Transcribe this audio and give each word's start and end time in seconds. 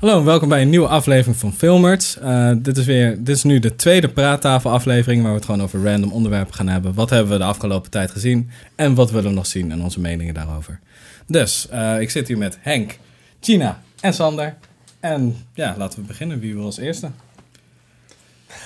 Hallo 0.00 0.18
en 0.18 0.24
welkom 0.24 0.48
bij 0.48 0.62
een 0.62 0.70
nieuwe 0.70 0.88
aflevering 0.88 1.36
van 1.36 1.52
Filmers. 1.52 2.18
Eh, 2.18 2.52
dit, 2.58 2.76
is 2.76 2.84
weer, 2.84 3.16
dit 3.18 3.36
is 3.36 3.42
nu 3.42 3.58
de 3.58 3.76
tweede 3.76 4.08
praattafel 4.08 4.70
aflevering 4.70 5.22
waar 5.22 5.30
we 5.30 5.36
het 5.36 5.44
gewoon 5.44 5.62
over 5.62 5.84
random 5.84 6.12
onderwerpen 6.12 6.54
gaan 6.54 6.68
hebben. 6.68 6.94
Wat 6.94 7.10
hebben 7.10 7.32
we 7.32 7.38
de 7.38 7.44
afgelopen 7.44 7.90
tijd 7.90 8.10
gezien 8.10 8.50
en 8.74 8.94
wat 8.94 9.10
willen 9.10 9.30
we 9.30 9.36
nog 9.36 9.46
zien 9.46 9.70
en 9.72 9.82
onze 9.82 10.00
meningen 10.00 10.34
daarover. 10.34 10.80
Dus, 11.26 11.68
eh, 11.68 12.00
ik 12.00 12.10
zit 12.10 12.28
hier 12.28 12.38
met 12.38 12.58
Henk, 12.60 12.98
Gina 13.40 13.82
en 14.00 14.12
Sander. 14.14 14.56
En 15.00 15.36
ja, 15.54 15.74
laten 15.78 16.00
we 16.00 16.06
beginnen. 16.06 16.40
Wie 16.40 16.54
wil 16.54 16.64
als 16.64 16.78
eerste? 16.78 17.10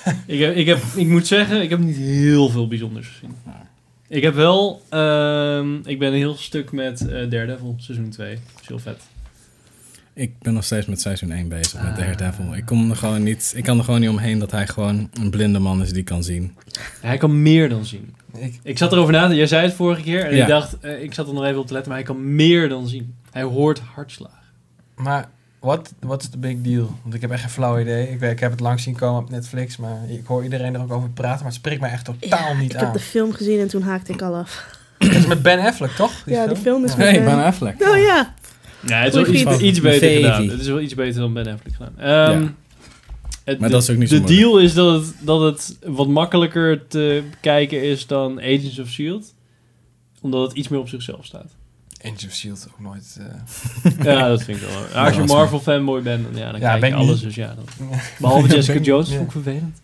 Ik, 0.27 0.41
heb, 0.41 0.57
ik, 0.57 0.67
heb, 0.67 0.79
ik 0.97 1.07
moet 1.07 1.27
zeggen, 1.27 1.63
ik 1.63 1.71
heb 1.71 1.79
niet 1.79 1.97
heel 1.97 2.49
veel 2.49 2.69
bijzonders 2.69 3.09
gezien. 3.09 3.37
Ik 4.09 4.23
heb 4.23 4.35
wel, 4.35 4.83
ehm, 4.89 5.75
ik 5.85 5.99
ben 5.99 6.09
een 6.09 6.19
heel 6.19 6.37
stuk 6.37 6.73
met 6.73 7.01
eh, 7.01 7.31
Daredevil, 7.31 7.75
seizoen 7.79 8.11
2. 8.11 8.35
Dat 8.35 8.61
is 8.63 8.69
heel 8.69 8.79
vet. 8.79 9.10
Ik 10.21 10.39
ben 10.39 10.55
nog 10.55 10.65
steeds 10.65 10.87
met 10.87 11.01
seizoen 11.01 11.31
1 11.33 11.49
bezig 11.49 11.83
met 11.83 11.97
Daredevil. 11.97 12.55
Ik, 12.55 12.65
kom 12.67 12.91
er 12.91 12.97
gewoon 12.97 13.23
niet, 13.23 13.53
ik 13.57 13.65
kan 13.65 13.79
er 13.79 13.85
gewoon 13.85 14.01
niet 14.01 14.09
omheen 14.09 14.39
dat 14.39 14.51
hij 14.51 14.67
gewoon 14.67 15.11
een 15.21 15.31
blinde 15.31 15.59
man 15.59 15.83
is 15.83 15.93
die 15.93 16.03
kan 16.03 16.23
zien. 16.25 16.57
Hij 17.01 17.17
kan 17.17 17.43
meer 17.43 17.69
dan 17.69 17.85
zien. 17.85 18.15
Ik, 18.37 18.59
Ik 18.63 18.79
zat 18.79 18.93
erover 18.93 19.13
na 19.13 19.33
jij 19.33 19.47
zei 19.47 19.63
het 19.67 19.75
vorige 19.75 20.03
keer 20.03 20.25
en 20.25 20.37
Ja. 20.37 20.43
ik 20.43 20.49
dacht, 20.49 20.79
eh, 20.81 21.03
ik 21.03 21.15
zat 21.15 21.29
er 21.29 21.35
nog 21.35 21.45
even 21.45 21.61
op 21.61 21.67
te 21.67 21.73
letten, 21.73 21.93
maar 21.93 22.01
hij 22.01 22.09
kan 22.11 22.35
meer 22.35 22.69
dan 22.69 22.89
zien. 22.89 23.15
Hij 23.31 23.43
hoort 23.43 23.79
hartslagen. 23.95 24.37
maar 24.97 25.29
wat 25.61 25.93
wat 26.01 26.23
is 26.23 26.31
de 26.31 26.39
big 26.39 26.57
deal? 26.61 26.95
Want 27.03 27.15
ik 27.15 27.21
heb 27.21 27.31
echt 27.31 27.41
geen 27.41 27.51
flauw 27.51 27.79
idee. 27.81 28.11
Ik, 28.11 28.21
ik 28.21 28.41
heb 28.41 28.51
het 28.51 28.61
langs 28.61 28.83
zien 28.83 28.97
komen 28.97 29.23
op 29.23 29.31
Netflix, 29.31 29.77
maar 29.77 29.99
ik 30.09 30.27
hoor 30.27 30.43
iedereen 30.45 30.75
er 30.75 30.81
ook 30.81 30.93
over 30.93 31.09
praten. 31.11 31.37
Maar 31.37 31.47
het 31.47 31.55
spreekt 31.55 31.81
mij 31.81 31.91
echt 31.91 32.05
totaal 32.05 32.55
niet 32.55 32.71
ik 32.73 32.77
aan. 32.79 32.85
heb 32.85 32.93
de 32.93 33.01
film 33.01 33.33
gezien 33.33 33.61
en 33.61 33.69
toen 33.69 33.83
haakte 33.83 34.13
ik 34.13 34.23
al 34.23 34.35
af. 34.37 34.79
Dat 34.99 35.11
is 35.13 35.27
met 35.27 35.43
Ben 35.43 35.59
Affleck, 35.59 35.91
toch? 35.91 36.13
Ja, 36.27 36.47
die 36.47 36.57
film 36.57 36.85
is 36.85 36.91
Ja. 36.91 36.97
met- 36.97 37.07
Hey, 37.11 37.25
Ben 37.25 37.45
Affleck. 37.45 37.83
Oh 37.83 37.97
ja. 37.97 38.35
Ja, 38.87 38.97
het 39.03 39.15
is 39.15 39.43
wel 39.43 39.61
iets, 39.61 39.81
beter 39.81 40.11
gedaan. 40.11 40.49
Het 40.49 40.61
is 40.61 40.67
wel 40.67 40.81
iets 40.81 40.95
beter 40.95 41.21
dan 41.21 41.33
Ben 41.33 41.47
Affleck 41.47 41.75
gedaan. 41.75 41.99
Ehm, 41.99 42.43
Ja. 42.43 42.53
het- 43.45 43.59
Maar 43.59 43.69
de, 43.69 43.75
dat 43.75 43.83
is 43.83 43.91
ook 43.91 43.97
niet 43.97 44.09
zo 44.09 44.15
De 44.15 44.21
moeilijk. 44.21 44.43
deal 44.43 44.59
is 44.61 44.75
dat 44.75 45.01
het, 45.03 45.15
dat 45.21 45.41
het 45.41 45.79
wat 45.85 46.09
makkelijker 46.09 46.87
te 46.87 47.23
kijken 47.41 47.83
is 47.83 48.07
dan 48.07 48.39
Agents 48.41 48.79
of 48.79 48.89
S.H.I.E.L.D. 48.89 49.35
Omdat 50.21 50.49
het 50.49 50.57
iets 50.57 50.69
meer 50.69 50.81
op 50.81 50.89
zichzelf 50.89 51.25
staat. 51.27 51.55
Agent 52.03 52.25
of 52.27 52.33
S.H.I.E.L.D. 52.33 52.67
ook 52.73 52.81
nooit... 52.81 53.19
eh, 53.21 54.05
Ja, 54.15 54.29
dat 54.29 54.43
vind 54.43 54.61
ik 54.61 54.69
wel. 54.69 54.73
Ja, 54.73 54.85
als 54.85 54.89
je 54.93 54.99
Ja, 54.99 55.05
dat 55.17 55.25
is 55.25 55.33
Marvel 55.33 55.61
fanboy 55.61 56.03
bent, 56.03 56.25
dan, 56.25 56.37
ja, 56.43 56.51
dan 56.51 56.61
Ja, 56.61 56.69
kijk 56.69 56.81
ben 56.81 56.89
je 56.91 56.95
alles. 56.95 57.15
niet. 57.15 57.23
Dus 57.23 57.35
ja, 57.35 57.55
dan. 57.55 57.89
Behalve 58.19 58.49
Jessica 58.55 58.73
Ben- 58.75 58.83
Jones, 58.83 59.09
ja. 59.09 59.15
vond 59.15 59.27
ik 59.27 59.33
vervelend. 59.33 59.81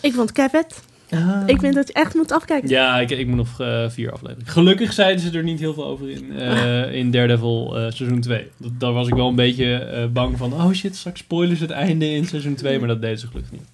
Ik 0.00 0.12
vond 0.14 0.28
het 0.36 0.82
vet. 1.16 1.50
Ik 1.50 1.60
vind 1.60 1.74
dat 1.74 1.86
je 1.86 1.92
echt 1.92 2.14
moet 2.14 2.32
afkijken. 2.32 2.68
Ja, 2.68 3.00
ik, 3.00 3.10
ik 3.10 3.26
moet 3.26 3.36
nog 3.36 3.60
eh, 3.60 3.88
vier 3.88 4.12
afleveringen. 4.12 4.52
Gelukkig 4.52 4.92
zeiden 4.92 5.20
ze 5.20 5.38
er 5.38 5.42
niet 5.42 5.60
heel 5.60 5.74
veel 5.74 5.84
over 5.86 6.10
in, 6.10 6.38
eh, 6.38 6.94
in 6.94 7.10
Daredevil 7.10 7.76
eh, 7.76 7.90
seizoen 7.90 8.20
2. 8.20 8.50
Dat, 8.56 8.70
daar 8.78 8.92
was 8.92 9.08
ik 9.08 9.14
wel 9.14 9.28
een 9.28 9.34
beetje 9.34 9.74
eh, 9.74 10.06
bang 10.06 10.38
van. 10.38 10.52
Oh 10.52 10.72
shit, 10.72 10.96
straks 10.96 11.20
spoilers 11.20 11.60
het 11.60 11.70
einde 11.70 12.10
in 12.10 12.24
seizoen 12.26 12.54
2. 12.54 12.78
Maar 12.78 12.88
dat 12.88 13.00
deden 13.00 13.18
ze 13.18 13.26
gelukkig 13.26 13.52
niet. 13.52 13.72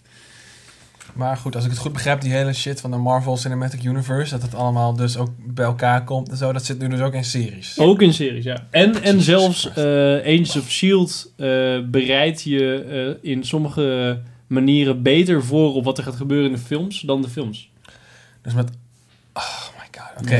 Maar 1.14 1.36
goed, 1.36 1.54
als 1.54 1.64
ik 1.64 1.70
het 1.70 1.80
goed 1.80 1.92
begrijp, 1.92 2.20
die 2.20 2.32
hele 2.32 2.52
shit 2.52 2.80
van 2.80 2.90
de 2.90 2.96
Marvel 2.96 3.36
Cinematic 3.36 3.84
Universe, 3.84 4.30
dat 4.30 4.42
het 4.42 4.54
allemaal 4.54 4.96
dus 4.96 5.16
ook 5.16 5.30
bij 5.46 5.64
elkaar 5.64 6.04
komt 6.04 6.28
en 6.28 6.36
zo, 6.36 6.52
dat 6.52 6.64
zit 6.64 6.78
nu 6.78 6.88
dus 6.88 7.00
ook 7.00 7.14
in 7.14 7.24
series. 7.24 7.78
Ook 7.78 8.02
in 8.02 8.12
series, 8.12 8.44
ja. 8.44 8.66
En, 8.70 9.02
en 9.02 9.20
zelfs 9.20 9.72
eh 9.74 9.84
Agents 10.16 10.56
of 10.56 10.70
S.H.I.E.L.D. 10.70 11.32
eh, 11.36 11.46
bereidt 11.90 12.42
je 12.42 12.84
eh, 13.22 13.30
in 13.30 13.44
sommige 13.44 14.18
manieren 14.50 15.02
beter 15.02 15.44
voor 15.44 15.74
op 15.74 15.84
wat 15.84 15.98
er 15.98 16.04
gaat 16.04 16.16
gebeuren 16.16 16.46
in 16.50 16.52
de 16.56 16.62
films 16.62 17.00
dan 17.00 17.22
de 17.22 17.28
films. 17.28 17.70
Dus 18.42 18.52
met... 18.54 18.70
Oh 19.32 19.42
my 19.78 20.00
god, 20.00 20.22
oké. 20.22 20.36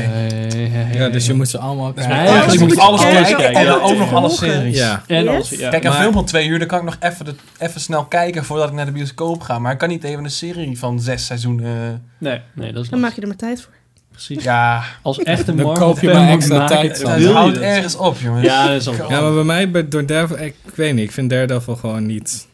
Ja, 0.97 1.09
dus 1.09 1.25
je 1.25 1.33
moet 1.33 1.47
ze 1.49 1.57
allemaal 1.57 1.93
Dus 1.93 2.05
Ja, 2.05 2.51
je 2.51 2.59
moet 2.59 2.67
moet 2.67 2.77
alles 2.77 3.01
alles 3.01 3.13
kijken, 3.13 3.35
kijken, 3.37 3.59
en 3.59 3.65
dan 3.65 3.77
ja. 3.79 3.83
ook 3.85 3.97
nog 3.97 4.13
alle 4.13 4.29
series. 4.29 4.77
Ja. 4.77 5.03
En 5.07 5.23
Yes? 5.23 5.33
alles, 5.33 5.49
ja. 5.49 5.69
Kijk, 5.69 5.83
een 5.83 5.89
Maar- 5.89 5.99
film 6.01 6.13
van 6.13 6.25
twee 6.25 6.47
uur, 6.47 6.59
dan 6.59 6.67
kan 6.67 6.77
ik 6.79 6.85
nog 6.85 6.97
even, 6.99 7.25
de, 7.25 7.33
even 7.57 7.81
snel 7.81 8.05
kijken 8.05 8.45
voordat 8.45 8.67
ik 8.69 8.73
naar 8.73 8.85
de 8.85 8.91
bioscoop 8.91 9.41
ga. 9.41 9.59
Maar 9.59 9.71
ik 9.71 9.77
kan 9.77 9.89
niet 9.89 10.03
even 10.03 10.23
een 10.23 10.31
serie 10.31 10.79
van 10.79 10.99
zes 10.99 11.25
seizoenen... 11.25 12.03
Nee, 12.17 12.39
nee, 12.53 12.73
dat 12.73 12.83
is 12.83 12.89
Dan 12.89 12.99
maak 12.99 13.13
je 13.15 13.21
er 13.21 13.27
maar 13.27 13.35
tijd 13.35 13.61
voor. 13.61 13.73
Precies. 14.11 14.43
Ja, 14.43 14.83
Als 15.01 15.19
echte 15.19 15.55
Dan 15.55 15.65
Marvel 15.65 15.85
koop 15.85 15.99
je 15.99 16.07
maar 16.13 16.29
extra 16.29 16.57
maken, 16.57 16.75
tijd, 16.75 17.01
dan 17.01 17.11
het 17.11 17.25
houdt 17.31 17.57
ergens 17.57 17.95
op, 17.95 18.17
jongens. 18.19 18.45
Ja, 18.45 18.67
dat 18.67 18.81
is 18.81 18.87
ook 18.87 19.09
Ja, 19.09 19.21
maar 19.21 19.33
bij 19.33 19.43
mij, 19.43 19.71
bij- 19.71 19.87
door 19.87 20.05
Daredevil, 20.05 20.45
ik, 20.45 20.55
ik 20.65 20.75
weet 20.75 20.93
niet, 20.93 21.03
ik 21.03 21.11
vind 21.11 21.29
Daredevil 21.29 21.75
gewoon 21.75 22.05
niet 22.05 22.47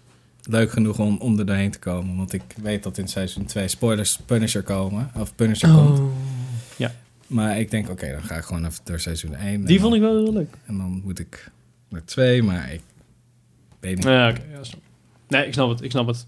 leuk 0.48 0.72
genoeg 0.72 1.00
om, 1.00 1.18
om 1.18 1.40
er 1.40 1.46
doorheen 1.46 1.72
te 1.72 1.80
komen. 1.80 2.18
Want 2.18 2.34
ik 2.34 2.44
weet 2.62 2.84
dat 2.84 2.98
in 2.98 3.08
seizoen 3.08 3.46
2 3.46 3.68
spoilers 3.68 4.20
Punisher 4.26 4.64
komen, 4.64 5.12
of 5.16 5.36
Punisher 5.36 5.70
komt. 5.70 6.00
Oh. 6.00 6.12
Maar 7.28 7.60
ik 7.60 7.72
denk, 7.72 7.90
oké, 7.90 8.12
dan 8.12 8.24
ga 8.24 8.36
ik 8.36 8.44
gewoon 8.44 8.66
even 8.66 8.80
door 8.84 9.00
seizoen 9.00 9.36
1. 9.36 9.66
Die 9.66 9.80
vond 9.80 9.96
ik 9.96 10.02
wel 10.02 10.24
heel 10.24 10.34
leuk. 10.34 10.56
En 10.66 10.78
dan 10.78 11.02
moet 11.04 11.20
ik 11.20 11.52
naar 11.90 12.06
2, 12.06 12.44
maar 12.44 12.74
ik 12.74 12.82
weet 13.80 13.96
niet. 13.96 14.04
Ja, 14.04 14.30
oké. 14.30 14.42
ja, 14.52 14.64
snap. 14.64 14.82
Nee, 15.28 15.48
ik 15.48 15.54
snap 15.54 15.70
het. 15.70 15.82
Ik 15.82 15.92
snap 15.92 16.08
het. 16.08 16.26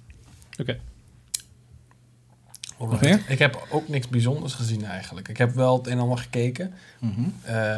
Meer? 3.01 3.21
Ik 3.27 3.39
heb 3.39 3.67
ook 3.69 3.87
niks 3.87 4.07
bijzonders 4.07 4.53
gezien 4.53 4.85
eigenlijk. 4.85 5.27
Ik 5.27 5.37
heb 5.37 5.53
wel 5.53 5.77
het 5.77 5.87
een 5.87 5.91
en 5.91 5.99
ander 5.99 6.17
gekeken. 6.17 6.73
Mhm. 6.99 7.21
Eh, 7.41 7.77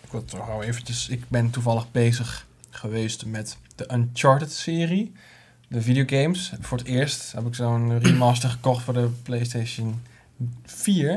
ik 0.00 0.10
wil 0.10 0.62
eventjes... 0.62 1.08
Ik 1.08 1.28
ben 1.28 1.50
toevallig 1.50 1.90
bezig 1.90 2.46
geweest 2.70 3.26
met 3.26 3.56
de 3.74 3.92
Uncharted-serie. 3.92 5.12
De 5.74 5.82
videogames. 5.82 6.52
Voor 6.60 6.78
het 6.78 6.86
eerst 6.86 7.32
heb 7.32 7.46
ik 7.46 7.54
zo'n 7.54 7.98
remaster 7.98 8.48
gekocht 8.48 8.84
voor 8.84 8.94
de 8.94 9.08
PlayStation 9.22 10.00
4. 10.64 11.10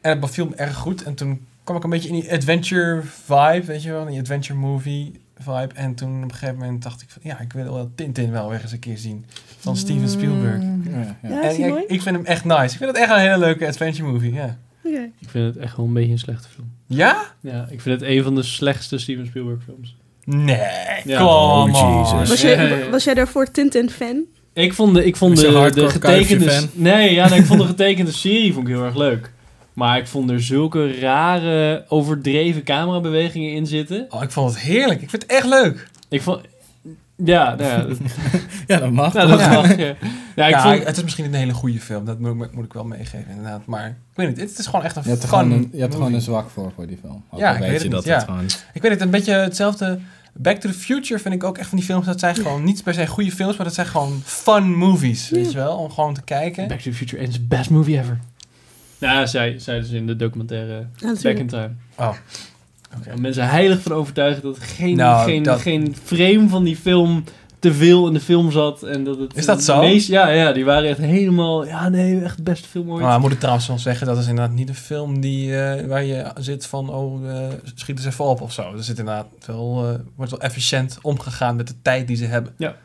En 0.00 0.10
het 0.10 0.20
beviel 0.20 0.46
me 0.46 0.54
erg 0.54 0.76
goed. 0.76 1.02
En 1.02 1.14
toen 1.14 1.46
kwam 1.64 1.76
ik 1.76 1.84
een 1.84 1.90
beetje 1.90 2.08
in 2.08 2.20
die 2.20 2.32
adventure 2.32 3.02
vibe, 3.02 3.62
weet 3.64 3.82
je 3.82 3.90
wel. 3.90 4.04
Die 4.04 4.20
adventure 4.20 4.58
movie 4.58 5.20
vibe. 5.38 5.74
En 5.74 5.94
toen 5.94 6.16
op 6.16 6.22
een 6.22 6.32
gegeven 6.32 6.58
moment 6.58 6.82
dacht 6.82 7.02
ik 7.02 7.10
van... 7.10 7.22
Ja, 7.24 7.40
ik 7.40 7.52
wil 7.52 7.72
wel 7.72 7.90
Tintin 7.94 8.30
wel 8.30 8.48
weer 8.48 8.62
eens 8.62 8.72
een 8.72 8.78
keer 8.78 8.98
zien. 8.98 9.24
Van 9.58 9.76
Steven 9.76 10.08
Spielberg. 10.08 10.62
Ja, 10.62 11.16
ja. 11.22 11.28
Ja, 11.28 11.42
En 11.42 11.88
ik, 11.88 12.02
vind 12.02 12.16
hem 12.16 12.24
echt 12.24 12.44
nice. 12.44 12.62
Ik 12.62 12.78
vind 12.78 12.90
het 12.90 12.96
echt 12.96 13.10
een 13.10 13.18
hele 13.18 13.38
leuke 13.38 13.66
adventure 13.66 14.12
movie, 14.12 14.32
ja. 14.32 14.58
Oké. 14.84 15.10
Ik 15.18 15.28
vind 15.28 15.54
het 15.54 15.64
echt 15.64 15.76
wel 15.76 15.86
een 15.86 15.92
beetje 15.92 16.12
een 16.12 16.18
slechte 16.18 16.48
film. 16.48 16.70
Ja? 16.86 17.34
Ja, 17.40 17.66
ik 17.70 17.80
vind 17.80 18.00
het 18.00 18.10
een 18.10 18.22
van 18.22 18.34
de 18.34 18.42
slechtste 18.42 18.98
Steven 18.98 19.26
Spielberg 19.26 19.62
films. 19.62 19.96
Nee, 20.26 20.56
Ja. 21.04 21.18
come 21.18 21.72
Oh. 21.72 22.28
Was, 22.28 22.40
jij, 22.40 22.90
was 22.90 23.04
jij 23.04 23.14
daarvoor 23.14 23.50
Tintin-fan? 23.50 24.24
Ik 24.52 24.72
vond 24.74 24.94
de, 24.94 25.04
ik 25.04 25.16
vond 25.16 25.36
de, 25.36 25.70
de 25.74 25.90
getekende... 25.90 26.60
Nee, 26.72 27.14
ja, 27.14 27.28
nee, 27.28 27.38
ik 27.38 27.44
vond 27.46 27.60
de 27.60 27.66
getekende 27.66 28.12
serie 28.12 28.52
vond 28.52 28.68
ik 28.68 28.74
heel 28.74 28.84
erg 28.84 28.96
leuk. 28.96 29.32
Maar 29.72 29.98
ik 29.98 30.06
vond 30.06 30.30
er 30.30 30.42
zulke 30.42 30.98
rare, 31.00 31.84
overdreven 31.88 32.62
camerabewegingen 32.62 33.52
in 33.52 33.66
zitten. 33.66 34.06
Oh, 34.10 34.22
ik 34.22 34.30
vond 34.30 34.50
het 34.50 34.60
heerlijk. 34.60 35.02
Ik 35.02 35.10
vind 35.10 35.22
het 35.22 35.30
echt 35.30 35.46
leuk. 35.46 35.88
Ik 36.08 36.22
vond... 36.22 36.40
Ja, 37.24 37.54
nou 37.54 37.70
ja, 37.70 37.82
dat, 37.82 37.98
Ja, 38.66 38.78
dat 38.78 38.90
mag. 38.90 39.12
nou, 39.12 39.28
dat 39.28 39.40
Ja. 39.40 39.48
mag, 39.52 39.76
ja. 39.76 39.94
Ja, 40.36 40.46
ik 40.46 40.54
ja, 40.54 40.62
vond... 40.62 40.84
het 40.86 40.96
is 40.96 41.02
misschien 41.02 41.24
niet 41.24 41.32
een 41.34 41.38
hele 41.40 41.52
goede 41.52 41.80
film. 41.80 42.04
Dat 42.04 42.18
moet, 42.18 42.52
moet 42.54 42.64
ik 42.64 42.72
wel 42.72 42.84
meegeven, 42.84 43.26
inderdaad. 43.28 43.66
Maar 43.66 43.86
ik 43.86 43.94
weet 44.14 44.28
niet, 44.28 44.40
het 44.40 44.58
is 44.58 44.66
gewoon 44.66 44.84
echt 44.84 44.96
een 44.96 45.02
Je 45.04 45.08
hebt 45.10 45.22
er 45.22 45.28
gewoon 45.28 45.50
een, 45.50 45.68
je 45.72 45.80
hebt 45.80 45.92
er 45.92 45.98
gewoon 45.98 46.14
een 46.14 46.20
zwak 46.20 46.50
voor, 46.50 46.72
voor 46.74 46.86
die 46.86 46.98
film. 47.00 47.24
Ook 47.30 47.40
Ja, 47.40 47.52
ik 47.52 47.58
weet 47.58 47.68
weet 47.70 47.78
je 47.78 47.82
het 47.84 47.92
dat 47.92 48.04
niet, 48.04 48.14
het 48.14 48.22
ja. 48.22 48.28
gewoon... 48.32 48.46
Ik 48.72 48.82
weet 48.82 48.90
het, 48.92 49.00
een 49.00 49.10
beetje 49.10 49.32
hetzelfde. 49.32 49.98
Back 50.38 50.56
to 50.60 50.68
the 50.68 50.74
Future 50.78 51.20
vind 51.20 51.34
ik 51.34 51.44
ook 51.44 51.58
echt 51.58 51.68
van 51.68 51.78
die 51.78 51.86
films. 51.86 52.06
Dat 52.06 52.20
zijn 52.20 52.34
gewoon 52.34 52.64
niet 52.64 52.82
per 52.82 52.94
se 52.94 53.06
goede 53.06 53.32
films, 53.32 53.56
maar 53.56 53.66
dat 53.66 53.74
zijn 53.74 53.86
gewoon 53.86 54.20
fun 54.24 54.74
movies. 54.74 55.28
Weet 55.28 55.50
je 55.52 55.56
wel, 55.56 55.76
om 55.76 55.90
gewoon 55.90 56.14
te 56.14 56.22
kijken. 56.22 56.68
Back 56.68 56.78
to 56.80 56.90
the 56.90 56.96
Future 56.96 57.22
is 57.22 57.32
the 57.32 57.40
best 57.40 57.70
movie 57.70 57.98
ever. 57.98 58.18
Ja, 58.98 59.26
zij, 59.26 59.58
zij 59.58 59.78
dus 59.80 59.90
in 59.90 60.06
de 60.06 60.16
documentaire 60.16 60.86
Ja, 60.96 61.14
Back 61.22 61.36
in 61.38 61.46
Time. 61.46 61.70
Oh. 61.96 62.12
Waar 63.06 63.20
Mensen 63.20 63.48
heilig 63.48 63.80
van 63.82 63.92
overtuigen 63.92 64.42
dat 64.42 64.58
geen, 64.58 64.96
Nou, 64.96 65.24
geen, 65.30 65.42
dat- 65.42 65.60
geen 65.60 65.96
frame 66.04 66.48
van 66.48 66.64
die 66.64 66.76
film 66.76 67.24
te 67.70 67.74
veel 67.74 68.06
in 68.06 68.12
de 68.14 68.20
film 68.20 68.50
zat. 68.52 68.82
En 68.82 69.04
dat 69.04 69.18
het 69.18 69.36
Is 69.36 69.46
dat 69.46 69.62
zo? 69.64 69.80
meest- 69.80 70.08
ja, 70.08 70.28
ja, 70.28 70.52
die 70.52 70.64
waren 70.64 70.88
echt 70.88 70.98
helemaal... 70.98 71.66
Ja, 71.66 71.88
nee, 71.88 72.20
echt 72.20 72.36
de 72.36 72.42
beste 72.42 72.68
film 72.68 72.90
ooit. 72.90 73.02
Maar 73.02 73.20
moet 73.20 73.32
ik 73.32 73.38
trouwens 73.38 73.66
wel 73.66 73.78
zeggen, 73.78 74.06
dat 74.06 74.18
is 74.18 74.26
inderdaad 74.28 74.54
niet 74.54 74.68
een 74.68 74.74
film 74.74 75.20
die, 75.20 75.56
eh, 75.56 75.86
waar 75.86 76.04
je 76.04 76.30
zit 76.38 76.66
van, 76.66 76.90
oh, 76.90 77.30
eh 77.30 77.48
schieten 77.74 78.04
ze 78.04 78.10
even 78.10 78.24
op 78.24 78.40
of 78.40 78.52
zo. 78.52 78.62
Er 78.76 78.82
zit 78.84 78.98
inderdaad 78.98 79.26
wel, 79.46 79.88
eh, 79.88 79.94
wordt 80.16 80.30
wel 80.30 80.40
efficiënt 80.40 80.98
omgegaan 81.02 81.56
met 81.56 81.66
de 81.68 81.74
tijd 81.82 82.06
die 82.06 82.16
ze 82.16 82.24
hebben. 82.24 82.52
Ja. 82.56 82.76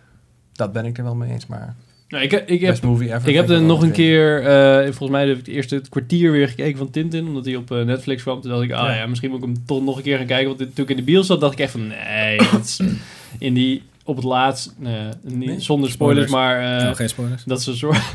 Dat 0.54 0.72
ben 0.74 0.86
ik 0.86 0.98
er 0.98 1.04
wel 1.04 1.16
mee 1.16 1.32
eens, 1.32 1.48
maar 1.48 1.76
Nou, 2.08 2.24
ik, 2.24 2.32
ik 2.32 2.62
heb, 2.62 2.70
best 2.82 2.84
ever. 3.02 3.28
ik 3.30 3.36
heb 3.36 3.50
er 3.50 3.62
nog 3.62 3.82
een 3.82 3.92
keer... 3.92 4.44
eh, 4.46 4.84
volgens 4.84 5.10
mij 5.10 5.22
heb 5.28 5.38
ik 5.38 5.46
het 5.46 5.56
eerste 5.56 5.82
kwartier 5.90 6.32
weer 6.32 6.48
gekeken 6.48 6.78
van 6.78 6.90
Tintin. 6.90 7.28
Omdat 7.28 7.46
hij 7.46 7.56
op 7.56 7.70
Netflix 7.70 8.22
kwam. 8.22 8.42
Toen 8.42 8.52
dacht 8.52 8.64
ik, 8.64 8.72
ah 8.72 8.88
Ja. 8.88 8.96
ja, 8.96 9.06
misschien 9.06 9.30
moet 9.30 9.40
ik 9.40 9.46
hem 9.46 9.66
toch 9.66 9.84
nog 9.84 9.98
een 9.98 10.04
keer 10.04 10.18
gaan 10.18 10.26
kijken. 10.26 10.48
Want 10.48 10.58
dit- 10.60 10.76
toen 10.76 10.84
ik 10.84 10.90
in 10.90 10.96
de 10.98 11.04
bios 11.04 11.28
zat, 11.28 11.40
dacht 11.42 11.54
ik 11.54 11.60
echt 11.60 11.72
van... 11.72 11.88
Nee, 11.88 12.38
dat 12.52 12.64
is 12.64 12.80
in 13.48 13.54
die... 13.54 13.84
Op 14.06 14.16
het 14.16 14.26
laatst, 14.26 14.74
nee, 14.78 15.08
niet, 15.24 15.48
Nee? 15.48 15.60
zonder 15.60 15.92
spoilers, 15.92 16.28
Spoilers. 16.30 16.62
maar 16.62 16.80
eh, 16.82 16.90
Oh, 16.90 16.96
geen 16.96 17.10
spoilers. 17.10 17.44
dat 17.44 17.62
ze 17.62 17.70
een 17.72 17.78
soort... 17.78 17.98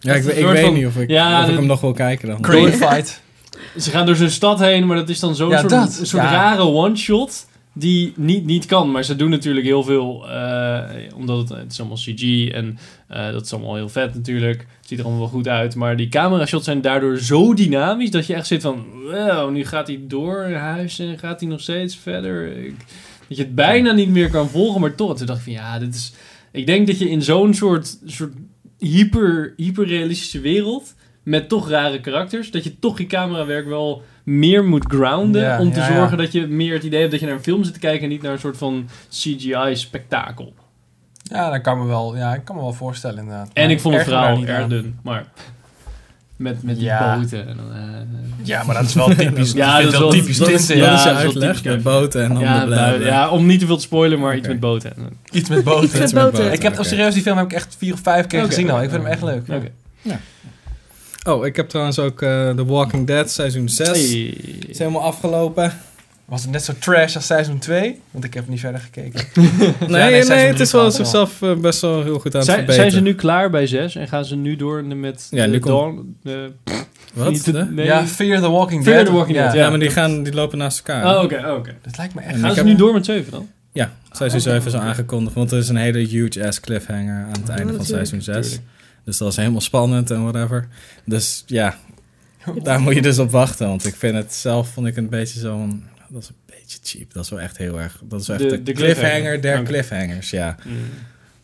Ja, 0.00 0.14
ik, 0.14 0.24
ik 0.24 0.44
weet 0.46 0.64
van- 0.64 0.74
niet 0.74 0.86
of 0.86 0.96
ik, 0.96 1.10
Ja, 1.10 1.42
of 1.42 1.48
ik 1.48 1.54
hem 1.56 1.66
nog 1.66 1.80
wil 1.80 1.92
kijken 1.92 2.28
dan. 2.28 2.40
Crane 2.40 2.72
Fight. 2.72 3.22
Ze 3.84 3.90
gaan 3.90 4.06
door 4.06 4.16
zo'n 4.16 4.28
stad 4.28 4.58
heen, 4.60 4.86
maar 4.86 4.96
dat 4.96 5.08
is 5.08 5.20
dan 5.20 5.34
zo'n 5.34 5.48
Ja, 5.50 5.58
soort, 5.58 5.70
dat. 5.70 5.92
soort 6.02 6.22
Ja. 6.22 6.30
rare 6.32 6.62
one-shot 6.62 7.46
die 7.72 8.12
niet, 8.16 8.44
niet 8.44 8.66
kan. 8.66 8.90
Maar 8.90 9.04
ze 9.04 9.16
doen 9.16 9.30
natuurlijk 9.30 9.66
heel 9.66 9.82
veel, 9.82 10.28
eh, 10.30 10.80
omdat 11.16 11.38
het, 11.38 11.48
het 11.58 11.72
is 11.72 11.78
allemaal 11.80 11.96
CG 11.96 12.48
en 12.48 12.78
eh, 13.08 13.32
dat 13.32 13.44
is 13.44 13.52
allemaal 13.52 13.74
heel 13.74 13.88
vet 13.88 14.14
natuurlijk. 14.14 14.58
Het 14.60 14.88
ziet 14.88 14.98
er 14.98 15.04
allemaal 15.04 15.22
wel 15.22 15.30
goed 15.32 15.48
uit, 15.48 15.74
maar 15.74 15.96
die 15.96 16.08
camera-shots 16.08 16.64
zijn 16.64 16.80
daardoor 16.80 17.18
zo 17.18 17.54
dynamisch 17.54 18.10
dat 18.10 18.26
je 18.26 18.34
echt 18.34 18.46
zit 18.46 18.62
van, 18.62 18.84
wow, 19.10 19.50
nu 19.50 19.64
gaat 19.66 19.86
hij 19.86 20.00
door 20.02 20.50
naar 20.50 20.60
huis 20.60 20.98
en 20.98 21.18
gaat 21.18 21.40
hij 21.40 21.48
nog 21.48 21.60
steeds 21.60 21.96
verder. 21.96 22.56
Ik- 22.64 22.84
Dat 23.30 23.38
je 23.38 23.44
het 23.44 23.54
bijna 23.54 23.92
niet 23.92 24.08
meer 24.08 24.30
kan 24.30 24.48
volgen, 24.48 24.80
maar 24.80 24.94
toch. 24.94 25.16
Toen 25.16 25.26
dacht 25.26 25.38
ik 25.38 25.44
van 25.44 25.52
ja, 25.52 25.78
dit 25.78 25.94
is... 25.94 26.12
Ik 26.52 26.66
denk 26.66 26.86
dat 26.86 26.98
je 26.98 27.10
in 27.10 27.22
zo'n 27.22 27.54
soort, 27.54 27.98
soort 28.04 28.32
hyper, 28.78 29.54
hyperrealistische 29.56 30.40
wereld... 30.40 30.94
met 31.22 31.48
toch 31.48 31.68
rare 31.68 32.00
karakters... 32.00 32.50
dat 32.50 32.64
je 32.64 32.78
toch 32.78 32.98
je 32.98 33.06
camerawerk 33.06 33.66
wel 33.66 34.02
meer 34.24 34.64
moet 34.64 34.84
grounden... 34.92 35.42
Ja, 35.42 35.60
om 35.60 35.72
te 35.72 35.78
ja, 35.78 35.88
ja. 35.88 35.94
zorgen 35.96 36.18
dat 36.18 36.32
je 36.32 36.46
meer 36.46 36.72
het 36.72 36.82
idee 36.82 36.98
hebt 36.98 37.10
dat 37.10 37.20
je 37.20 37.26
naar 37.26 37.34
een 37.34 37.42
film 37.42 37.64
zit 37.64 37.72
te 37.72 37.80
kijken... 37.80 38.02
en 38.02 38.08
niet 38.08 38.22
naar 38.22 38.32
een 38.32 38.38
soort 38.38 38.56
van 38.56 38.88
CGI-spektakel. 39.10 40.54
Ja, 41.22 41.50
dat 41.50 41.60
kan 41.60 41.78
me 41.78 41.86
wel, 41.86 42.16
ja, 42.16 42.34
ik 42.34 42.44
kan 42.44 42.56
me 42.56 42.62
wel 42.62 42.72
voorstellen 42.72 43.18
inderdaad. 43.18 43.50
En 43.52 43.62
Maar 43.62 43.70
ik 43.70 43.80
vond 43.80 43.94
het 43.94 44.04
verhaal 44.04 44.44
erg 44.44 44.66
dun, 44.66 44.98
maar... 45.02 45.26
Met, 46.40 46.62
met 46.62 46.74
die 46.76 46.84
Ja. 46.84 47.16
boten 47.18 47.48
en 47.48 47.56
dan... 47.56 47.74
eh, 47.76 47.82
Ja, 48.42 48.62
maar 48.62 48.74
dat 48.74 48.84
is 48.84 48.94
wel 48.94 49.08
typisch. 49.14 49.52
Ja, 49.62 49.80
dat 49.82 49.92
is 49.92 49.98
wel- 49.98 50.10
typisch 50.10 50.36
dat 50.38 50.48
is- 50.48 50.66
Tintin. 50.66 50.84
ja, 50.84 50.90
dat 50.90 50.98
is 50.98 51.06
uitleg, 51.06 51.56
typisch 51.56 51.72
de 51.72 51.78
boten 51.82 52.22
en 52.22 52.28
dan 52.34 52.42
ja, 52.42 52.64
nou, 52.64 53.04
ja, 53.04 53.28
om 53.30 53.46
niet 53.46 53.60
te 53.60 53.66
veel 53.66 53.76
te 53.76 53.82
spoilen, 53.82 54.18
maar 54.18 54.36
iets 54.36 54.48
met 54.48 54.60
boten. 54.60 54.92
Iets 55.32 55.48
met 55.48 55.64
boten. 55.64 56.02
Iets 56.02 56.12
met 56.12 56.32
met. 56.32 56.52
Ik 56.52 56.62
heb 56.62 56.72
Oké. 56.72 56.84
serieus, 56.84 57.14
die 57.14 57.22
film 57.22 57.36
heb 57.36 57.46
ik 57.46 57.52
echt 57.52 57.74
vier 57.78 57.92
of 57.92 58.00
vijf 58.02 58.26
keer 58.26 58.44
gezien 58.44 58.70
al. 58.70 58.82
Ik 58.82 58.90
vind 58.90 59.02
hem 59.02 59.12
echt 59.12 59.22
leuk. 59.22 59.42
Oké. 59.48 59.70
Oh, 61.26 61.46
ik 61.46 61.56
heb 61.56 61.68
trouwens 61.68 61.98
ook 61.98 62.22
eh 62.22 62.50
The 62.50 62.64
Walking 62.64 63.06
Dead 63.06 63.30
seizoen 63.30 63.68
6. 63.68 63.88
Hey. 63.88 63.96
is 64.68 64.78
helemaal 64.78 65.02
afgelopen. 65.02 65.72
Was 66.30 66.42
het 66.42 66.50
net 66.50 66.64
zo 66.64 66.72
trash 66.78 67.14
als 67.16 67.26
seizoen 67.26 67.58
2? 67.58 68.00
Want 68.10 68.24
ik 68.24 68.34
heb 68.34 68.48
niet 68.48 68.60
verder 68.60 68.80
gekeken. 68.80 69.24
Nee, 69.88 70.10
nee, 70.10 70.24
nee, 70.24 70.46
het 70.46 70.60
is 70.60 70.72
wel 70.72 70.90
zichzelf 70.90 71.42
eh, 71.42 71.54
best 71.56 71.80
wel 71.80 72.02
heel 72.02 72.18
goed 72.18 72.32
aan 72.34 72.40
het 72.40 72.44
Zijn, 72.48 72.58
verbeteren. 72.58 72.74
zijn 72.90 73.04
ze 73.04 73.10
nu 73.10 73.14
klaar 73.14 73.50
bij 73.50 73.66
6 73.66 73.94
en 73.94 74.08
gaan 74.08 74.24
ze 74.24 74.36
nu 74.36 74.56
door 74.56 74.84
met 74.84 75.26
Ja, 75.30 75.44
de 75.44 75.50
nu 75.50 75.58
komt- 75.58 75.74
Dawn? 75.74 76.16
de- 76.22 76.52
Wat? 77.14 77.44
de- 77.44 77.52
nee. 77.70 77.84
Ja, 77.86 78.06
Fear 78.06 78.40
the 78.40 78.50
Walking 78.50 78.82
Fear 78.84 78.96
Dead. 78.96 79.06
the 79.06 79.12
Walking 79.12 79.36
Dead, 79.36 79.52
Ja, 79.52 79.70
maar 79.70 79.78
die, 79.78 79.90
gaan, 79.90 80.22
die 80.22 80.34
lopen 80.34 80.58
naast 80.58 80.78
elkaar. 80.78 81.16
Oh, 81.16 81.22
oké, 81.22 81.42
oh, 81.46 81.54
oké. 81.56 81.74
Dat 81.82 81.96
lijkt 81.96 82.14
me 82.14 82.20
echt... 82.20 82.32
En 82.34 82.38
Gaan 82.40 82.48
ik 82.48 82.54
ze 82.54 82.58
heb- 82.60 82.68
nu 82.70 82.74
door 82.76 82.92
met 82.92 83.04
7 83.04 83.30
dan? 83.30 83.48
Ja, 83.72 83.92
seizoen 84.12 84.40
7 84.40 84.66
is 84.66 84.74
al 84.74 84.80
aangekondigd, 84.80 85.34
want 85.34 85.50
er 85.52 85.58
is 85.58 85.68
een 85.68 85.76
hele 85.76 85.98
huge 85.98 86.46
ass 86.46 86.60
cliffhanger 86.60 87.24
aan 87.24 87.40
het 87.40 87.48
einde 87.48 87.74
van 87.74 87.84
seizoen 87.84 88.22
6. 88.22 88.34
tuurlijk. 88.48 88.64
Dus 89.04 89.18
dat 89.18 89.30
is 89.30 89.36
helemaal 89.36 89.60
spannend 89.60 90.10
en 90.10 90.22
whatever. 90.22 90.68
Dus 91.04 91.42
ja, 91.46 91.76
daar 92.62 92.80
moet 92.80 92.94
je 92.94 93.02
dus 93.02 93.18
op 93.18 93.30
wachten. 93.30 93.68
Want 93.68 93.86
ik 93.86 93.94
vind 93.94 94.14
het 94.14 94.34
zelf, 94.34 94.68
vond 94.68 94.86
ik 94.86 94.96
een 94.96 95.08
beetje 95.08 95.40
zo'n... 95.40 95.84
Dat 96.12 96.22
is 96.22 96.28
een 96.28 96.34
beetje 96.46 96.78
cheap. 96.82 97.12
Dat 97.12 97.24
is 97.24 97.30
wel 97.30 97.40
echt 97.40 97.56
heel 97.56 97.80
erg... 97.80 98.00
Dat 98.08 98.20
is 98.20 98.28
echt 98.28 98.38
De- 98.40 98.46
de, 98.46 98.62
de 98.62 98.72
cliffhanger, 98.72 99.20
cliffhanger. 99.20 99.40
der 99.40 99.62
cliffhangers, 99.62 100.30
ja. 100.30 100.56
Mm. 100.66 100.74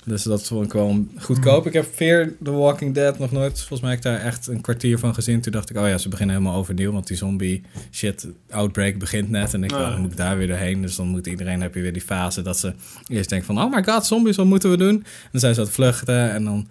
Dus 0.05 0.23
dat 0.23 0.43
vond 0.47 0.65
ik 0.65 0.73
wel 0.73 1.07
goedkoop. 1.19 1.67
Ik 1.67 1.73
heb 1.73 1.87
Fear 1.95 2.29
The 2.43 2.51
Walking 2.51 2.95
Dead 2.95 3.19
nog 3.19 3.33
nooit... 3.33 3.59
Volgens 3.59 3.81
mij 3.81 3.91
heb 3.91 3.99
ik 3.99 4.05
daar 4.05 4.21
echt 4.21 4.47
een 4.47 4.61
kwartier 4.61 4.99
van 4.99 5.15
gezien. 5.15 5.41
Toen 5.41 5.53
dacht 5.53 5.71
ik, 5.71 5.77
oh 5.77 5.89
ja, 5.89 5.99
ze 5.99 6.09
beginnen 6.09 6.37
helemaal 6.37 6.59
overnieuw. 6.59 6.93
Want 6.93 7.07
die 7.07 7.17
zombie 7.17 7.63
shit 7.93 8.27
outbreak 8.51 8.99
begint 8.99 9.31
net. 9.31 9.55
En 9.55 9.65
ik 9.65 9.73
Ah. 9.73 9.91
dan 9.91 10.01
moet 10.01 10.11
ik 10.11 10.17
daar 10.17 10.37
weer 10.37 10.47
doorheen. 10.47 10.83
Dus 10.83 10.97
dan 10.97 11.07
moet 11.09 11.27
iedereen, 11.27 11.61
heb 11.61 11.75
je 11.75 11.81
weer 11.81 11.93
die 11.93 12.03
fase 12.03 12.43
dat 12.43 12.59
ze 12.59 12.73
eerst 13.07 13.29
denken 13.29 13.47
van... 13.55 13.63
Oh 13.65 13.73
my 13.75 13.83
god, 13.85 14.07
zombies, 14.07 14.37
wat 14.37 14.47
moeten 14.47 14.71
we 14.71 14.77
doen? 14.77 14.95
En 15.05 15.29
dan 15.33 15.41
zijn 15.41 15.55
ze 15.55 15.61
aan 15.61 15.67
het 15.67 15.75
vluchten 15.75 16.31
en 16.33 16.45
dan... 16.45 16.69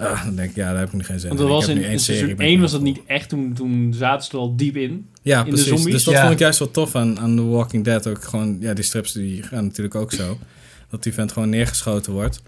ah, 0.00 0.24
dan 0.24 0.34
denk 0.36 0.50
ik, 0.50 0.56
ja, 0.56 0.70
daar 0.70 0.78
heb 0.78 0.88
ik 0.88 0.94
nu 0.94 1.04
geen 1.04 1.20
zin 1.20 1.28
Want 1.28 1.40
dat 1.40 1.48
was 1.48 1.66
heb 1.66 1.76
in, 1.76 1.84
één 1.84 1.98
seizoen 1.98 2.26
ben 2.26 2.46
ik 2.46 2.52
1 2.52 2.60
was 2.60 2.70
dat 2.72 2.80
niet 2.80 3.00
echt, 3.06 3.28
toen, 3.28 3.52
toen 3.52 3.94
zaten 3.96 4.24
ze 4.26 4.32
er 4.32 4.38
al 4.38 4.56
diep 4.56 4.76
in. 4.76 5.06
Ja, 5.22 5.38
in 5.38 5.44
de 5.44 5.50
precies. 5.50 5.68
zombies? 5.68 5.92
Dus 5.92 6.04
dat 6.04 6.14
Ja. 6.14 6.20
vond 6.20 6.32
ik 6.32 6.38
juist 6.38 6.58
wel 6.58 6.70
tof 6.70 6.94
aan, 6.94 7.18
aan 7.18 7.36
The 7.36 7.44
Walking 7.44 7.84
Dead. 7.84 8.06
Ook 8.06 8.24
gewoon, 8.24 8.56
ja, 8.60 8.74
die 8.74 8.84
strips 8.84 9.12
die 9.12 9.42
gaan 9.42 9.64
natuurlijk 9.64 9.94
ook 9.94 10.12
zo. 10.12 10.38
Dat 10.90 11.02
die 11.02 11.14
vent 11.14 11.32
gewoon 11.32 11.48
neergeschoten 11.48 12.12
wordt. 12.12 12.42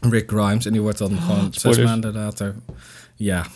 Rick 0.00 0.30
Grimes. 0.30 0.66
En 0.66 0.72
die 0.72 0.80
wordt 0.80 0.98
dan 0.98 1.18
gewoon 1.20 1.48
zes 1.50 1.78
maanden 1.78 2.12
later... 2.12 2.54
Ja, 3.16 3.46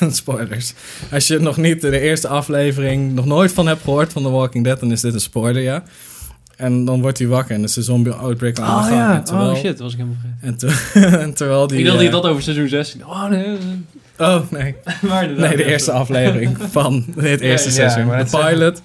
spoilers. 0.10 0.72
Als 1.12 1.26
je 1.26 1.38
nog 1.38 1.56
niet 1.56 1.80
de 1.80 2.00
eerste 2.00 2.28
aflevering 2.28 3.14
nog 3.14 3.24
nooit 3.24 3.52
van 3.52 3.66
hebt 3.66 3.82
gehoord 3.82 4.12
van 4.12 4.22
The 4.22 4.28
Walking 4.30 4.64
Dead, 4.64 4.80
dan 4.80 4.92
is 4.92 5.00
dit 5.00 5.14
een 5.14 5.20
spoiler, 5.20 5.62
ja. 5.62 5.82
En 6.60 6.84
dan 6.84 7.00
wordt 7.00 7.18
hij 7.18 7.26
wakker 7.26 7.54
en 7.54 7.62
is 7.62 7.72
de 7.74 7.82
zombie 7.82 8.12
outbreak 8.12 8.58
aan 8.58 8.64
de 8.66 8.70
Oh 8.72 8.82
gang. 8.84 8.94
ja, 8.94 9.14
En 9.16 9.24
terwijl, 9.24 9.50
oh 9.50 9.56
shit, 9.56 9.78
was 9.78 9.92
ik 9.92 9.98
helemaal 9.98 10.18
vergeten. 10.20 10.48
En, 10.48 10.56
ter- 10.56 11.20
en 11.26 11.34
terwijl 11.34 11.66
die... 11.66 11.78
ik 11.78 11.84
dacht 11.86 12.02
eh, 12.02 12.10
dat 12.10 12.24
over 12.26 12.42
seizoen 12.42 12.68
6 12.68 12.96
Oh 13.06 13.28
nee, 13.28 13.56
Oh, 14.18 14.50
nee. 14.50 14.74
maar 15.08 15.22
inderdaad. 15.22 15.48
Nee, 15.48 15.56
de 15.56 15.64
eerste 15.64 15.92
aflevering 15.92 16.56
van 16.70 17.04
dit 17.16 17.40
eerste 17.40 17.70
seizoen. 17.70 18.08
de 18.08 18.24
pilot. 18.30 18.82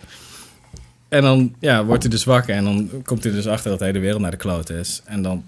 En 1.09 1.21
dan 1.21 1.53
ja, 1.59 1.85
wordt 1.85 2.01
hij 2.03 2.11
dus 2.11 2.23
wakker 2.23 2.55
en 2.55 2.63
dan 2.63 2.89
komt 3.03 3.23
hij 3.23 3.31
dus 3.33 3.47
achter 3.47 3.69
dat 3.69 3.79
de 3.79 3.85
hele 3.85 3.99
wereld 3.99 4.21
naar 4.21 4.31
de 4.31 4.37
kloot 4.37 4.69
is. 4.69 5.01
En 5.05 5.21
dan, 5.21 5.43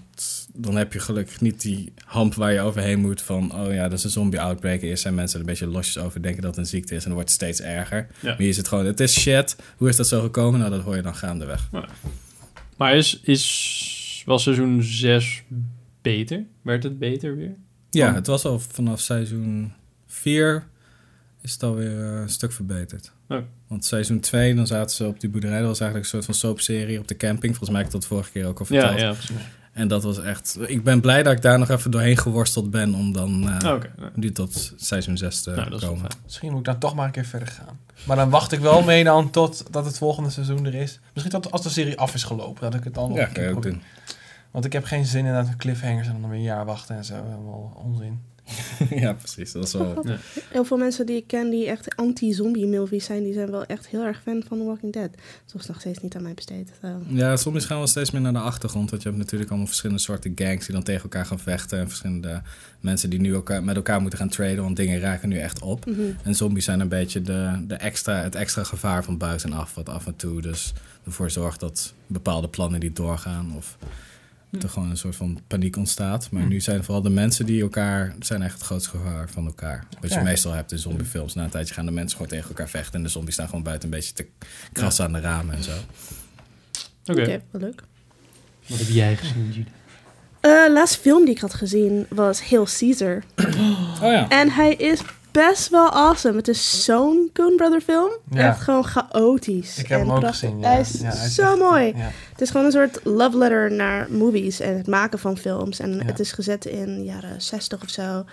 dan 0.60 0.76
heb 0.76 0.92
je 0.92 0.98
gelukkig 0.98 1.40
niet 1.40 1.60
die 1.60 1.92
hamp 2.04 2.34
waar 2.34 2.52
je 2.52 2.60
overheen 2.60 3.00
moet 3.00 3.22
van... 3.22 3.54
oh 3.54 3.72
ja, 3.72 3.82
dat 3.88 3.98
is 3.98 4.04
een 4.04 4.10
zombie-outbreak. 4.10 4.80
Eerst 4.80 5.02
zijn 5.02 5.14
mensen 5.14 5.34
er 5.34 5.44
een 5.46 5.50
beetje 5.50 5.66
losjes 5.66 5.98
over, 5.98 6.22
denken 6.22 6.42
dat 6.42 6.50
het 6.50 6.60
een 6.64 6.70
ziekte 6.70 6.94
is... 6.94 6.98
en 6.98 7.04
dan 7.04 7.14
wordt 7.14 7.28
het 7.28 7.40
steeds 7.40 7.60
erger. 7.60 8.06
Ja. 8.20 8.28
Maar 8.28 8.36
hier 8.38 8.48
is 8.48 8.56
het 8.56 8.68
gewoon, 8.68 8.86
het 8.86 9.00
is 9.00 9.20
shit. 9.20 9.56
Hoe 9.76 9.88
is 9.88 9.96
dat 9.96 10.08
zo 10.08 10.20
gekomen? 10.20 10.60
Nou, 10.60 10.72
dat 10.72 10.82
hoor 10.82 10.96
je 10.96 11.02
dan 11.02 11.14
gaandeweg. 11.16 11.68
Maar 12.76 12.96
is, 12.96 13.20
is, 13.22 14.22
was 14.26 14.42
seizoen 14.42 14.82
6 14.82 15.42
beter? 16.02 16.44
Werd 16.62 16.82
het 16.82 16.98
beter 16.98 17.36
weer? 17.36 17.54
Ja, 17.90 18.14
het 18.14 18.26
was 18.26 18.44
al 18.44 18.58
vanaf 18.58 19.00
seizoen 19.00 19.72
4 20.06 20.66
is 21.40 21.52
het 21.52 21.62
alweer 21.62 22.04
eh, 22.04 22.20
een 22.20 22.28
stuk 22.28 22.52
verbeterd. 22.52 23.12
Oh. 23.28 23.38
Want 23.66 23.84
seizoen 23.84 24.20
2, 24.20 24.54
dan 24.54 24.66
zaten 24.66 24.96
ze 24.96 25.06
op 25.06 25.20
die 25.20 25.30
boerderij. 25.30 25.58
Dat 25.58 25.68
was 25.68 25.80
eigenlijk 25.80 26.12
een 26.12 26.20
soort 26.20 26.24
van 26.36 26.48
soapserie 26.50 26.98
op 26.98 27.08
de 27.08 27.16
camping. 27.16 27.56
Volgens 27.56 27.70
mij 27.70 27.78
heb 27.78 27.86
ik 27.86 27.92
dat 27.92 28.06
vorige 28.06 28.30
keer 28.30 28.46
ook 28.46 28.58
al 28.60 28.66
Ja, 28.68 28.80
verteld. 28.80 29.00
ja, 29.00 29.12
precies. 29.12 29.46
En 29.78 29.88
dat 29.88 30.02
was 30.02 30.18
echt... 30.22 30.58
Ik 30.66 30.84
ben 30.84 31.00
blij 31.00 31.22
dat 31.22 31.32
ik 31.32 31.42
daar 31.42 31.58
nog 31.58 31.68
even 31.68 31.90
doorheen 31.90 32.16
geworsteld 32.16 32.70
ben... 32.70 32.94
om 32.94 33.12
dan 33.12 33.40
nou, 33.40 33.82
nu 34.14 34.32
tot 34.32 34.72
seizoen 34.76 35.16
6 35.16 35.40
te 35.42 35.50
nou, 35.50 35.70
dat 35.70 35.80
is 35.80 35.84
wel 35.86 35.94
komen. 35.94 36.10
Misschien 36.24 36.50
moet 36.50 36.58
ik 36.58 36.64
dan 36.64 36.78
toch 36.78 36.94
maar 36.94 37.06
een 37.06 37.12
keer 37.12 37.24
verder 37.24 37.48
gaan. 37.48 37.78
Maar 38.04 38.16
dan 38.16 38.30
wacht 38.30 38.52
ik 38.52 38.60
wel 38.60 38.82
mee 38.82 39.04
dan 39.04 39.30
tot 39.30 39.64
dat 39.70 39.84
het 39.84 39.98
volgende 39.98 40.30
seizoen 40.30 40.66
er 40.66 40.74
is. 40.74 41.00
Misschien 41.12 41.40
tot 41.40 41.52
als 41.52 41.62
de 41.62 41.68
serie 41.68 41.98
af 41.98 42.14
is 42.14 42.24
gelopen, 42.24 42.62
dat 42.62 42.74
ik 42.74 42.84
het 42.84 42.94
dan 42.94 43.08
nog 43.08 43.16
Ja, 43.18 43.26
een 43.26 43.32
kan 43.32 43.34
keer 43.34 43.44
je 43.44 43.54
ook 43.54 43.60
probeer. 43.60 43.80
doen. 43.80 43.82
Want 44.50 44.64
ik 44.64 44.72
heb 44.72 44.84
geen 44.84 45.06
zin 45.06 45.24
in 45.26 45.32
dat 45.32 45.56
cliffhangers 45.56 46.06
en 46.08 46.20
dan 46.20 46.30
weer 46.30 46.38
een 46.38 46.44
jaar 46.44 46.64
wachten 46.64 46.96
en 46.96 47.04
zo. 47.04 47.14
Helemaal 47.14 47.82
onzin. 47.84 48.20
ja, 49.04 49.12
precies. 49.12 49.52
Dat 49.52 49.64
is 49.64 49.72
wel... 49.72 50.04
Heel 50.50 50.64
veel 50.64 50.76
mensen 50.76 51.06
die 51.06 51.16
ik 51.16 51.26
ken 51.26 51.50
die 51.50 51.66
echt 51.66 51.96
anti-zombie 51.96 52.66
movies 52.66 53.04
zijn, 53.04 53.22
die 53.22 53.32
zijn 53.32 53.50
wel 53.50 53.64
echt 53.64 53.88
heel 53.88 54.04
erg 54.04 54.22
fan 54.22 54.42
van 54.48 54.58
The 54.58 54.64
Walking 54.64 54.92
Dead. 54.92 55.10
Dat 55.52 55.60
is 55.60 55.66
nog 55.66 55.80
steeds 55.80 55.98
niet 55.98 56.16
aan 56.16 56.22
mij 56.22 56.34
besteed. 56.34 56.72
Zo. 56.80 56.88
Ja, 57.08 57.36
soms 57.36 57.64
gaan 57.64 57.80
we 57.80 57.86
steeds 57.86 58.10
meer 58.10 58.20
naar 58.20 58.32
de 58.32 58.38
achtergrond. 58.38 58.90
Want 58.90 59.02
je 59.02 59.08
hebt 59.08 59.20
natuurlijk 59.20 59.50
allemaal 59.50 59.68
verschillende 59.68 60.02
soorten 60.02 60.32
gangs 60.34 60.64
die 60.66 60.74
dan 60.74 60.84
tegen 60.84 61.02
elkaar 61.02 61.26
gaan 61.26 61.38
vechten. 61.38 61.78
En 61.78 61.88
verschillende 61.88 62.42
mensen 62.80 63.10
die 63.10 63.20
nu 63.20 63.34
elkaar, 63.34 63.64
met 63.64 63.76
elkaar 63.76 64.00
moeten 64.00 64.18
gaan 64.18 64.28
traden. 64.28 64.62
Want 64.62 64.76
dingen 64.76 65.00
raken 65.00 65.28
nu 65.28 65.38
echt 65.38 65.60
op. 65.60 65.86
Mhm. 65.86 66.00
En 66.22 66.34
zombies 66.34 66.64
zijn 66.64 66.80
een 66.80 66.88
beetje 66.88 67.22
de, 67.22 67.64
de 67.66 67.74
extra, 67.74 68.22
het 68.22 68.34
extra 68.34 68.64
gevaar 68.64 69.04
van 69.04 69.18
buitenaf. 69.18 69.74
Wat 69.74 69.88
af 69.88 70.06
en 70.06 70.16
toe 70.16 70.42
dus 70.42 70.72
ervoor 71.04 71.30
zorgt 71.30 71.60
dat 71.60 71.92
bepaalde 72.06 72.48
plannen 72.48 72.80
niet 72.80 72.96
doorgaan. 72.96 73.52
Of 73.56 73.78
dat 74.50 74.62
er 74.62 74.68
gewoon 74.68 74.90
een 74.90 74.96
soort 74.96 75.16
van 75.16 75.38
paniek 75.46 75.76
ontstaat. 75.76 76.30
Maar 76.30 76.42
Hm. 76.42 76.48
nu 76.48 76.60
zijn 76.60 76.84
vooral 76.84 77.02
de 77.02 77.10
mensen 77.10 77.46
die 77.46 77.62
elkaar... 77.62 78.14
zijn 78.20 78.42
echt 78.42 78.54
het 78.54 78.62
grootste 78.62 78.90
gevaar 78.90 79.30
van 79.30 79.46
elkaar. 79.46 79.86
Wat 80.00 80.10
je 80.10 80.16
Ja. 80.16 80.22
meestal 80.22 80.52
hebt 80.52 80.72
in 80.72 80.78
zombiefilms. 80.78 81.34
Na 81.34 81.44
een 81.44 81.50
tijdje 81.50 81.74
gaan 81.74 81.86
de 81.86 81.92
mensen 81.92 82.16
gewoon 82.16 82.32
tegen 82.32 82.48
elkaar 82.48 82.68
vechten. 82.68 82.94
En 82.94 83.02
de 83.02 83.08
zombies 83.08 83.34
staan 83.34 83.48
gewoon 83.48 83.62
buiten 83.62 83.88
een 83.88 83.94
beetje 83.94 84.12
te 84.12 84.26
krassen 84.72 85.04
aan 85.04 85.12
de 85.12 85.20
ramen 85.20 85.54
en 85.54 85.62
zo. 85.62 85.72
Oké, 87.06 87.20
Oké, 87.20 87.42
wel 87.50 87.60
leuk. 87.60 87.82
wat 88.66 88.78
heb 88.78 88.88
jij 88.88 89.16
gezien, 89.16 89.50
Gina? 89.52 89.66
Eh, 90.40 90.64
De 90.64 90.72
laatste 90.72 90.98
film 91.00 91.24
die 91.24 91.34
ik 91.34 91.40
had 91.40 91.54
gezien 91.54 92.06
was 92.08 92.48
Hail 92.48 92.66
Caesar. 92.78 93.22
Oh 93.36 93.98
ja. 94.00 94.28
En 94.28 94.50
hij 94.50 94.74
is 94.74 95.00
best 95.46 95.68
wel 95.68 95.90
awesome. 95.90 96.36
Het 96.36 96.48
is 96.48 96.84
zo'n 96.84 97.30
Coen 97.32 97.56
Brother 97.56 97.80
film. 97.80 98.10
Ja. 98.30 98.48
Echt 98.48 98.60
gewoon 98.60 98.84
chaotisch. 98.84 99.78
Ik 99.78 99.86
heb 99.88 99.98
en 100.00 100.06
hem 100.06 100.14
ook 100.14 100.20
prachtig. 100.20 100.40
gezien. 100.40 100.60
Ja. 100.60 100.68
Hij 100.68 100.80
is 100.80 100.92
Ja, 101.00 101.08
hij 101.10 101.26
is 101.26 101.34
zo 101.34 101.42
echt- 101.42 101.58
mooi. 101.58 101.94
Het 102.32 102.40
is 102.40 102.50
gewoon 102.50 102.66
een 102.66 102.72
soort 102.72 103.00
love 103.04 103.36
letter 103.38 103.72
naar 103.72 104.06
movies 104.10 104.60
en 104.60 104.76
het 104.76 104.86
maken 104.86 105.18
van 105.18 105.36
films. 105.36 105.78
En 105.78 106.06
het 106.06 106.18
is 106.20 106.32
gezet 106.32 106.64
in 106.64 106.96
de 106.98 107.04
jaren 107.04 107.42
60 107.42 107.82
of 107.82 107.88
zo. 107.90 108.24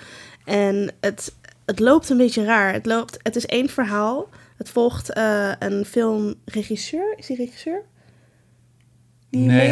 En 0.45 0.91
het, 0.99 1.33
het 1.65 1.79
loopt 1.79 2.09
een 2.09 2.17
beetje 2.17 2.43
raar. 2.45 2.73
Het, 2.73 2.85
loopt, 2.85 3.17
het 3.21 3.35
is 3.35 3.45
één 3.45 3.69
verhaal. 3.69 4.29
Het 4.57 4.69
volgt 4.69 5.13
eh, 5.13 5.51
een 5.59 5.85
filmregisseur. 5.85 7.13
Is 7.17 7.27
hij 7.27 7.37
regisseur? 7.37 7.81
Die 9.37 9.45
Nee, 9.47 9.67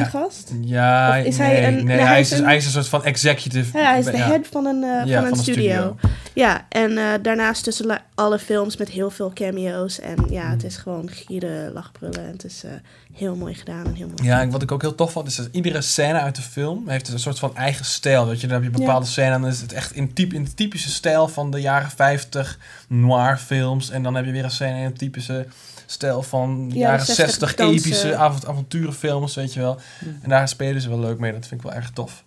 ja. 0.61 1.19
Of 1.19 1.25
is 1.25 1.37
nee, 1.37 1.47
hij 1.47 1.67
een- 1.67 1.73
nee, 1.73 1.83
nee, 1.83 2.05
hij, 2.05 2.19
is, 2.19 2.31
is 2.31 2.37
een- 2.39 2.45
hij 2.45 2.55
is 2.55 2.65
een 2.65 2.71
soort 2.71 2.87
van 2.87 3.03
executive. 3.03 3.77
Ja, 3.77 3.89
hij 3.89 3.99
is 3.99 4.05
de 4.05 4.17
ja. 4.17 4.27
head 4.27 4.47
van 4.51 4.65
een, 4.65 4.83
eh, 4.83 5.05
Ja, 5.05 5.21
van 5.21 5.31
een 5.31 5.37
studio. 5.37 5.95
Ja, 6.33 6.65
en 6.69 6.97
eh, 6.97 7.05
daarnaast 7.21 7.63
tussen 7.63 8.01
alle 8.15 8.39
films 8.39 8.77
met 8.77 8.89
heel 8.89 9.09
veel 9.09 9.31
cameo's. 9.33 9.99
En 9.99 10.15
ja, 10.29 10.41
Hmm. 10.41 10.51
het 10.51 10.63
is 10.63 10.77
gewoon 10.77 11.09
gieren, 11.11 11.73
lachbrullen. 11.73 12.25
En 12.25 12.31
het 12.31 12.43
is 12.43 12.63
eh, 12.63 12.71
heel 13.13 13.35
mooi 13.35 13.53
gedaan 13.53 13.85
en 13.85 13.93
heel 13.93 14.07
mooi. 14.07 14.23
Ja, 14.23 14.41
en 14.41 14.49
wat 14.49 14.61
ik 14.61 14.71
ook 14.71 14.81
heel 14.81 14.95
tof 14.95 15.11
vond, 15.11 15.27
is 15.27 15.35
dat 15.35 15.49
iedere 15.51 15.81
scène 15.81 16.19
uit 16.19 16.35
de 16.35 16.41
film 16.41 16.89
heeft 16.89 17.07
een 17.09 17.19
soort 17.19 17.39
van 17.39 17.55
eigen 17.55 17.85
stijl. 17.85 18.27
Weet 18.27 18.41
je, 18.41 18.47
dan 18.47 18.63
heb 18.63 18.71
je 18.73 18.79
bepaalde 18.79 19.05
scènes 19.05 19.35
en 19.35 19.41
dan 19.41 19.49
is 19.51 19.61
het 19.61 19.73
echt 19.73 19.91
in, 19.95 20.13
typ, 20.13 20.33
in 20.33 20.43
de 20.43 20.53
typische 20.53 20.89
stijl 20.89 21.27
van 21.27 21.51
de 21.51 21.61
jaren 21.61 21.89
50 21.89 22.59
noir 22.87 23.37
films. 23.37 23.89
En 23.89 24.03
dan 24.03 24.15
heb 24.15 24.25
je 24.25 24.31
weer 24.31 24.43
een 24.43 24.51
scène 24.51 24.77
in 24.79 24.85
een 24.85 24.93
typische 24.97 25.45
stijl 25.85 26.21
van 26.23 26.69
de 26.69 26.75
Jaren 26.75 26.89
jaren 26.97 27.05
60 27.05 27.25
60 27.25 27.55
dansen. 27.55 27.85
epische 27.87 28.15
avont- 28.15 28.47
avonturenfilms, 28.47 29.35
weet 29.35 29.53
je 29.53 29.59
wel. 29.59 29.79
En 30.21 30.29
daar 30.29 30.47
spelen 30.47 30.81
ze 30.81 30.89
wel 30.89 30.99
leuk 30.99 31.19
mee, 31.19 31.31
dat 31.31 31.47
vind 31.47 31.61
ik 31.61 31.67
wel 31.67 31.75
erg 31.75 31.91
tof. 31.91 32.23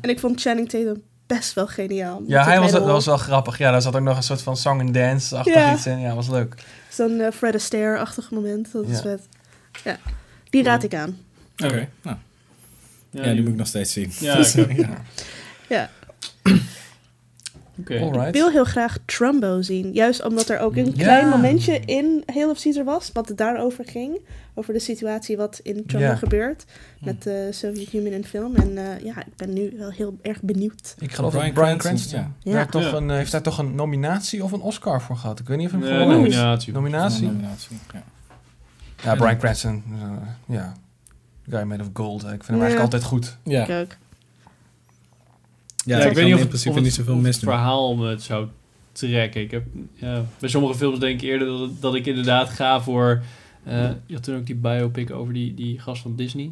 En 0.00 0.10
ik 0.10 0.20
vond 0.20 0.40
Channing 0.40 0.68
Tatum 0.68 1.02
best 1.26 1.52
wel 1.54 1.66
geniaal. 1.66 2.22
Ja, 2.26 2.44
hij 2.44 2.60
was, 2.60 2.70
dat 2.70 2.84
was 2.84 3.06
wel 3.06 3.16
grappig. 3.16 3.58
Ja, 3.58 3.70
daar 3.70 3.82
zat 3.82 3.96
ook 3.96 4.02
nog 4.02 4.16
een 4.16 4.22
soort 4.22 4.42
van 4.42 4.56
song 4.56 4.80
and 4.80 4.94
dance-achtig 4.94 5.54
Ja. 5.54 5.72
iets 5.74 5.86
in. 5.86 6.00
Ja, 6.00 6.14
was 6.14 6.28
leuk. 6.28 6.54
Zo'n 6.90 7.20
eh, 7.20 7.30
Fred 7.32 7.54
Astaire-achtig 7.54 8.30
moment. 8.30 8.72
Dat 8.72 8.84
is 8.88 8.96
Ja. 8.96 9.02
vet. 9.02 9.28
Ja, 9.84 9.96
die 10.50 10.62
raad 10.62 10.82
ik 10.82 10.94
aan. 10.94 11.18
Oké, 11.64 11.88
nou. 12.02 12.16
Ja, 13.10 13.22
die 13.22 13.40
moet 13.40 13.48
ik 13.50 13.56
nog 13.56 13.66
steeds 13.66 13.92
zien. 13.92 14.12
Ja, 14.20 14.44
ja. 15.68 15.90
Ik 17.76 18.32
wil 18.32 18.50
heel 18.50 18.64
graag 18.64 18.98
Trumbo 19.04 19.62
zien. 19.62 19.92
Juist 19.92 20.24
omdat 20.24 20.48
er 20.48 20.58
ook 20.58 20.76
een 20.76 20.84
Ja. 20.86 20.92
klein 20.92 21.28
momentje 21.28 21.80
in 21.80 22.22
Hail 22.26 22.50
of 22.50 22.60
Caesar 22.62 22.84
was. 22.84 23.10
Wat 23.12 23.28
het 23.28 23.38
daarover 23.38 23.84
ging. 23.88 24.18
Over 24.54 24.72
de 24.72 24.78
situatie 24.78 25.36
wat 25.36 25.60
in 25.62 25.86
Trumbo 25.86 26.06
Ja. 26.06 26.14
gebeurt. 26.14 26.64
Met 27.00 27.22
de 27.22 27.48
Soviet 27.50 27.92
Union 27.92 28.12
in 28.12 28.24
film. 28.24 28.54
En 28.56 28.78
eh, 28.78 29.04
ja, 29.04 29.18
ik 29.20 29.36
ben 29.36 29.52
nu 29.52 29.74
wel 29.78 29.90
heel 29.90 30.18
erg 30.22 30.40
benieuwd. 30.42 30.94
Ik 30.98 31.12
geloof 31.12 31.30
Brian 31.30 31.46
dat 31.46 31.54
Brian 31.62 31.78
Cranston, 31.78 32.10
Cranston 32.20 32.34
ja. 32.42 32.52
daar 32.52 32.64
Ja. 32.64 32.70
toch 32.70 32.82
Ja. 32.90 32.92
een, 32.96 33.10
eh, 33.10 33.16
heeft 33.16 33.32
daar 33.32 33.42
toch 33.42 33.58
een 33.58 33.74
nominatie 33.74 34.44
of 34.44 34.52
een 34.52 34.60
Oscar 34.60 35.02
voor 35.02 35.16
gehad. 35.16 35.40
Ik 35.40 35.46
weet 35.48 35.58
niet 35.58 35.66
of 35.66 35.72
hij 35.72 35.80
hem 35.80 35.90
Nee, 35.90 36.06
heeft. 36.06 36.16
nominatie. 36.36 36.72
Nominatie? 36.72 37.26
Nominatie, 37.26 37.76
ja. 37.92 38.02
Ja, 39.02 39.14
Brian 39.14 39.38
Cranston. 39.38 39.82
eh, 39.92 40.54
ja. 40.56 40.72
Guy 41.48 41.62
made 41.62 41.82
of 41.82 41.88
gold. 41.92 42.22
Ik 42.22 42.28
vind 42.28 42.46
hem 42.46 42.56
Ja. 42.56 42.62
eigenlijk 42.62 42.92
altijd 42.92 43.10
goed. 43.10 43.36
Ja, 43.42 43.62
Ik 43.66 43.70
ook. 43.82 43.96
Ja, 45.84 45.98
Ja, 45.98 46.04
ik 46.04 46.14
weet 46.14 46.24
niet 46.24 46.34
of, 46.34 46.40
in 46.40 46.46
het- 46.46 46.48
principe 46.48 46.68
of 46.68 46.74
het, 46.74 46.84
niet 46.84 46.94
zoveel 46.94 47.14
of 47.14 47.20
mis 47.20 47.34
het 47.34 47.44
verhaal 47.44 47.96
me 47.96 48.08
het 48.08 48.22
zou 48.22 48.46
trekken. 48.92 49.40
Ik 49.40 49.50
heb, 49.50 49.62
ja, 49.94 50.24
bij 50.38 50.48
sommige 50.48 50.74
films 50.74 50.98
denk 50.98 51.22
ik 51.22 51.28
eerder 51.28 51.48
dat, 51.48 51.70
dat 51.80 51.94
ik 51.94 52.06
inderdaad 52.06 52.48
ga 52.48 52.80
voor... 52.80 53.22
eh 53.64 53.88
je 54.06 54.14
had 54.14 54.22
toen 54.22 54.36
ook 54.36 54.46
die 54.46 54.54
biopic 54.54 55.10
over 55.10 55.32
die, 55.32 55.54
die 55.54 55.78
gast 55.78 56.02
van 56.02 56.16
Disney. 56.16 56.50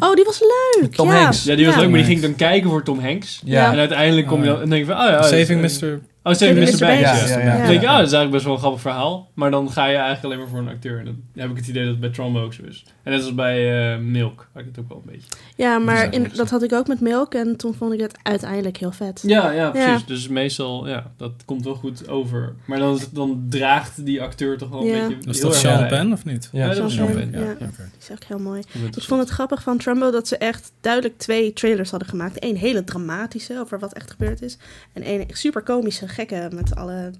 Oh, 0.00 0.14
die 0.14 0.24
was 0.24 0.40
leuk. 0.80 0.94
Tom 0.94 1.08
ja. 1.08 1.22
Hanks. 1.22 1.44
Ja, 1.44 1.54
die 1.56 1.64
was 1.66 1.74
Ja. 1.74 1.80
leuk, 1.80 1.88
maar 1.90 1.98
die 1.98 2.06
ging 2.08 2.20
dan 2.20 2.34
kijken 2.34 2.70
voor 2.70 2.82
Tom 2.82 2.98
Hanks. 2.98 3.42
Ja. 3.44 3.72
En 3.72 3.78
uiteindelijk 3.78 4.26
kom 4.26 4.42
je 4.44 4.48
Oh, 4.48 4.52
dan 4.54 4.62
en 4.62 4.68
denk 4.70 4.86
je 4.86 4.92
van, 4.92 5.02
oh 5.04 5.10
ja... 5.10 5.22
Saving 5.22 5.60
Mr. 5.60 6.00
Oh, 6.22 6.32
Saving 6.34 6.58
Mr. 6.58 6.72
Mr. 6.72 6.78
Banks. 6.78 7.00
Ja, 7.00 7.26
Ja, 7.28 7.38
ja, 7.38 7.56
Dan 7.58 7.66
denk 7.66 7.80
je, 7.80 7.86
oh, 7.86 7.96
dat 7.96 8.06
is 8.06 8.12
eigenlijk 8.12 8.30
best 8.30 8.44
wel 8.44 8.52
een 8.54 8.58
grappig 8.58 8.80
verhaal. 8.80 9.30
Maar 9.34 9.50
dan 9.50 9.70
ga 9.72 9.86
je 9.86 9.94
eigenlijk 9.96 10.24
alleen 10.24 10.38
maar 10.38 10.48
voor 10.48 10.58
een 10.58 10.68
acteur. 10.68 10.98
En 10.98 11.04
dan 11.04 11.16
heb 11.36 11.50
ik 11.50 11.56
het 11.56 11.66
idee 11.68 11.82
dat 11.82 11.90
het 11.90 12.00
bij 12.00 12.10
Trumbo 12.10 12.42
ook 12.44 12.52
zo 12.54 12.62
is. 12.68 12.84
En 13.02 13.12
net 13.12 13.20
als 13.22 13.34
bij 13.34 13.92
eh, 13.94 13.98
Milk, 13.98 14.48
had 14.52 14.62
ik 14.62 14.68
het 14.68 14.78
ook 14.78 14.88
wel 14.88 15.02
een 15.06 15.12
beetje. 15.12 15.28
Ja, 15.62 15.78
maar 15.78 16.14
in, 16.14 16.30
dat 16.34 16.50
had 16.50 16.62
ik 16.62 16.72
ook 16.72 16.86
met 16.86 17.00
Milk. 17.00 17.34
En 17.34 17.56
toen 17.56 17.74
vond 17.74 17.92
ik 17.92 18.00
het 18.00 18.14
uiteindelijk 18.22 18.76
heel 18.76 18.92
vet. 18.92 19.22
Ja, 19.26 19.50
ja, 19.50 19.70
precies. 19.70 20.00
Ja. 20.00 20.06
Dus 20.06 20.28
meestal, 20.28 20.88
ja, 20.88 21.12
dat 21.16 21.32
komt 21.44 21.64
wel 21.64 21.74
goed 21.74 22.08
over. 22.08 22.54
Maar 22.64 22.78
dan, 22.78 23.00
dan 23.12 23.46
draagt 23.48 24.04
die 24.04 24.22
acteur 24.22 24.58
toch 24.58 24.68
wel 24.68 24.86
een 24.86 25.08
beetje 25.08 25.26
Was 25.26 25.40
dat 25.40 25.54
Sean. 25.54 25.88
Penn 25.88 26.12
of 26.12 26.24
niet? 26.24 26.48
Ja, 26.52 26.68
dat 26.68 26.78
was 26.78 26.94
Sean 26.94 27.12
Penn, 27.12 27.30
ja. 27.32 27.50
Oké. 27.52 27.66
Die 27.76 28.00
is 28.00 28.10
ook 28.10 28.24
heel 28.24 28.38
mooi. 28.38 28.62
Ik 28.96 29.02
vond 29.02 29.20
het 29.20 29.30
grappig 29.30 29.62
van 29.62 29.78
Trumbo 29.78 30.10
dat 30.10 30.28
ze 30.28 30.36
echt 30.36 30.72
duidelijk 30.80 31.18
twee 31.18 31.52
trailers 31.52 31.90
hadden 31.90 32.08
gemaakt. 32.08 32.44
Eén 32.44 32.56
hele 32.56 32.84
dramatische 32.84 33.58
over 33.58 33.78
wat 33.78 33.92
echt 33.92 34.10
gebeurd 34.10 34.42
is. 34.42 34.58
En 34.92 35.02
één 35.02 35.26
super 35.28 35.62
komische, 35.62 36.08
gekke 36.08 36.48
met 36.52 36.74
alle 36.74 37.10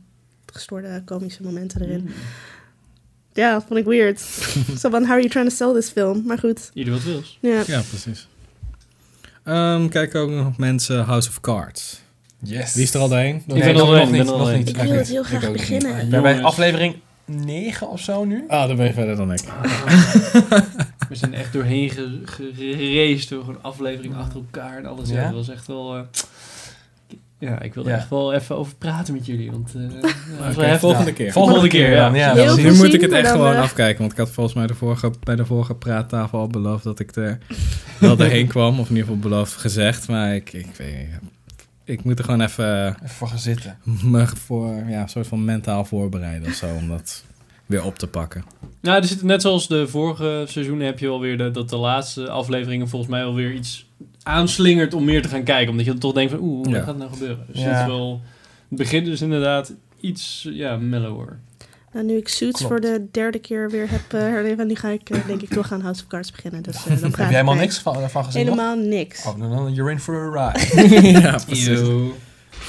gestoorde 0.52 1.02
komische 1.04 1.42
momenten 1.42 1.82
erin. 1.82 2.02
Mm. 2.02 2.12
Ja, 3.32 3.52
dat 3.52 3.64
vond 3.68 3.78
ik 3.78 3.84
weird. 3.86 4.20
Zo 4.80 4.90
van, 4.90 5.02
how 5.02 5.10
are 5.10 5.20
you 5.20 5.28
trying 5.28 5.48
to 5.48 5.54
sell 5.54 5.72
this 5.72 5.90
film? 5.90 6.22
Maar 6.26 6.38
goed, 6.38 6.70
Ieder 6.74 6.92
wat 6.92 7.02
wils. 7.02 7.38
ja. 7.40 7.62
Ja, 7.66 7.80
precies. 7.88 8.28
Ehm 9.44 9.88
kijk 9.88 10.14
ook 10.14 10.30
nog 10.30 10.56
mensen 10.56 11.04
House 11.04 11.28
of 11.28 11.40
Cards. 11.40 12.00
Yes. 12.38 12.74
Wie 12.74 12.82
is 12.82 12.94
er 12.94 13.00
al 13.00 13.08
doorheen? 13.08 13.36
Ik 13.36 13.44
ben 13.46 13.62
er 13.62 13.74
nog 13.74 14.10
niet, 14.10 14.24
nog 14.24 14.52
niet. 14.52 14.68
Ik 14.68 14.76
wil 14.76 14.92
het 14.92 15.08
heel 15.08 15.22
graag 15.22 15.52
beginnen. 15.52 16.00
Ik 16.00 16.08
ben 16.10 16.22
bij 16.22 16.42
aflevering 16.42 16.96
9 17.24 17.88
of 17.88 18.00
zo 18.00 18.24
nu. 18.24 18.44
Ah, 18.48 18.66
dan 18.68 18.76
ben 18.76 18.86
je 18.86 18.92
verder 18.92 19.16
dan 19.16 19.32
ik. 19.32 19.40
We 21.08 21.14
zijn 21.18 21.34
echt 21.34 21.52
doorheen 21.52 21.90
ge- 21.90 22.20
ge- 22.24 22.52
geraced 22.54 23.28
door 23.28 23.44
gewoon 23.44 23.62
aflevering 23.62 24.16
achter 24.16 24.34
elkaar 24.40 24.76
en 24.76 24.86
alles. 24.86 25.08
Ja, 25.08 25.14
Ja? 25.20 25.24
dat 25.26 25.34
was 25.34 25.48
echt 25.48 25.66
wel... 25.66 25.94
eh, 25.96 26.00
ja, 27.42 27.60
ik 27.60 27.74
wilde 27.74 27.90
Ja. 27.90 27.96
echt 27.96 28.08
wel 28.10 28.32
even 28.32 28.56
over 28.56 28.74
praten 28.74 29.14
met 29.14 29.26
jullie. 29.26 29.50
Want 29.50 29.74
eh, 30.58 30.74
volgende 30.78 31.12
keer. 31.12 31.32
Volgende 31.32 31.68
keer, 31.68 31.90
ja. 31.90 32.04
dan, 32.04 32.14
ja. 32.14 32.54
Nu 32.54 32.74
moet 32.74 32.94
ik 32.94 33.00
het 33.00 33.12
echt 33.12 33.30
gewoon 33.30 33.56
afkijken. 33.56 33.98
Want 34.00 34.12
ik 34.12 34.18
had 34.18 34.30
volgens 34.30 34.54
mij 34.56 34.66
de 34.66 34.74
vorige, 34.74 35.12
bij 35.22 35.36
de 35.36 35.44
vorige 35.46 35.74
praattafel 35.74 36.38
al 36.38 36.46
beloofd 36.46 36.84
dat 36.84 36.98
ik 36.98 37.16
er 37.16 37.38
wel 37.98 38.16
doorheen 38.20 38.46
kwam. 38.46 38.80
Of 38.80 38.88
in 38.88 38.96
ieder 38.96 39.12
geval 39.12 39.30
beloofd 39.30 39.52
gezegd. 39.52 40.08
Maar 40.08 40.34
ik, 40.34 40.52
ik 40.52 40.74
weet 40.76 40.96
niet. 40.96 41.30
Ik 41.84 42.04
moet 42.04 42.18
er 42.18 42.24
gewoon 42.24 42.40
even 42.40 42.86
Even 42.94 43.08
voor 43.08 43.28
gaan 43.28 43.38
zitten. 43.38 43.78
me 44.02 44.26
voor, 44.26 44.84
ja, 44.88 45.02
een 45.02 45.08
soort 45.08 45.26
van 45.26 45.44
mentaal 45.44 45.84
voorbereiden 45.84 46.48
of 46.48 46.54
zo. 46.54 46.66
Om 46.74 46.88
dat 46.88 47.24
weer 47.66 47.84
op 47.84 47.98
te 47.98 48.06
pakken. 48.06 48.44
Nou, 48.80 48.96
er 49.02 49.08
zit, 49.08 49.22
net 49.22 49.42
zoals 49.42 49.68
de 49.68 49.88
vorige 49.88 50.44
seizoenen 50.48 50.86
heb 50.86 50.98
je 50.98 51.06
wel 51.06 51.20
weer 51.20 51.38
de, 51.38 51.50
dat 51.50 51.68
de 51.68 51.76
laatste 51.76 52.30
afleveringen 52.30 52.88
volgens 52.88 53.10
mij 53.10 53.20
wel 53.20 53.34
weer 53.34 53.52
iets 53.52 53.86
aanslingert 54.22 54.94
om 54.94 55.04
meer 55.04 55.22
te 55.22 55.28
gaan 55.28 55.42
kijken. 55.42 55.70
Omdat 55.70 55.84
je 55.84 55.90
dan 55.90 56.00
toch 56.00 56.12
denkt 56.12 56.30
van, 56.32 56.40
oeh, 56.42 56.64
wat 56.64 56.74
Ja. 56.74 56.82
gaat 56.82 56.96
nou 56.96 57.10
gebeuren? 57.10 57.44
Dus 57.52 57.60
Ja. 57.62 57.68
het 57.68 57.80
is 57.80 57.86
wel... 57.86 58.20
Het 58.68 58.78
begint 58.78 59.06
dus 59.06 59.20
inderdaad 59.22 59.72
iets 60.00 60.48
ja, 60.52 60.76
mellower. 60.76 61.38
Nou, 61.92 62.06
nu 62.06 62.16
ik 62.16 62.28
Suits 62.28 62.58
Klopt. 62.58 62.72
voor 62.72 62.80
de 62.80 63.06
derde 63.10 63.38
keer 63.38 63.70
weer 63.70 63.90
heb 63.90 64.12
uh, 64.14 64.20
herleven, 64.20 64.66
nu 64.66 64.74
ga 64.74 64.88
ik 64.88 65.10
uh, 65.10 65.26
denk 65.26 65.42
ik 65.42 65.48
toch 65.48 65.72
aan 65.72 65.80
House 65.80 66.02
of 66.02 66.06
Cards 66.08 66.30
beginnen. 66.30 66.62
Dus 66.62 66.76
uh, 66.76 66.82
dan 66.86 66.96
praat 66.98 67.02
Heb 67.10 67.16
jij 67.18 67.26
helemaal 67.26 67.54
ik 67.54 67.60
niks 67.60 67.78
van, 67.78 68.10
van 68.10 68.24
gezien? 68.24 68.46
nog? 68.46 68.54
Helemaal 68.56 68.76
niks. 68.88 69.24
Oh, 69.26 69.38
dan, 69.40 69.50
dan 69.50 69.72
you're 69.74 69.90
in 69.92 70.00
for 70.00 70.36
a 70.38 70.52
ride. 70.52 71.10
ja, 71.20 71.38
precies. 71.46 71.80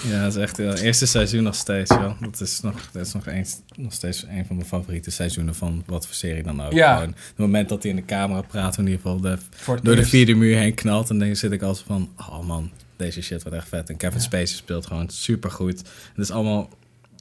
Ja, 0.07 0.23
dat 0.23 0.35
is 0.35 0.41
echt 0.41 0.57
het 0.57 0.79
eerste 0.79 1.05
seizoen 1.05 1.43
nog 1.43 1.55
steeds, 1.55 1.89
joh. 1.89 2.21
Dat 2.21 2.41
is 2.41 2.61
nog, 2.61 2.89
dat 2.91 3.05
is 3.05 3.13
nog, 3.13 3.27
eens, 3.27 3.59
nog 3.75 3.93
steeds 3.93 4.23
een 4.23 4.45
van 4.45 4.55
mijn 4.55 4.67
favoriete 4.67 5.11
seizoenen 5.11 5.55
van 5.55 5.83
wat 5.85 6.05
voor 6.05 6.15
serie 6.15 6.43
dan 6.43 6.61
ook. 6.61 6.71
Ja. 6.71 6.93
Gewoon, 6.93 7.15
het 7.27 7.37
moment 7.37 7.69
dat 7.69 7.81
hij 7.83 7.91
in 7.91 7.97
de 7.97 8.05
camera 8.05 8.41
praat, 8.41 8.77
in 8.77 8.83
ieder 8.83 8.99
geval 9.01 9.19
de, 9.19 9.37
door 9.81 9.95
de 9.95 10.05
vierde 10.05 10.33
muur 10.33 10.57
heen 10.57 10.73
knalt. 10.73 11.09
En 11.09 11.19
dan 11.19 11.35
zit 11.35 11.51
ik 11.51 11.61
altijd 11.61 11.85
van, 11.87 12.09
oh 12.17 12.39
man, 12.39 12.71
deze 12.95 13.21
shit 13.21 13.43
wordt 13.43 13.57
echt 13.57 13.67
vet. 13.67 13.89
En 13.89 13.97
Kevin 13.97 14.21
Spacey 14.21 14.57
speelt 14.57 14.85
gewoon 14.85 15.09
super 15.09 15.51
goed. 15.51 15.77
Het 15.77 16.17
is 16.17 16.31
allemaal 16.31 16.69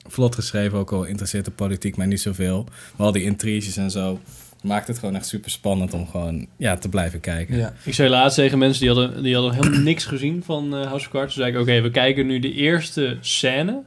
vlot 0.09 0.35
geschreven, 0.35 0.78
ook 0.78 0.92
al 0.92 1.04
interesseert 1.04 1.45
de 1.45 1.50
politiek 1.50 1.97
mij 1.97 2.07
niet 2.07 2.21
zoveel. 2.21 2.66
Maar 2.97 3.07
al 3.07 3.12
die 3.12 3.23
intriges 3.23 3.76
en 3.76 3.90
zo 3.90 4.21
maakt 4.62 4.87
het 4.87 4.99
gewoon 4.99 5.14
echt 5.16 5.26
super 5.26 5.50
spannend 5.50 5.95
om 5.95 6.07
gewoon 6.09 6.47
ja, 6.57 6.76
te 6.76 6.88
blijven 6.88 7.21
kijken. 7.21 7.57
Ja. 7.57 7.73
Ik 7.85 7.95
zei 7.95 8.09
laatst 8.09 8.37
tegen 8.37 8.59
mensen 8.59 8.81
die 8.87 8.88
hadden, 8.95 9.23
die 9.23 9.35
hadden 9.35 9.54
helemaal 9.54 9.81
niks 9.92 10.04
gezien 10.04 10.42
van 10.45 10.75
eh, 10.76 10.87
House 10.87 11.07
of 11.07 11.12
Cards. 11.12 11.35
Toen 11.35 11.42
zei 11.45 11.54
ik, 11.57 11.61
oké, 11.62 11.81
we 11.81 11.90
kijken 11.90 12.26
nu 12.26 12.38
de 12.38 12.52
eerste 12.52 13.16
scène. 13.21 13.83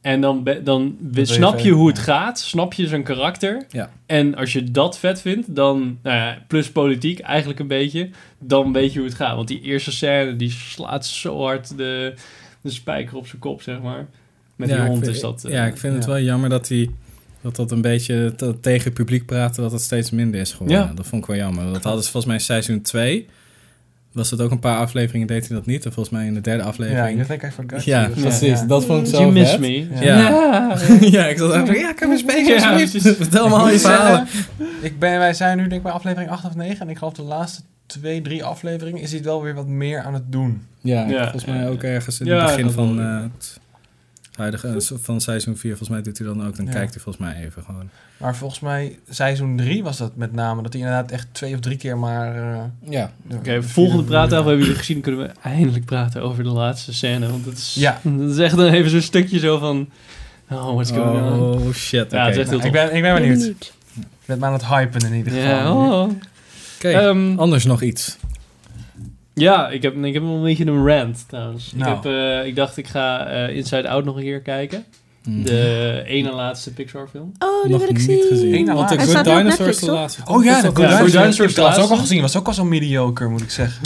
En 0.00 0.20
dan, 0.20 0.48
dan 0.64 0.96
snap 1.12 1.58
je 1.58 1.70
hoe 1.70 1.88
het 1.88 1.98
gaat. 1.98 2.38
Snap 2.38 2.72
je 2.72 2.86
zijn 2.86 3.02
karakter. 3.02 3.66
Ja. 3.70 3.90
En 4.06 4.34
als 4.34 4.52
je 4.52 4.70
dat 4.70 4.98
vet 4.98 5.20
vindt, 5.20 5.54
dan, 5.54 5.98
nou 6.02 6.16
ja, 6.16 6.38
plus 6.46 6.70
politiek 6.70 7.18
eigenlijk 7.18 7.58
een 7.58 7.66
beetje, 7.66 8.10
dan 8.38 8.72
weet 8.72 8.92
je 8.92 8.98
hoe 8.98 9.08
het 9.08 9.16
gaat. 9.16 9.36
Want 9.36 9.48
die 9.48 9.60
eerste 9.60 9.92
scène, 9.92 10.36
die 10.36 10.50
slaat 10.50 11.06
zo 11.06 11.42
hard 11.42 11.76
de, 11.76 12.14
de 12.60 12.70
spijker 12.70 13.16
op 13.16 13.26
zijn 13.26 13.40
kop, 13.40 13.62
zeg 13.62 13.80
maar. 13.80 14.06
Met 14.56 14.68
Ja, 14.68 14.74
die 14.74 14.84
ik 14.84 14.90
hond 14.90 15.04
vind- 15.04 15.16
is 15.16 15.22
dat... 15.22 15.44
eh, 15.44 15.52
ja, 15.52 15.64
ik 15.66 15.76
vind 15.76 15.94
het 15.94 16.04
wel 16.06 16.20
jammer 16.20 16.48
dat 16.50 16.68
hij 16.68 16.90
dat 17.46 17.56
dat 17.56 17.70
een 17.70 17.80
beetje 17.80 18.32
te- 18.36 18.60
tegen 18.60 18.84
het 18.84 18.94
publiek 18.94 19.26
praten, 19.26 19.62
dat 19.62 19.72
het 19.72 19.80
steeds 19.80 20.10
minder 20.10 20.40
is 20.40 20.52
geworden. 20.52 20.76
Ja. 20.78 20.92
Dat 20.94 21.06
vond 21.06 21.22
ik 21.22 21.28
wel 21.28 21.36
jammer. 21.36 21.72
Dat 21.72 21.82
hadden 21.82 22.02
ze 22.04 22.10
volgens 22.10 22.24
mij 22.26 22.34
in 22.34 22.40
seizoen 22.40 22.80
2. 22.80 23.26
Was 24.12 24.30
het 24.30 24.40
ook 24.40 24.50
een 24.50 24.58
paar 24.58 24.78
afleveringen, 24.78 25.26
deed 25.26 25.48
hij 25.48 25.56
dat 25.56 25.66
niet. 25.66 25.84
En 25.84 25.92
volgens 25.92 26.14
mij 26.16 26.26
in 26.26 26.34
de 26.34 26.40
derde 26.40 26.62
Ja, 26.62 26.68
aflevering. 26.68 27.16
you 27.16 27.26
think 27.26 27.42
I 27.42 27.54
forgot 27.54 27.84
Ja, 27.84 28.08
precies. 28.20 28.60
Ja. 28.60 28.66
Dat 28.66 28.84
vond 28.84 29.08
ik 29.08 29.14
zo 29.14 29.20
You 29.20 29.32
miss 29.32 29.50
vet. 29.50 29.60
me. 29.60 29.86
Ja. 29.90 30.00
Ja. 30.00 30.76
ja, 31.16 31.26
ik 31.26 31.38
zat 31.38 31.50
eigenlijk, 31.52 31.78
ja, 31.80 31.90
ik 31.90 31.98
heb 31.98 32.08
een 32.10 32.22
beetje 32.26 32.44
Ja, 32.46 32.54
alsjeblieft. 32.54 32.90
precies. 32.90 33.16
Vertel 33.16 33.48
me 33.48 33.54
al 33.54 33.70
je 33.70 33.78
verhalen. 33.78 34.26
Ik 34.80 34.98
ben, 34.98 35.18
wij 35.18 35.34
zijn 35.34 35.56
nu 35.56 35.62
denk 35.62 35.74
ik 35.74 35.82
bij 35.82 35.92
aflevering 35.92 36.30
8 36.30 36.44
of 36.44 36.54
9. 36.54 36.80
En 36.80 36.88
ik 36.88 36.98
geloof 36.98 37.12
de 37.12 37.22
laatste 37.22 37.62
twee, 37.86 38.22
drie 38.22 38.44
afleveringen 38.44 39.00
is 39.00 39.08
hij 39.08 39.16
het 39.18 39.26
wel 39.26 39.42
weer 39.42 39.54
wat 39.54 39.66
meer 39.66 40.00
aan 40.02 40.14
het 40.14 40.32
doen. 40.32 40.62
Ja, 40.80 41.06
Ja. 41.08 41.22
volgens 41.22 41.44
mij 41.44 41.68
ook 41.68 41.82
ergens 41.82 42.20
in 42.20 42.26
Ja, 42.26 42.36
het 42.36 42.46
begin 42.46 42.64
dat 42.64 42.74
van. 42.74 43.30
Huidige, 44.36 44.74
van 45.02 45.20
seizoen 45.20 45.56
4. 45.56 45.68
Volgens 45.70 45.88
mij 45.88 46.02
doet 46.02 46.18
hij 46.18 46.26
dan 46.26 46.46
ook. 46.46 46.56
Dan 46.56 46.66
Ja. 46.66 46.72
kijkt 46.72 46.94
hij 46.94 47.02
volgens 47.02 47.24
mij 47.24 47.44
even 47.44 47.62
gewoon. 47.62 47.88
Maar 48.16 48.36
volgens 48.36 48.60
mij 48.60 48.98
seizoen 49.10 49.56
3 49.56 49.82
was 49.82 49.96
dat 49.96 50.16
met 50.16 50.32
name. 50.32 50.62
Dat 50.62 50.72
hij 50.72 50.82
inderdaad 50.82 51.10
echt 51.10 51.26
twee 51.32 51.54
of 51.54 51.60
drie 51.60 51.76
keer 51.76 51.98
maar... 51.98 52.52
eh, 52.54 52.60
Ja. 52.90 53.12
de- 53.26 53.34
Oké, 53.36 53.52
de 53.54 53.62
volgende 53.62 54.02
praattafel 54.04 54.46
hebben 54.46 54.64
jullie 54.64 54.78
gezien. 54.78 55.00
Kunnen 55.00 55.20
we 55.20 55.30
eindelijk 55.42 55.84
praten 55.84 56.22
over 56.22 56.42
de 56.44 56.50
laatste 56.50 56.94
scène. 56.94 57.30
Want 57.30 57.44
het 57.44 57.58
is, 57.58 57.74
Ja. 57.78 58.00
dat 58.18 58.30
is 58.30 58.38
echt 58.38 58.56
dan 58.56 58.66
even 58.66 58.90
zo'n 58.90 59.00
stukje 59.00 59.38
zo 59.38 59.58
van... 59.58 59.88
Oh, 60.50 60.72
what's 60.74 60.90
going 60.90 61.26
on? 61.32 61.40
Oh 61.40 61.72
shit. 61.72 62.10
Ja, 62.10 62.24
het 62.26 62.36
is 62.36 62.40
Oké, 62.40 62.40
echt 62.40 62.48
heel 62.50 62.58
Nou, 62.58 62.66
ik, 62.66 62.72
ben, 62.72 62.84
ik 62.96 63.02
ben 63.02 63.14
Ben 63.14 63.22
benieuwd. 63.22 63.44
Ik 63.46 63.72
ben 64.26 64.38
me 64.38 64.46
aan 64.46 64.52
het 64.52 64.66
hypen 64.66 65.00
in 65.06 65.14
ieder 65.14 65.32
geval. 65.32 65.48
Ja, 65.48 65.72
oh. 65.72 66.10
Oké, 66.76 66.88
Ehm, 66.88 67.38
anders 67.38 67.64
nog 67.64 67.82
iets. 67.82 68.16
Ja 69.40 69.68
ik, 69.68 69.82
heb, 69.82 70.04
ik 70.04 70.14
heb 70.14 70.22
wel 70.22 70.32
een 70.32 70.42
beetje 70.42 70.66
een 70.66 70.86
rant 70.86 71.24
trouwens. 71.28 71.72
Nou. 71.74 71.96
Ik, 71.96 72.02
heb, 72.02 72.12
eh, 72.12 72.46
ik 72.46 72.56
dacht, 72.56 72.76
ik 72.76 72.86
ga 72.86 73.26
eh, 73.26 73.56
Inside 73.56 73.88
Out 73.88 74.04
nog 74.04 74.16
een 74.16 74.22
keer 74.22 74.40
kijken. 74.40 74.84
Mhm. 75.28 75.42
De 75.42 76.02
ene 76.06 76.32
laatste 76.32 76.72
Pixar 76.72 77.08
film. 77.10 77.32
Oh, 77.38 77.62
die 77.62 77.70
nog 77.72 77.80
wil 77.80 77.88
ik 77.90 77.96
niet 77.96 78.04
zien. 78.06 78.22
gezien. 78.28 78.66
Want 78.74 78.88
de 78.88 78.94
laatste. 78.96 79.14
Good 79.14 79.24
Dinosaurs 79.24 79.78
de 79.78 79.90
laatste. 79.90 80.20
Oh 80.24 80.44
ja, 80.44 80.60
de 80.62 80.66
Good 80.66 80.78
Ja, 80.78 80.82
Good 80.84 80.88
Dinosaurs. 80.88 81.12
Dinosaurs 81.12 81.38
Ik 81.38 81.42
heb 81.44 81.50
trouwens 81.50 81.76
ook 81.78 81.82
laatste. 81.82 81.94
al 81.94 82.00
gezien. 82.00 82.20
Was 82.22 82.36
ook 82.36 82.46
al 82.46 82.52
zo 82.52 82.64
mediocre, 82.64 83.28
moet 83.28 83.42
ik 83.42 83.50
zeggen. 83.50 83.82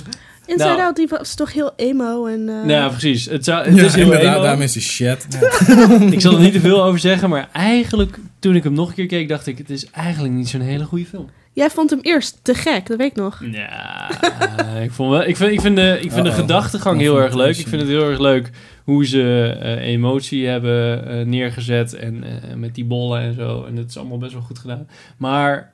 Inside 0.47 0.69
Nou. 0.69 0.81
Out, 0.81 0.97
die 0.97 1.09
was 1.09 1.35
toch 1.35 1.53
heel 1.53 1.73
emo 1.77 2.27
en... 2.27 2.41
eh, 2.49 2.55
Nou 2.55 2.71
ja, 2.71 2.89
precies. 2.89 3.25
Het, 3.25 3.45
zou, 3.45 3.65
het 3.67 3.77
Ja, 3.77 3.83
is 3.85 3.95
heel 3.95 4.05
inderdaad, 4.05 4.35
emo. 4.35 4.43
daarom 4.43 4.63
is 4.63 4.73
die 4.73 4.83
shit. 4.83 5.27
Ik 6.13 6.21
zal 6.21 6.35
er 6.35 6.41
niet 6.41 6.53
te 6.53 6.61
veel 6.61 6.83
over 6.85 6.99
zeggen, 7.01 7.29
maar 7.31 7.49
eigenlijk 7.53 8.19
toen 8.39 8.55
ik 8.57 8.65
hem 8.65 8.73
nog 8.73 8.89
een 8.89 8.95
keer 8.95 9.07
keek, 9.07 9.29
dacht 9.29 9.47
ik, 9.47 9.59
het 9.59 9.71
is 9.71 9.87
eigenlijk 9.91 10.35
niet 10.35 10.49
zo'n 10.49 10.61
hele 10.61 10.85
goede 10.85 11.05
film. 11.07 11.29
Jij 11.53 11.71
vond 11.71 11.91
hem 11.91 11.99
eerst 12.03 12.39
te 12.43 12.55
gek, 12.55 12.87
dat 12.87 12.99
weet 12.99 13.11
ik 13.11 13.17
nog. 13.17 13.43
Ja, 13.51 14.11
ik, 14.87 14.91
vond 14.91 15.11
wel, 15.11 15.25
ik 15.25 15.37
vind, 15.37 15.53
ik 15.53 15.61
vind 15.61 15.77
de, 15.77 15.99
ik 16.01 16.13
vind 16.13 16.25
de 16.25 16.33
gedachtegang 16.33 17.01
heel 17.01 17.21
erg 17.21 17.35
leuk. 17.35 17.57
Ik 17.57 17.69
vind 17.69 17.81
het 17.81 17.91
heel 17.91 18.09
erg 18.11 18.19
leuk 18.19 18.51
hoe 18.85 19.07
ze 19.07 19.57
eh, 19.61 19.87
emotie 19.87 20.47
hebben 20.47 21.07
eh, 21.07 21.27
neergezet 21.27 21.95
en 21.95 22.25
eh, 22.25 22.55
met 22.55 22.75
die 22.75 22.85
bollen 22.85 23.21
en 23.21 23.35
zo. 23.35 23.65
En 23.65 23.77
het 23.77 23.89
is 23.89 23.97
allemaal 23.97 24.19
best 24.19 24.33
wel 24.33 24.43
goed 24.43 24.59
gedaan. 24.59 24.89
Maar 25.17 25.73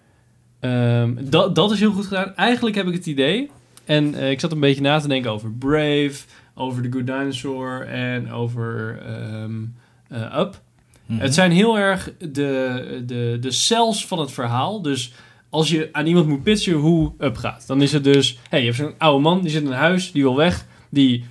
Ehm, 0.60 1.14
dat, 1.20 1.54
dat 1.54 1.70
is 1.70 1.80
heel 1.80 1.92
goed 1.92 2.06
gedaan. 2.06 2.34
Eigenlijk 2.34 2.76
heb 2.76 2.86
ik 2.86 2.94
het 2.94 3.06
idee, 3.06 3.50
en 3.84 4.14
eh, 4.14 4.30
ik 4.30 4.40
zat 4.40 4.52
een 4.52 4.60
beetje 4.60 4.82
na 4.82 4.98
te 4.98 5.08
denken 5.08 5.30
over 5.30 5.52
Brave, 5.52 6.14
over 6.54 6.82
The 6.82 6.92
Good 6.92 7.06
Dinosaur 7.06 7.86
en 7.86 8.32
over 8.32 8.98
ehm, 9.06 9.64
eh, 10.08 10.38
Up. 10.38 10.60
Mhm. 11.06 11.20
Het 11.20 11.34
zijn 11.34 11.50
heel 11.50 11.78
erg 11.78 12.12
de, 12.18 13.02
de, 13.06 13.36
de 13.40 13.50
cells 13.50 14.06
van 14.06 14.18
het 14.18 14.32
verhaal. 14.32 14.82
Dus 14.82 15.12
als 15.56 15.70
je 15.70 15.88
aan 15.92 16.06
iemand 16.06 16.26
moet 16.26 16.42
pitchen 16.42 16.72
hoe 16.74 17.12
Up 17.18 17.36
gaat, 17.36 17.64
dan 17.66 17.82
is 17.82 17.92
het 17.92 18.04
dus... 18.04 18.38
hey, 18.48 18.58
je 18.58 18.64
hebt 18.64 18.76
zo'n 18.76 18.94
oude 18.98 19.22
man, 19.22 19.40
die 19.42 19.50
zit 19.50 19.62
in 19.62 19.66
een 19.68 19.72
huis, 19.72 20.12
die 20.12 20.22
wil 20.22 20.36
weg. 20.36 20.66
Die 20.90 21.24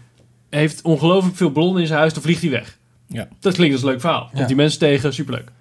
heeft 0.49 0.81
ongelooflijk 0.81 1.35
veel 1.35 1.51
ballonnen 1.51 1.81
in 1.81 1.87
zijn 1.87 1.99
huis, 1.99 2.13
dan 2.13 2.23
vliegt 2.23 2.41
hij 2.41 2.51
weg. 2.51 2.77
Ja. 3.07 3.27
Dat 3.39 3.53
klinkt 3.53 3.73
als 3.73 3.83
een 3.83 3.89
leuk 3.89 3.99
verhaal. 3.99 4.25
Komt 4.27 4.39
Ja. 4.39 4.45
die 4.47 4.55
mensen 4.55 4.79
tegen, 4.79 5.13
superleuk. 5.13 5.51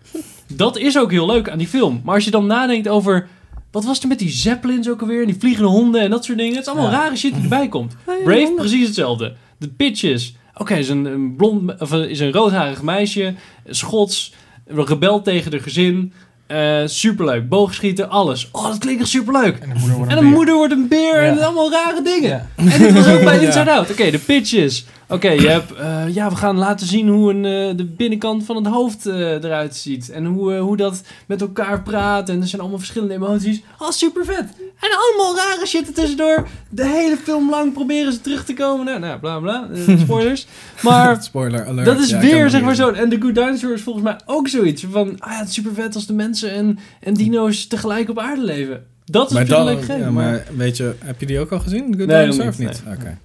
Dat 0.54 0.78
is 0.78 0.98
ook 0.98 1.10
heel 1.10 1.26
leuk 1.26 1.48
aan 1.48 1.58
die 1.58 1.66
film. 1.66 2.00
Maar 2.04 2.14
als 2.14 2.24
je 2.24 2.30
dan 2.30 2.46
nadenkt 2.46 2.88
over... 2.88 3.28
Wat 3.70 3.84
was 3.84 4.00
er 4.02 4.08
met 4.08 4.18
die 4.18 4.28
zeppelins 4.30 4.88
ook 4.90 5.00
alweer? 5.00 5.20
En 5.20 5.26
die 5.26 5.38
vliegende 5.38 5.68
honden 5.68 6.00
en 6.00 6.10
dat 6.10 6.24
soort 6.24 6.38
dingen. 6.38 6.54
Het 6.54 6.66
is 6.66 6.72
allemaal 6.72 6.90
Ja. 6.90 6.96
rare 6.98 7.16
shit 7.16 7.34
die 7.34 7.42
erbij 7.42 7.68
komt. 7.68 7.96
Brave, 8.24 8.52
precies 8.56 8.86
hetzelfde. 8.86 9.34
De 9.58 9.68
pitches. 9.68 10.34
Oké, 10.56 10.74
is 10.74 10.88
een, 10.88 11.04
een 11.04 11.36
blond, 11.36 11.80
of 11.80 11.92
is 11.92 12.20
een 12.20 12.32
roodharig 12.32 12.82
meisje, 12.82 13.34
Schots, 13.68 14.32
rebel 14.66 15.22
tegen 15.22 15.50
de 15.50 15.58
gezin. 15.58 16.12
Eh, 16.46 16.80
superleuk, 16.84 17.48
boogschieten, 17.48 18.10
alles. 18.10 18.48
Oh, 18.52 18.66
dat 18.66 18.78
klinkt 18.78 19.00
echt 19.00 19.10
superleuk. 19.10 19.56
En 19.58 19.68
de 19.68 19.74
moeder 19.78 19.96
wordt 19.96 20.10
En 20.12 20.18
een 20.18 20.24
beer. 20.24 20.32
moeder 20.34 20.54
wordt 20.54 20.72
een 20.72 20.88
beer 20.88 21.22
en 21.22 21.42
allemaal 21.42 21.70
rare 21.70 22.02
dingen. 22.02 22.30
Ja. 22.30 22.46
En 22.72 22.78
dit 22.78 22.92
was 22.92 23.08
ook 23.08 23.24
bij. 23.24 23.38
Inside 23.44 23.70
Out. 23.70 23.90
Oké, 23.90 24.10
de 24.10 24.18
pitches. 24.18 24.84
Oké, 25.08 25.30
je 25.30 25.48
hebt... 25.48 25.72
eh, 25.72 26.14
ja, 26.14 26.28
we 26.28 26.36
gaan 26.36 26.56
laten 26.56 26.86
zien 26.86 27.08
hoe 27.08 27.30
een, 27.32 27.44
eh, 27.44 27.76
de 27.76 27.84
binnenkant 27.84 28.44
van 28.44 28.56
het 28.56 28.66
hoofd 28.66 29.06
eh, 29.06 29.30
eruit 29.32 29.76
ziet. 29.76 30.10
En 30.10 30.24
hoe, 30.24 30.54
hoe 30.54 30.76
dat 30.76 31.02
met 31.26 31.40
elkaar 31.40 31.82
praat. 31.82 32.28
En 32.28 32.40
er 32.40 32.46
zijn 32.48 32.60
allemaal 32.60 32.78
verschillende 32.78 33.14
emoties. 33.14 33.62
Oh, 33.78 33.90
super 33.90 34.24
vet. 34.24 34.44
En 34.80 34.90
allemaal 34.90 35.36
rare 35.36 35.66
shit 35.66 35.86
er 35.86 35.94
tussendoor. 35.94 36.46
De 36.68 36.86
hele 36.86 37.16
film 37.16 37.50
lang 37.50 37.72
proberen 37.72 38.12
ze 38.12 38.20
terug 38.20 38.44
te 38.44 38.54
komen. 38.54 38.84
Nou, 38.84 38.98
nou 39.00 39.18
bla 39.18 39.38
bla. 39.38 39.68
spoilers. 40.04 40.46
Maar... 40.82 41.22
Spoiler 41.22 41.66
alert. 41.66 41.86
Dat 41.86 41.98
is 41.98 42.10
Ja, 42.10 42.20
weer, 42.20 42.50
zeg 42.50 42.62
maar 42.62 42.74
zo. 42.74 42.90
En 42.90 43.08
The 43.08 43.20
Good 43.20 43.34
Dinosaur 43.34 43.74
is 43.74 43.82
volgens 43.82 44.04
mij 44.04 44.20
ook 44.26 44.48
zoiets. 44.48 44.86
Van, 44.90 45.16
ah 45.18 45.32
ja, 45.32 45.38
het 45.38 45.48
is 45.48 45.54
super 45.54 45.74
vet 45.74 45.94
als 45.94 46.06
de 46.06 46.12
mensen 46.14 46.50
en, 46.50 46.78
en 47.00 47.14
dino's 47.14 47.66
tegelijk 47.66 48.10
op 48.10 48.18
aarde 48.18 48.42
leven. 48.44 48.84
Dat 49.04 49.26
is 49.30 49.34
Maar, 49.34 49.46
dan, 49.46 49.64
leuk 49.64 49.86
ja, 49.86 50.10
maar, 50.10 50.44
weet 50.56 50.76
je, 50.76 50.94
heb 51.04 51.20
je 51.20 51.26
die 51.26 51.38
ook 51.40 51.50
al 51.52 51.60
gezien? 51.60 51.90
The 51.92 51.98
Good 51.98 52.06
Nee, 52.08 52.20
Dinosaur 52.20 52.48
of 52.48 52.58
niet, 52.58 52.68
niet? 52.68 52.84
nee. 52.84 52.94
Oké. 52.94 53.18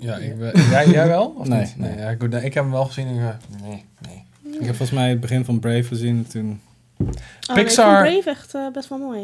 Ja, 0.00 0.16
ik, 0.16 0.56
jij, 0.70 0.88
jij 0.88 1.06
wel? 1.06 1.34
Of 1.38 1.48
Nee, 1.48 1.60
niet? 1.60 1.74
nee. 1.76 1.96
ja, 1.98 2.08
ik 2.08 2.54
heb 2.54 2.54
hem 2.54 2.70
wel 2.70 2.84
gezien. 2.84 3.06
en, 3.06 3.18
eh, 3.18 3.60
nee, 3.62 3.84
nee. 4.06 4.24
Ik 4.60 4.66
heb 4.66 4.76
volgens 4.76 4.90
mij 4.98 5.08
het 5.08 5.20
begin 5.20 5.44
van 5.44 5.60
Brave 5.60 5.82
gezien 5.84 6.26
toen... 6.26 6.60
Oh, 6.98 7.54
Pixar- 7.54 8.02
Nee, 8.02 8.16
ik 8.16 8.22
Brave 8.22 8.38
echt 8.38 8.54
eh, 8.54 8.70
best 8.72 8.88
wel 8.88 8.98
mooi. 8.98 9.22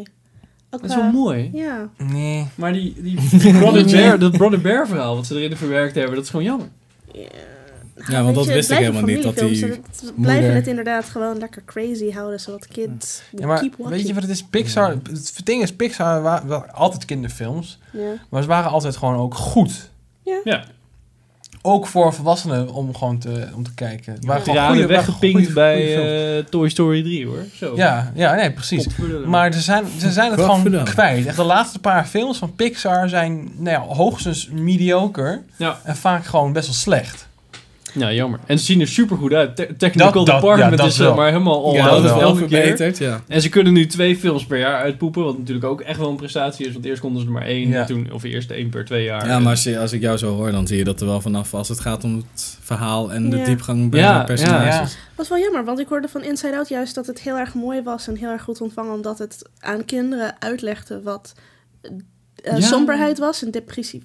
Ook, 0.71 0.81
dat 0.81 0.91
is 0.91 0.97
wel 0.97 1.05
eh, 1.05 1.13
mooi. 1.13 1.51
Ja. 1.53 1.89
Nee. 1.97 2.47
Maar 2.55 2.73
die, 2.73 2.95
die, 3.03 3.19
die 3.39 3.53
Brother 3.59 3.85
Bear, 3.85 4.19
dat 4.19 4.33
Brother 4.33 4.61
Bear 4.61 4.87
verhaal 4.87 5.15
wat 5.17 5.27
ze 5.27 5.35
erin 5.41 5.57
verwerkt 5.57 5.95
hebben, 5.95 6.15
dat 6.15 6.25
is 6.25 6.31
gewoon 6.31 6.45
jammer. 6.45 6.69
Ja, 7.13 7.23
Ja, 8.09 8.23
want 8.23 8.35
dat 8.35 8.45
je, 8.45 8.53
wist 8.53 8.71
ik 8.71 8.79
helemaal 8.79 9.03
niet, 9.03 9.23
dat 9.23 9.35
blijven 9.35 9.61
die 9.61 9.71
het 9.73 10.13
blijven 10.17 10.55
het 10.55 10.67
inderdaad 10.67 11.05
gewoon 11.05 11.39
lekker 11.39 11.63
crazy 11.65 12.11
houden, 12.13 12.41
zodat 12.41 12.67
kids 12.69 13.23
Ja, 13.31 13.47
maar 13.47 13.69
weet 13.77 14.07
je 14.07 14.15
wat 14.15 14.23
het 14.23 14.33
is? 14.33 14.45
Pixar, 14.45 14.91
het 14.91 15.41
ding 15.45 15.63
is, 15.63 15.73
Pixar 15.77 16.23
waren 16.23 16.49
wel 16.49 16.65
altijd 16.67 17.05
kinderfilms, 17.05 17.79
Ja. 17.93 18.13
maar 18.29 18.43
ze 18.43 18.49
waren 18.49 18.71
altijd 18.71 18.97
gewoon 18.97 19.17
ook 19.17 19.35
goed. 19.35 19.91
Ja. 20.27 20.41
Ja. 20.45 20.65
Ook 21.63 21.87
voor 21.87 22.15
volwassenen 22.15 22.73
om 22.73 22.95
gewoon 22.95 23.19
te, 23.19 23.49
om 23.55 23.63
te 23.63 23.75
kijken. 23.75 24.17
Gewoon 24.21 24.43
Tranen 24.43 24.69
goede- 24.71 24.87
weggepinkt 24.87 25.37
goede- 25.39 25.53
bij 25.53 26.39
eh, 26.39 26.45
Toy 26.45 26.69
Story 26.69 27.03
3 27.03 27.27
hoor. 27.27 27.45
Zo. 27.55 27.73
ja, 27.77 28.13
ja, 28.15 28.35
nee, 28.35 28.53
precies. 28.53 28.87
Maar 29.27 29.53
ze 29.53 29.61
zijn, 29.61 29.85
ze 29.99 30.13
zijn 30.13 30.31
het 30.31 30.41
gewoon 30.41 30.85
kwijt. 30.85 31.27
Echt 31.27 31.37
de 31.37 31.43
laatste 31.45 31.79
paar 31.79 32.05
films 32.05 32.39
van 32.39 32.55
Pixar 32.55 33.09
zijn 33.09 33.51
nou 33.57 33.71
ja, 33.71 33.95
hoogstens 33.95 34.49
mediocre 34.53 35.41
Ja. 35.57 35.81
en 35.85 35.97
vaak 35.97 36.25
gewoon 36.25 36.53
best 36.53 36.67
wel 36.67 36.75
slecht. 36.77 37.26
Ja, 37.99 38.13
jammer. 38.13 38.41
En 38.47 38.59
ze 38.59 38.65
zien 38.65 38.81
er 38.81 38.89
super 38.89 39.17
goed 39.17 39.33
uit. 39.33 39.57
Te- 39.57 39.75
technical 39.79 40.13
Dat- 40.13 40.27
dat- 40.27 40.41
department 40.41 40.71
ja, 40.71 40.77
dat 40.77 40.87
is 40.87 40.99
wel. 40.99 41.15
maar 41.15 41.27
helemaal 41.27 41.65
all 41.67 41.75
ja, 41.75 42.01
dat 42.01 42.21
elke 42.21 42.39
keer. 42.47 42.49
verbeterd, 42.63 42.99
ja. 42.99 43.21
En 43.29 43.41
ze 43.43 43.49
kunnen 43.49 43.73
nu 43.73 43.87
twee 43.87 44.17
films 44.17 44.47
per 44.47 44.59
jaar 44.59 44.81
uitpoepen, 44.81 45.25
wat 45.25 45.39
natuurlijk 45.39 45.67
ook 45.67 45.81
echt 45.81 45.99
wel 45.99 46.09
een 46.11 46.17
prestatie 46.17 46.67
is. 46.67 46.73
Want 46.73 46.85
eerst 46.85 47.01
konden 47.01 47.21
ze 47.21 47.27
er 47.27 47.33
maar 47.33 47.43
één, 47.47 47.69
Ja. 47.69 47.85
toen, 47.85 48.13
of 48.13 48.23
eerst 48.23 48.51
één 48.51 48.69
per 48.69 48.85
twee 48.85 49.05
jaar. 49.05 49.27
Ja, 49.27 49.39
maar 49.39 49.51
als, 49.51 49.63
je, 49.63 49.79
als 49.79 49.93
ik 49.93 50.01
jou 50.01 50.17
zo 50.17 50.35
hoor, 50.35 50.51
dan 50.53 50.67
zie 50.67 50.77
je 50.77 50.85
dat 50.85 51.01
er 51.01 51.07
wel 51.07 51.21
vanaf 51.21 51.55
als 51.55 51.69
het 51.69 51.81
gaat 51.81 52.05
om 52.05 52.17
het 52.33 52.59
verhaal 52.63 53.13
en 53.13 53.31
de 53.31 53.43
diepgang 53.43 53.91
bij 53.91 54.01
Ja, 54.01 54.19
de 54.19 54.25
personages. 54.25 54.93
ja. 54.93 54.99
was 55.17 55.29
wel 55.29 55.39
jammer, 55.39 55.65
want 55.65 55.79
ik 55.79 55.89
hoorde 55.89 56.09
van 56.09 56.23
Inside 56.23 56.57
Out 56.57 56.69
juist 56.69 56.95
dat 56.95 57.07
het 57.07 57.21
heel 57.21 57.37
erg 57.37 57.55
mooi 57.55 57.83
was 57.83 58.09
en 58.09 58.17
heel 58.17 58.31
erg 58.31 58.43
goed 58.43 58.61
ontvangen, 58.61 58.93
omdat 58.95 59.19
het 59.19 59.43
aan 59.61 59.85
kinderen 59.85 60.35
uitlegde 60.39 61.03
wat 61.03 61.33
eh, 61.81 61.91
Ja. 62.59 62.61
somberheid 62.61 63.19
was 63.19 63.45
en 63.45 63.51
depressie. 63.51 64.03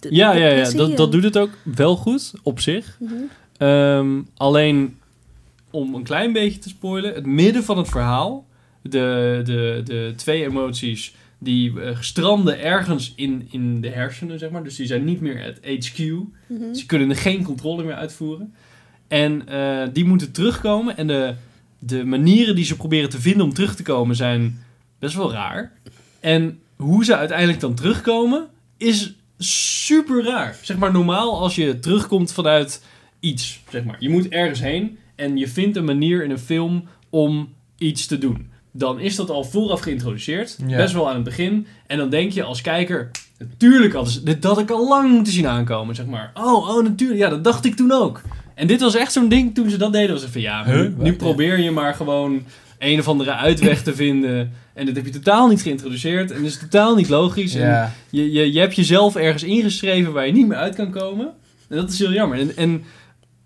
De- 0.00 0.14
Ja, 0.14 0.32
ja, 0.32 0.46
ja. 0.48 0.70
Dat, 0.70 0.96
dat 0.96 1.12
doet 1.12 1.22
het 1.24 1.38
ook 1.38 1.50
wel 1.62 1.96
goed 1.96 2.32
op 2.42 2.60
zich. 2.60 2.96
Mhm. 3.00 3.12
Ehm, 3.56 4.20
alleen 4.36 4.96
om 5.70 5.94
een 5.94 6.02
klein 6.02 6.32
beetje 6.32 6.58
te 6.58 6.68
spoilen, 6.68 7.14
het 7.14 7.26
midden 7.26 7.64
van 7.64 7.78
het 7.78 7.88
verhaal, 7.88 8.46
de, 8.82 9.40
de, 9.44 9.80
de 9.84 10.12
twee 10.16 10.42
emoties 10.44 11.14
die 11.38 11.80
eh, 11.80 11.96
stranden 12.00 12.60
ergens 12.60 13.12
in, 13.16 13.48
in 13.50 13.80
de 13.80 13.88
hersenen, 13.88 14.38
zeg 14.38 14.50
maar. 14.50 14.64
Dus 14.64 14.76
die 14.76 14.86
zijn 14.86 15.04
niet 15.04 15.20
meer 15.20 15.42
het 15.42 15.58
HQ. 15.88 15.98
Mhm. 16.46 16.74
Ze 16.74 16.86
kunnen 16.86 17.10
er 17.10 17.16
geen 17.16 17.42
controle 17.44 17.84
meer 17.84 17.94
uitvoeren. 17.94 18.54
En 19.08 19.48
eh, 19.48 19.82
die 19.92 20.04
moeten 20.04 20.32
terugkomen. 20.32 20.96
En 20.96 21.06
de, 21.06 21.34
de 21.78 22.04
manieren 22.04 22.54
die 22.54 22.64
ze 22.64 22.76
proberen 22.76 23.10
te 23.10 23.20
vinden 23.20 23.46
om 23.46 23.54
terug 23.54 23.74
te 23.76 23.82
komen 23.82 24.16
zijn 24.16 24.64
best 24.98 25.16
wel 25.16 25.32
raar. 25.32 25.72
En 26.20 26.58
hoe 26.76 27.04
ze 27.04 27.16
uiteindelijk 27.16 27.60
dan 27.60 27.74
terugkomen 27.74 28.46
is 28.76 29.14
super 29.44 30.24
raar. 30.24 30.56
Zeg 30.62 30.76
maar 30.76 30.92
normaal 30.92 31.40
als 31.40 31.54
je 31.54 31.78
terugkomt 31.78 32.32
vanuit 32.32 32.82
iets. 33.20 33.60
Zeg 33.68 33.84
maar. 33.84 33.96
Je 33.98 34.08
moet 34.08 34.28
ergens 34.28 34.60
heen 34.60 34.98
en 35.14 35.36
je 35.36 35.48
vindt 35.48 35.76
een 35.76 35.84
manier 35.84 36.24
in 36.24 36.30
een 36.30 36.38
film 36.38 36.84
om 37.10 37.48
iets 37.78 38.06
te 38.06 38.18
doen. 38.18 38.50
Dan 38.72 39.00
is 39.00 39.16
dat 39.16 39.30
al 39.30 39.44
vooraf 39.44 39.80
geïntroduceerd. 39.80 40.58
Ja. 40.66 40.76
Best 40.76 40.94
wel 40.94 41.08
aan 41.08 41.14
het 41.14 41.24
begin. 41.24 41.66
En 41.86 41.98
dan 41.98 42.10
denk 42.10 42.32
je 42.32 42.42
als 42.42 42.60
kijker... 42.60 43.10
Natuurlijk 43.38 43.92
hadden 43.94 44.12
ze... 44.12 44.22
Dit 44.22 44.44
had 44.44 44.58
ik 44.58 44.70
al 44.70 44.88
lang 44.88 45.10
moeten 45.10 45.32
zien 45.32 45.46
aankomen, 45.46 45.94
zeg 45.94 46.06
maar. 46.06 46.30
Oh, 46.34 46.68
oh, 46.68 46.82
natuurlijk. 46.82 47.20
Ja, 47.20 47.28
dat 47.28 47.44
dacht 47.44 47.64
ik 47.64 47.74
toen 47.76 47.92
ook. 47.92 48.20
En 48.54 48.66
dit 48.66 48.80
was 48.80 48.94
echt 48.94 49.12
zo'n 49.12 49.28
ding 49.28 49.54
toen 49.54 49.70
ze 49.70 49.76
dat 49.76 49.92
deden. 49.92 50.12
Was 50.12 50.22
het 50.22 50.30
van, 50.32 50.40
ja, 50.40 50.66
nu, 50.66 50.72
Huh? 50.72 50.96
nu 50.98 51.10
Wat? 51.10 51.16
probeer 51.16 51.60
je 51.60 51.70
maar 51.70 51.94
gewoon 51.94 52.42
een 52.78 52.98
of 52.98 53.08
andere 53.08 53.34
uitweg 53.34 53.82
te 53.82 53.94
vinden. 53.94 54.52
En 54.74 54.86
dat 54.86 54.96
heb 54.96 55.04
je 55.04 55.10
totaal 55.12 55.48
niet 55.48 55.62
geïntroduceerd. 55.62 56.30
En 56.30 56.36
dat 56.42 56.50
is 56.50 56.58
totaal 56.58 56.94
niet 56.94 57.08
logisch. 57.08 57.54
En 57.54 57.66
Ja. 57.68 57.92
je, 58.10 58.32
je, 58.32 58.52
je 58.52 58.60
hebt 58.60 58.74
jezelf 58.76 59.16
ergens 59.16 59.42
ingeschreven 59.42 60.12
waar 60.12 60.26
je 60.26 60.32
niet 60.32 60.46
meer 60.48 60.56
uit 60.56 60.74
kan 60.74 60.90
komen. 60.90 61.26
En 61.68 61.76
dat 61.76 61.90
is 61.92 61.98
heel 61.98 62.12
jammer. 62.12 62.38
En, 62.38 62.56
en 62.56 62.82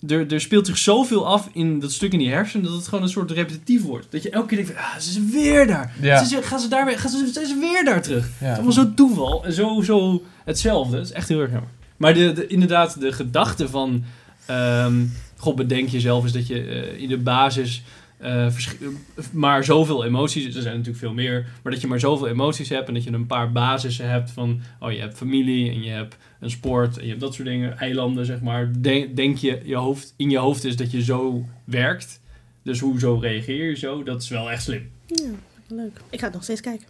er, 0.08 0.32
er 0.32 0.40
speelt 0.40 0.66
zich 0.66 0.78
zoveel 0.78 1.26
af 1.26 1.48
in 1.52 1.80
dat 1.80 1.92
stuk 1.92 2.12
in 2.12 2.18
die 2.18 2.30
hersenen... 2.30 2.64
dat 2.66 2.74
het 2.74 2.88
gewoon 2.88 3.04
een 3.04 3.10
soort 3.10 3.30
repetitief 3.30 3.82
wordt. 3.82 4.06
Dat 4.10 4.22
je 4.22 4.30
elke 4.30 4.46
keer 4.48 4.56
denkt, 4.56 4.76
ah, 4.80 4.98
ze 4.98 5.10
is 5.10 5.30
weer 5.32 5.66
daar. 5.66 5.92
Ja. 6.00 6.24
Ze, 6.24 6.36
is- 6.38 6.46
gaan 6.46 6.60
ze 6.60 6.68
daar 6.68 6.84
weer, 6.86 6.98
gaan 6.98 7.10
ze, 7.10 7.30
ze 7.32 7.40
is 7.40 7.58
weer 7.58 7.84
daar 7.84 8.02
terug. 8.02 8.22
Het 8.24 8.32
is 8.40 8.46
Ja. 8.46 8.54
allemaal 8.54 8.72
zo 8.72 8.94
toeval 8.94 9.44
en 9.44 9.52
zo, 9.52 9.82
zo 9.82 10.22
hetzelfde. 10.44 10.96
Het 10.96 11.06
is 11.06 11.12
echt 11.12 11.28
heel 11.28 11.40
erg 11.40 11.50
jammer. 11.50 11.70
Maar 11.96 12.14
de, 12.14 12.32
de, 12.32 12.46
inderdaad, 12.46 13.00
de 13.00 13.12
gedachte 13.12 13.68
van... 13.68 14.04
ehm 14.46 14.94
God, 15.40 15.56
bedenk 15.56 15.88
jezelf 15.88 16.24
is 16.24 16.32
dat 16.32 16.46
je 16.46 16.62
eh, 16.62 17.02
in 17.02 17.08
de 17.08 17.18
basis... 17.18 17.82
eh, 18.18 18.46
eh, 18.46 18.52
maar 19.32 19.64
zoveel 19.64 20.04
emoties, 20.04 20.44
er 20.44 20.62
zijn 20.62 20.76
natuurlijk 20.76 20.98
veel 20.98 21.12
meer, 21.12 21.46
maar 21.62 21.72
dat 21.72 21.80
je 21.80 21.86
maar 21.86 22.00
zoveel 22.00 22.28
emoties 22.28 22.68
hebt 22.68 22.88
en 22.88 22.94
dat 22.94 23.04
je 23.04 23.12
een 23.12 23.26
paar 23.26 23.52
basissen 23.52 24.10
hebt 24.10 24.30
van, 24.30 24.60
oh 24.80 24.92
je 24.92 25.00
hebt 25.00 25.16
familie 25.16 25.70
en 25.70 25.82
je 25.82 25.90
hebt 25.90 26.16
een 26.40 26.50
sport 26.50 26.96
en 26.96 27.02
je 27.02 27.08
hebt 27.08 27.20
dat 27.20 27.34
soort 27.34 27.48
dingen, 27.48 27.78
eilanden 27.78 28.26
zeg 28.26 28.40
maar. 28.40 28.70
Denk, 28.80 29.16
denk 29.16 29.36
je, 29.36 29.60
je 29.64 29.76
hoofd, 29.76 30.14
in 30.16 30.30
je 30.30 30.38
hoofd 30.38 30.64
is 30.64 30.76
dat 30.76 30.90
je 30.90 31.02
zo 31.02 31.44
werkt, 31.64 32.20
dus 32.62 32.80
hoezo 32.80 33.18
reageer 33.18 33.68
je 33.68 33.76
zo, 33.76 34.02
dat 34.02 34.22
is 34.22 34.28
wel 34.28 34.50
echt 34.50 34.62
slim. 34.62 34.90
Ja, 35.06 35.30
leuk. 35.66 36.00
Ik 36.10 36.18
ga 36.18 36.24
het 36.24 36.34
nog 36.34 36.42
steeds 36.42 36.60
kijken. 36.60 36.86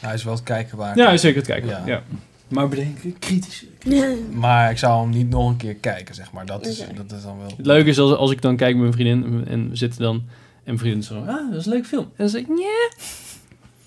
Hij 0.00 0.14
is 0.14 0.24
wel 0.24 0.34
het 0.34 0.42
kijken 0.42 0.76
waard. 0.76 0.96
Ja, 0.96 1.16
zeker 1.16 1.36
het 1.36 1.46
kijken. 1.46 1.68
Ja. 1.68 1.82
Ja. 1.86 2.02
Maar 2.48 2.68
bedenken, 2.68 3.18
kritisch. 3.18 3.64
Maar 4.32 4.70
ik 4.70 4.78
zou 4.78 5.00
hem 5.00 5.10
niet 5.10 5.28
nog 5.28 5.48
een 5.48 5.56
keer 5.56 5.74
kijken, 5.74 6.14
zeg 6.14 6.32
maar. 6.32 6.46
Dat 6.46 6.66
is, 6.66 6.84
dat 6.96 7.12
is 7.12 7.22
dan 7.22 7.38
wel... 7.38 7.52
Het 7.56 7.66
leuke 7.66 7.88
is 7.88 7.98
als, 7.98 8.16
als 8.16 8.30
ik 8.30 8.42
dan 8.42 8.56
kijk 8.56 8.72
met 8.72 8.82
mijn 8.82 8.92
vriendin 8.92 9.46
en 9.46 9.70
we 9.70 9.76
zitten 9.76 10.00
dan 10.00 10.24
en 10.64 10.74
mijn 10.74 10.78
vriendin 10.78 11.02
zo, 11.02 11.14
ah, 11.14 11.50
dat 11.50 11.60
is 11.60 11.66
een 11.66 11.72
leuke 11.72 11.88
film. 11.88 12.02
En 12.02 12.10
dan 12.16 12.28
zeg 12.28 12.40
ik, 12.40 12.46
ja, 12.48 12.90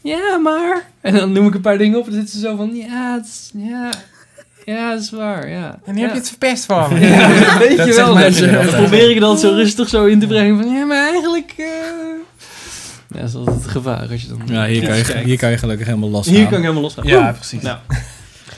ja, 0.01 0.38
maar. 0.38 0.89
En 1.01 1.15
dan 1.15 1.31
noem 1.31 1.47
ik 1.47 1.53
een 1.53 1.61
paar 1.61 1.77
dingen 1.77 1.99
op 1.99 2.05
en 2.05 2.11
dan 2.11 2.19
zitten 2.19 2.39
ze 2.39 2.45
zo 2.45 2.55
van, 2.55 2.75
ja, 2.75 3.15
het 3.15 3.25
is, 3.25 3.51
ja, 3.53 3.89
ja, 4.65 4.91
dat 4.91 5.01
is 5.01 5.09
waar, 5.09 5.49
ja. 5.49 5.79
En 5.85 5.93
nu 5.93 5.99
ja. 5.99 6.05
heb 6.05 6.13
je 6.13 6.19
het 6.19 6.29
verpest 6.29 6.65
van 6.65 6.89
me. 6.93 6.99
Ja, 6.99 7.57
weet 7.57 7.85
je 7.85 7.93
wel. 7.93 8.13
mijn 8.13 8.33
Dan 8.51 8.67
probeer 8.67 9.09
ik 9.09 9.19
dan 9.19 9.38
zo 9.38 9.49
rustig 9.49 9.89
zo 9.89 10.05
in 10.05 10.19
te 10.19 10.27
brengen 10.27 10.63
van, 10.63 10.73
ja, 10.73 10.85
maar 10.85 11.09
eigenlijk... 11.09 11.53
eh 11.57 11.65
Ja, 13.07 13.19
dat 13.19 13.29
is 13.29 13.35
altijd 13.35 13.55
het 13.55 13.67
gevaar 13.67 14.09
als 14.09 14.21
je 14.21 14.27
dan... 14.27 14.41
Ja, 14.45 14.65
hier 14.65 14.88
kan, 14.88 14.97
je, 14.97 15.17
hier 15.23 15.38
kan 15.38 15.51
je 15.51 15.57
gelukkig 15.57 15.85
helemaal 15.85 16.09
los 16.09 16.25
Hier 16.25 16.43
kan 16.47 16.53
ik 16.53 16.61
helemaal 16.61 16.81
losgaan. 16.81 17.07
Ja, 17.07 17.31
precies. 17.31 17.61
Nou. 17.61 17.77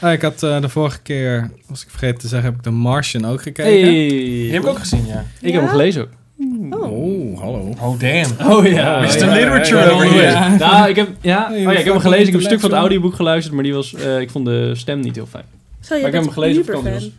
Ah, 0.02 0.14
ik 0.14 0.22
had 0.22 0.44
eh, 0.44 0.62
de 0.62 0.70
vorige 0.70 1.00
keer, 1.02 1.52
was 1.68 1.84
ik 1.84 1.90
vergeten 1.90 2.18
te 2.18 2.28
zeggen, 2.28 2.50
heb 2.50 2.58
ik 2.58 2.64
The 2.64 2.72
Martian 2.72 3.26
ook 3.26 3.42
gekeken. 3.42 3.72
Hey. 3.72 4.10
Die 4.10 4.54
heb 4.54 4.62
ik 4.62 4.68
ook 4.68 4.80
gezien, 4.80 5.06
ja. 5.06 5.26
Ik 5.42 5.54
heb 5.54 5.62
hem 5.62 5.70
gelezen 5.70 6.02
ook. 6.02 6.10
Oh. 6.40 6.72
Oh. 6.72 6.92
Oh, 6.92 7.40
hallo. 7.40 7.74
Oh, 7.82 8.00
damn. 8.00 8.50
Oh 8.52 8.66
ja. 8.66 9.00
Mr. 9.00 9.18
ja, 9.18 9.34
Literature 9.34 9.80
ja, 9.82 9.90
over 9.90 10.06
ja, 10.06 10.12
here. 10.12 10.32
ja. 10.32 10.56
Nou, 10.58 10.90
ik 10.90 10.96
heb, 10.96 11.10
ja, 11.22 11.50
oh, 11.52 11.60
ja, 11.60 11.72
ik 11.72 11.78
heb 11.78 11.86
hem 11.86 12.00
gelezen. 12.00 12.26
Ik 12.26 12.32
heb 12.32 12.42
een 12.42 12.48
stuk 12.48 12.60
van 12.60 12.70
het 12.70 12.80
audioboek 12.80 13.14
geluisterd, 13.14 13.54
maar 13.56 13.64
die 13.64 13.74
was, 13.74 13.94
eh, 13.94 14.20
ik 14.20 14.30
vond 14.30 14.46
de 14.46 14.76
stem 14.76 15.00
niet 15.00 15.16
heel 15.16 15.26
fijn. 15.26 15.44
Zo, 15.80 15.96
je 15.96 16.00
Maar 16.02 16.10
ik 16.10 16.16
heb 16.16 16.24
hem 16.24 16.34
gelezen 16.34 16.62
op 16.62 16.68
vakantie. 16.84 17.14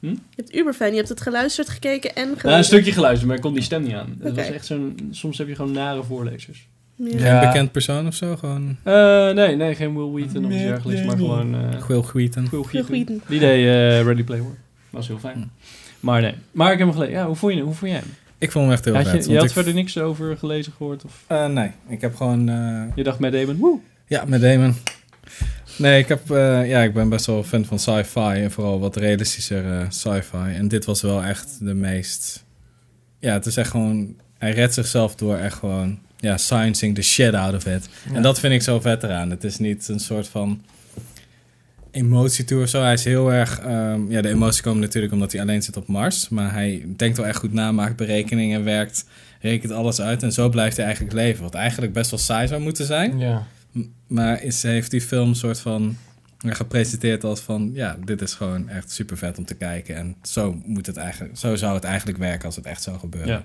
Hm? 0.00 0.06
Je 0.06 0.16
hebt 0.36 0.54
Uberfan. 0.54 0.90
Je 0.90 0.96
hebt 0.96 1.08
het 1.08 1.20
geluisterd, 1.20 1.68
gekeken 1.68 2.14
en 2.14 2.26
gelezen. 2.26 2.46
Nou, 2.48 2.58
een 2.58 2.64
stukje 2.64 2.92
geluisterd, 2.92 3.26
maar 3.26 3.36
ik 3.36 3.42
kon 3.42 3.52
die 3.54 3.62
stem 3.62 3.82
niet 3.82 3.92
aan. 3.92 4.16
Het 4.18 4.32
Oké. 4.32 4.40
was 4.40 4.50
echt 4.50 4.66
zo'n, 4.66 5.08
soms 5.10 5.38
heb 5.38 5.48
je 5.48 5.54
gewoon 5.54 5.72
nare 5.72 6.02
voorlezers. 6.02 6.68
Ja. 6.96 7.18
Ja. 7.18 7.42
Een 7.42 7.46
bekend 7.48 7.72
persoon 7.72 8.06
of 8.06 8.14
zo? 8.14 8.36
Gewoon 8.36 8.76
Eh, 8.82 9.30
nee, 9.30 9.56
nee, 9.56 9.74
geen 9.74 9.96
Will 9.96 10.10
Wheaton 10.22 10.44
of 10.44 10.52
iets 10.52 10.62
dergelijks, 10.62 11.04
maar 11.04 11.16
gewoon 11.16 11.54
eh 11.54 11.80
Quill 11.80 12.02
Wheaton. 12.12 12.48
Will 12.50 12.64
Will 12.72 12.84
Wheaton. 12.88 13.22
Die 13.28 13.38
deed 13.40 13.66
eh, 13.66 14.02
Ready 14.02 14.22
Player 14.22 14.42
One. 14.42 14.54
Was 14.90 15.08
heel 15.08 15.18
fijn. 15.18 15.34
Hm. 15.34 15.46
Maar 16.00 16.20
nee. 16.20 16.34
Maar 16.50 16.72
ik 16.72 16.78
heb 16.78 16.86
hem 16.86 16.96
gelezen. 16.96 17.16
Ja, 17.18 17.26
hoe 17.26 17.36
vond 17.36 17.54
je, 17.54 17.60
hoe 17.60 17.74
vond 17.74 17.90
jij 17.90 18.00
hem? 18.00 18.10
Ik 18.40 18.50
vond 18.50 18.64
hem 18.64 18.72
echt 18.74 18.84
heel 18.84 18.94
Had 18.94 19.04
je, 19.24 19.30
je 19.30 19.36
had 19.36 19.44
ik- 19.44 19.50
verder 19.50 19.74
niks 19.74 19.98
over 19.98 20.36
gelezen 20.36 20.72
gehoord? 20.76 21.04
Of? 21.04 21.24
Eh, 21.26 21.46
nee, 21.46 21.70
ik 21.88 22.00
heb 22.00 22.16
gewoon... 22.16 22.48
eh, 22.48 22.82
Je 22.94 23.02
dacht 23.02 23.18
met 23.18 23.32
Damon, 23.32 23.56
woe. 23.56 23.78
Ja, 24.06 24.24
met 24.24 24.40
Damon. 24.40 24.74
Nee, 25.76 25.98
ik, 26.00 26.08
heb, 26.08 26.30
eh, 26.30 26.68
ja, 26.68 26.82
ik 26.82 26.94
ben 26.94 27.08
best 27.08 27.26
wel 27.26 27.42
fan 27.44 27.64
van 27.64 27.78
sci-fi 27.78 28.20
en 28.20 28.50
vooral 28.50 28.80
wat 28.80 28.96
realistischer 28.96 29.86
sci-fi. 29.88 30.54
En 30.54 30.68
dit 30.68 30.84
was 30.84 31.02
wel 31.02 31.22
echt 31.22 31.56
de 31.60 31.74
meest... 31.74 32.44
Ja, 33.18 33.32
het 33.32 33.46
is 33.46 33.56
echt 33.56 33.70
gewoon... 33.70 34.14
Hij 34.38 34.52
redt 34.52 34.74
zichzelf 34.74 35.14
door 35.14 35.36
echt 35.36 35.58
gewoon... 35.58 35.98
Ja, 36.16 36.36
sciencing 36.36 36.94
the 36.94 37.02
shit 37.02 37.34
out 37.34 37.54
of 37.54 37.66
it. 37.66 37.88
Ja. 38.08 38.14
En 38.14 38.22
dat 38.22 38.40
vind 38.40 38.52
ik 38.54 38.62
zo 38.62 38.80
vet 38.80 39.02
eraan. 39.02 39.30
Het 39.30 39.44
is 39.44 39.58
niet 39.58 39.88
een 39.88 40.00
soort 40.00 40.28
van 40.28 40.62
emotie 41.90 42.44
toe 42.44 42.62
of 42.62 42.68
zo. 42.68 42.82
Hij 42.82 42.92
is 42.92 43.04
heel 43.04 43.32
erg... 43.32 43.58
ehm, 43.60 44.10
ja, 44.10 44.20
de 44.22 44.28
emoties 44.28 44.60
komen 44.60 44.80
natuurlijk 44.80 45.12
omdat 45.12 45.32
hij 45.32 45.40
alleen 45.40 45.62
zit 45.62 45.76
op 45.76 45.86
Mars. 45.86 46.28
Maar 46.28 46.52
hij 46.52 46.86
denkt 46.96 47.16
wel 47.16 47.26
echt 47.26 47.38
goed 47.38 47.52
na, 47.52 47.72
maakt 47.72 47.96
berekeningen, 47.96 48.64
werkt, 48.64 49.04
rekent 49.40 49.72
alles 49.72 50.00
uit. 50.00 50.22
En 50.22 50.32
zo 50.32 50.48
blijft 50.48 50.76
hij 50.76 50.84
eigenlijk 50.84 51.14
leven. 51.14 51.42
Wat 51.42 51.54
eigenlijk 51.54 51.92
best 51.92 52.10
wel 52.10 52.20
saai 52.20 52.48
zou 52.48 52.60
moeten 52.60 52.86
zijn. 52.86 53.18
Ja. 53.18 53.46
Maar 54.06 54.42
is, 54.42 54.62
heeft 54.62 54.90
die 54.90 55.00
film 55.00 55.28
een 55.28 55.34
soort 55.34 55.60
van 55.60 55.96
gepresenteerd 56.46 57.24
als 57.24 57.40
van... 57.40 57.70
ja, 57.74 57.96
dit 58.04 58.20
is 58.22 58.34
gewoon 58.34 58.68
echt 58.68 58.90
super 58.90 59.16
vet 59.16 59.38
om 59.38 59.44
te 59.44 59.54
kijken. 59.54 59.96
En 59.96 60.16
zo, 60.22 60.60
moet 60.64 60.86
het 60.86 60.96
eigenlijk, 60.96 61.38
zo 61.38 61.56
zou 61.56 61.74
het 61.74 61.84
eigenlijk 61.84 62.18
werken 62.18 62.44
als 62.46 62.56
het 62.56 62.66
echt 62.66 62.82
zou 62.82 62.98
gebeuren. 62.98 63.28
Ja. 63.30 63.44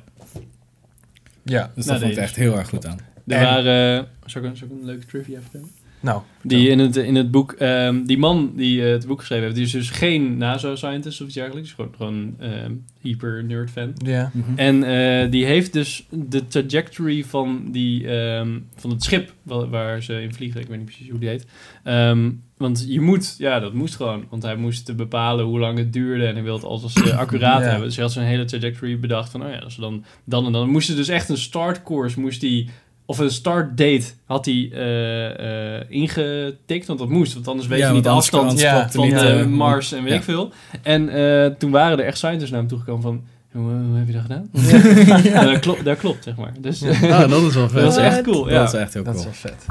Ja. 1.44 1.72
Dus 1.76 1.86
Nou, 1.86 1.98
dat 2.00 2.08
vond 2.08 2.12
ik 2.12 2.24
echt 2.24 2.36
heel 2.36 2.58
erg 2.58 2.70
goed 2.70 2.86
aan. 2.86 3.00
Er 3.28 3.38
En- 3.38 3.44
waren... 3.44 4.00
eh, 4.00 4.06
Zal 4.26 4.42
ik, 4.44 4.50
een- 4.50 4.58
zal 4.58 4.68
ik 4.68 4.74
een 4.74 4.86
leuke 4.86 5.06
trivia 5.06 5.40
vertellen? 5.42 5.70
Nou. 6.00 6.22
Die 6.42 6.70
in 6.70 6.80
het, 6.80 6.96
in 6.96 7.16
het 7.16 7.32
boek, 7.32 7.52
ehm, 7.52 8.04
die 8.04 8.18
man 8.18 8.52
die 8.56 8.86
eh, 8.86 8.92
het 8.92 9.08
boek 9.08 9.20
geschreven 9.20 9.44
heeft, 9.44 9.56
die 9.56 9.66
is 9.66 9.72
dus 9.72 9.90
geen 9.90 10.38
NASA-scientist 10.38 11.22
of 11.22 11.26
iets 11.28 11.36
dergelijks. 11.36 11.76
Die 11.76 11.86
is 11.86 11.94
gewoon, 11.98 12.14
gewoon 12.38 12.50
ehm, 12.52 12.72
hyper-nerd-fan. 13.02 13.94
Ja. 14.06 14.32
En 14.56 14.84
eh, 14.84 15.32
die 15.32 15.46
heeft 15.46 15.74
dus 15.74 16.06
de 16.10 16.48
trajectory 16.48 17.24
van, 17.24 17.68
die, 17.72 18.08
ehm, 18.08 18.60
van 18.76 18.90
het 18.90 19.04
schip 19.04 19.34
wa- 19.44 19.68
waar 19.68 20.04
ze 20.04 20.22
in 20.22 20.34
vliegen, 20.34 20.62
ik 20.62 20.68
weet 20.68 20.78
niet 20.78 20.86
precies 20.86 21.10
hoe 21.10 21.20
die 21.20 21.30
heet. 21.30 21.46
Ehm, 21.84 22.32
want 22.58 22.86
je 22.88 23.02
moet, 23.02 23.36
ja, 23.38 23.60
dat 23.60 23.74
moest 23.74 23.96
gewoon. 23.96 24.24
Want 24.30 24.44
hij 24.44 24.56
moest 24.56 24.96
bepalen 24.96 25.46
hoe 25.46 25.60
lang 25.60 25.78
het 25.78 25.94
duurde 25.94 26.26
en 26.26 26.34
hij 26.34 26.44
wilde 26.44 26.60
het 26.60 26.70
alles 26.70 26.94
eh, 26.94 27.18
accuraat 27.24 27.62
Ja. 27.62 27.68
hebben. 27.68 27.86
Dus 27.86 27.96
hij 27.96 28.04
had 28.04 28.14
zijn 28.14 28.28
hele 28.28 28.46
trajectory 28.46 29.00
bedacht 29.00 29.30
van, 29.32 29.44
oh 29.46 29.50
ja, 29.52 29.58
als 29.58 29.76
we 29.76 29.82
dan, 29.82 30.04
dan 30.24 30.46
en 30.46 30.52
dan. 30.52 30.70
Moest 30.70 30.96
dus 30.96 31.08
echt 31.08 31.30
een 31.30 31.38
startcourse, 31.38 32.20
moest 32.20 32.42
hij, 32.42 32.68
of 33.06 33.18
een 33.18 33.32
startdate 33.32 34.04
had 34.26 34.46
hij 34.46 34.70
eh, 34.74 35.76
eh, 35.80 35.84
ingetikt, 35.90 36.88
want 36.88 37.00
dat 37.00 37.10
moest. 37.10 37.34
Want 37.34 37.48
anders 37.48 37.68
weet 37.68 37.80
Ja, 37.80 37.88
je 37.88 37.94
niet 37.94 38.04
de 38.04 38.10
afstand 38.10 38.60
Ja, 38.60 38.90
van 38.90 39.06
niet, 39.06 39.14
eh, 39.14 39.46
Mars 39.46 39.92
en 39.92 40.04
weet 40.04 40.12
ja. 40.12 40.18
ik 40.18 40.24
veel. 40.24 40.52
En 40.82 41.10
eh, 41.10 41.46
toen 41.58 41.72
waren 41.72 42.00
er 42.00 42.06
echt 42.06 42.18
scientists 42.18 42.50
naar 42.52 42.60
hem 42.60 42.70
toegekomen 42.70 43.02
van... 43.02 43.24
Hoe, 43.52 43.72
hoe 43.72 43.98
heb 43.98 44.08
je 44.08 44.14
dat 44.14 44.22
gedaan? 44.22 44.50
Ja, 45.32 45.44
dat, 45.46 45.60
klopt, 45.60 45.86
dat 45.86 45.98
klopt, 45.98 46.24
zeg 46.24 46.36
maar. 46.36 46.54
Dus 46.60 46.84
Ah, 46.84 47.30
dat 47.30 47.42
is 47.42 47.54
wel 47.56 47.70
vet. 47.70 47.82
dat 47.84 47.92
is 47.92 48.04
echt 48.04 48.22
cool, 48.22 48.50
ja. 48.50 48.60
Dat 48.60 48.74
is 48.74 48.80
echt 48.80 48.94
heel 48.94 49.04
Dat 49.04 49.16
cool. 49.16 49.28
is 49.32 49.42
wel 49.42 49.52
vet. 49.52 49.66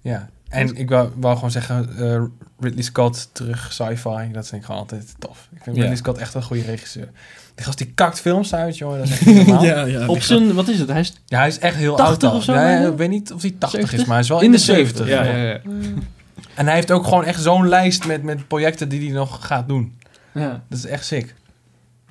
Ja. 0.00 0.28
En 0.48 0.76
ik 0.76 0.88
wou, 0.88 1.10
wou 1.16 1.34
gewoon 1.34 1.50
zeggen, 1.50 1.88
Ridley 2.58 2.82
Scott 2.82 3.28
terug 3.32 3.72
sci-fi. 3.72 4.30
Dat 4.32 4.48
vind 4.48 4.52
ik 4.60 4.64
gewoon 4.64 4.80
altijd 4.80 5.14
tof. 5.18 5.48
Ik 5.54 5.62
vind. 5.62 5.76
Ridley 5.76 5.96
Scott 5.96 6.18
echt 6.18 6.34
een 6.34 6.42
goede 6.42 6.62
regisseur. 6.62 7.08
Die 7.54 7.64
gast 7.64 7.78
die 7.78 7.92
kakt 7.94 8.20
films 8.20 8.54
uit, 8.54 8.78
joh. 8.78 8.96
Dat 8.98 9.04
is 9.04 9.10
echt 9.10 9.26
niet 9.26 9.36
normaal. 9.46 9.64
ja. 9.64 9.84
ja, 9.84 10.06
Op 10.06 10.20
zijn, 10.22 10.54
wat 10.54 10.68
is 10.68 10.78
het? 10.78 10.88
Hij 10.88 11.00
is 11.00 11.14
hij 11.28 11.48
is 11.48 11.58
echt 11.58 11.76
heel 11.76 11.94
80 11.96 12.12
oud 12.14 12.32
al. 12.32 12.38
of 12.38 12.44
zo, 12.44 12.52
Ja, 12.52 12.58
bijna? 12.58 12.88
ik 12.88 12.96
weet 12.96 13.08
niet 13.08 13.32
of 13.32 13.42
hij 13.42 13.54
80 13.58 13.80
is, 13.80 13.84
70? 13.88 14.06
maar 14.06 14.14
hij 14.16 14.24
is 14.24 14.28
wel 14.30 14.40
in 14.40 14.50
de 14.50 14.58
70. 14.58 15.08
Ja, 15.08 15.22
ja, 15.24 15.36
ja. 15.36 15.60
En 16.54 16.66
hij 16.66 16.74
heeft 16.74 16.90
ook 16.90 17.04
gewoon 17.04 17.24
echt 17.24 17.42
zo'n 17.42 17.68
lijst 17.68 18.06
met, 18.06 18.22
met 18.22 18.48
projecten 18.48 18.88
die 18.88 19.00
hij 19.04 19.14
nog 19.14 19.46
gaat 19.46 19.68
doen. 19.68 19.94
ja. 20.32 20.62
Dat 20.68 20.78
is 20.78 20.86
echt 20.86 21.06
sick. 21.06 21.34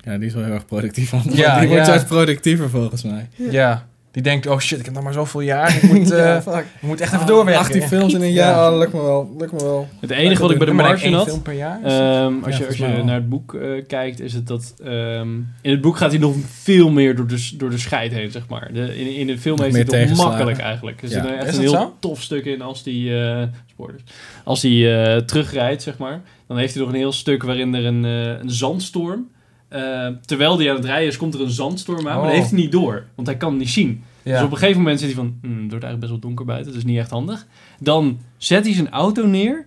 Ja, 0.00 0.16
die 0.18 0.26
is 0.26 0.34
wel 0.34 0.44
heel 0.44 0.52
erg 0.52 0.66
productief. 0.66 1.10
Want 1.24 1.36
Ja, 1.36 1.58
die 1.58 1.68
wordt 1.68 1.86
ja. 1.86 1.90
juist 1.92 2.06
productiever 2.06 2.70
volgens 2.70 3.02
mij. 3.02 3.28
Ja. 3.34 3.86
Die 4.14 4.22
denkt, 4.22 4.46
oh 4.46 4.58
shit, 4.58 4.78
ik 4.78 4.84
heb 4.84 4.94
nog 4.94 5.02
maar 5.02 5.12
zoveel 5.12 5.40
jaar. 5.40 5.76
Ik 5.82 5.92
moet, 5.92 6.10
eh, 6.20 6.40
fuck. 6.40 6.64
ik 6.80 6.82
moet 6.82 7.00
echt 7.00 7.12
even 7.14 7.26
doorwerken. 7.26 7.62
18 7.64 7.82
films 7.82 8.14
in 8.14 8.22
een 8.22 8.32
jaar, 8.32 8.54
Ja. 8.54 8.70
oh, 8.72 8.78
lukt 8.78 8.92
me 8.92 9.02
wel. 9.02 9.34
Lukt 9.38 9.52
me 9.52 9.58
wel. 9.58 9.88
Het 10.00 10.10
enige 10.10 10.42
wat 10.42 10.50
ik 10.50 10.58
bij 10.58 10.66
de 10.66 10.82
één 11.02 11.12
had... 11.12 11.26
film 11.28 11.42
per 11.42 11.52
jaar? 11.52 11.78
ehm, 11.82 12.34
als 12.44 12.52
Ja, 12.56 12.60
je, 12.60 12.66
als 12.66 12.76
je 12.76 12.86
wel. 12.92 13.04
naar 13.04 13.14
het 13.14 13.28
boek 13.28 13.54
eh, 13.54 13.68
kijkt, 13.86 14.20
is 14.20 14.32
het 14.32 14.46
dat... 14.46 14.74
ehm, 14.84 15.28
in 15.62 15.70
het 15.70 15.80
boek 15.80 15.96
gaat 15.96 16.10
hij 16.10 16.20
nog 16.20 16.34
veel 16.62 16.90
meer 16.90 17.16
door 17.16 17.26
de, 17.26 17.50
door 17.56 17.70
de 17.70 17.78
scheid 17.78 18.12
heen, 18.12 18.30
zeg 18.30 18.48
maar. 18.48 18.70
De, 18.72 18.98
in, 18.98 19.14
in 19.14 19.26
de 19.26 19.38
film 19.38 19.60
heeft 19.60 19.90
hij 19.90 20.00
het 20.00 20.16
makkelijk 20.16 20.58
eigenlijk. 20.58 21.02
Er 21.02 21.08
zit 21.08 21.24
er 21.24 21.36
echt 21.36 21.46
Is 21.48 21.54
een 21.54 21.60
heel 21.60 21.70
zo? 21.70 21.94
tof 22.00 22.22
stuk 22.22 22.44
in 22.44 22.62
als 22.62 22.82
hij... 22.84 23.30
eh 23.40 23.48
spoilers. 23.70 24.02
Als 24.44 24.62
hij 24.62 25.14
eh, 25.14 25.20
terugrijdt, 25.20 25.82
zeg 25.82 25.98
maar. 25.98 26.20
Dan 26.46 26.56
heeft 26.56 26.74
hij 26.74 26.82
nog 26.82 26.92
een 26.92 26.98
heel 26.98 27.12
stuk 27.12 27.42
waarin 27.42 27.74
er 27.74 27.84
een, 27.84 28.02
een 28.04 28.50
zandstorm... 28.50 29.28
eh, 29.68 30.06
terwijl 30.26 30.58
hij 30.58 30.70
aan 30.70 30.76
het 30.76 30.84
rijden 30.84 31.08
is, 31.08 31.16
komt 31.16 31.34
er 31.34 31.40
een 31.40 31.50
zandstorm 31.50 31.98
aan. 31.98 32.04
Maar 32.04 32.16
Oh. 32.16 32.22
dat 32.24 32.32
heeft 32.32 32.50
hij 32.50 32.58
niet 32.60 32.72
door. 32.72 33.04
Want 33.14 33.26
hij 33.28 33.36
kan 33.36 33.50
het 33.50 33.58
niet 33.58 33.70
zien. 33.70 34.02
Ja. 34.22 34.32
Dus 34.36 34.42
op 34.44 34.50
een 34.50 34.56
gegeven 34.58 34.80
moment 34.80 35.00
zit 35.00 35.08
hij 35.08 35.16
van, 35.16 35.38
hm, 35.40 35.46
het 35.48 35.56
wordt 35.70 35.72
eigenlijk 35.72 35.98
best 36.00 36.10
wel 36.10 36.20
donker 36.20 36.44
buiten, 36.44 36.68
dat 36.72 36.80
is 36.80 36.86
niet 36.88 36.98
echt 36.98 37.10
handig. 37.10 37.46
Dan 37.80 38.18
zet 38.36 38.64
hij 38.64 38.74
zijn 38.74 38.90
auto 38.90 39.26
neer, 39.26 39.66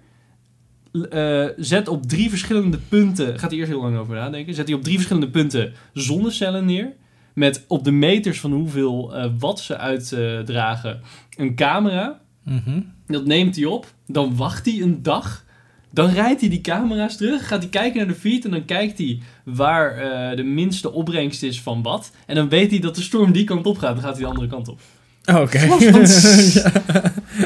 eh, 1.10 1.46
zet 1.58 1.88
op 1.88 2.06
drie 2.06 2.30
verschillende 2.30 2.78
punten, 2.90 3.40
gaat 3.40 3.50
hij 3.50 3.60
eerst 3.60 3.72
heel 3.72 3.82
lang 3.82 3.98
over 3.98 4.16
nadenken, 4.16 4.54
zet 4.54 4.68
hij 4.68 4.76
op 4.78 4.84
drie 4.84 4.96
verschillende 4.96 5.30
punten 5.30 5.74
zonnecellen 5.94 6.66
neer, 6.66 6.94
met 7.34 7.66
op 7.68 7.84
de 7.84 7.92
meters 7.92 8.40
van 8.40 8.52
hoeveel 8.52 9.16
eh, 9.16 9.30
watt 9.40 9.60
ze 9.60 9.78
uitdragen 9.78 11.02
een 11.38 11.56
camera. 11.56 12.20
Mhm. 12.44 12.82
Dat 13.08 13.26
neemt 13.26 13.56
hij 13.56 13.66
op, 13.66 13.86
dan 14.08 14.36
wacht 14.36 14.66
hij 14.66 14.82
een 14.82 15.04
dag. 15.04 15.46
Dan 15.92 16.10
rijdt 16.10 16.42
hij 16.42 16.50
die 16.50 16.62
camera's 16.62 17.18
terug, 17.18 17.48
gaat 17.48 17.62
hij 17.62 17.70
kijken 17.70 17.98
naar 17.98 18.08
de 18.08 18.20
feed 18.20 18.46
en 18.46 18.52
dan 18.52 18.66
kijkt 18.66 18.98
hij 18.98 19.20
waar 19.44 19.98
eh, 19.98 20.38
de 20.38 20.44
minste 20.44 20.92
opbrengst 20.94 21.44
is 21.44 21.62
van 21.62 21.82
wat. 21.82 22.12
En 22.26 22.36
dan 22.36 22.50
weet 22.50 22.70
hij 22.72 22.80
dat 22.80 22.96
de 22.96 23.02
storm 23.02 23.32
die 23.32 23.44
kant 23.44 23.66
op 23.66 23.78
gaat, 23.78 23.94
dan 23.96 24.04
gaat 24.04 24.14
hij 24.14 24.22
de 24.22 24.28
andere 24.30 24.48
kant 24.48 24.68
op. 24.68 24.80
Oh, 25.26 25.42
Oké. 25.42 25.60
Ja. 25.68 26.72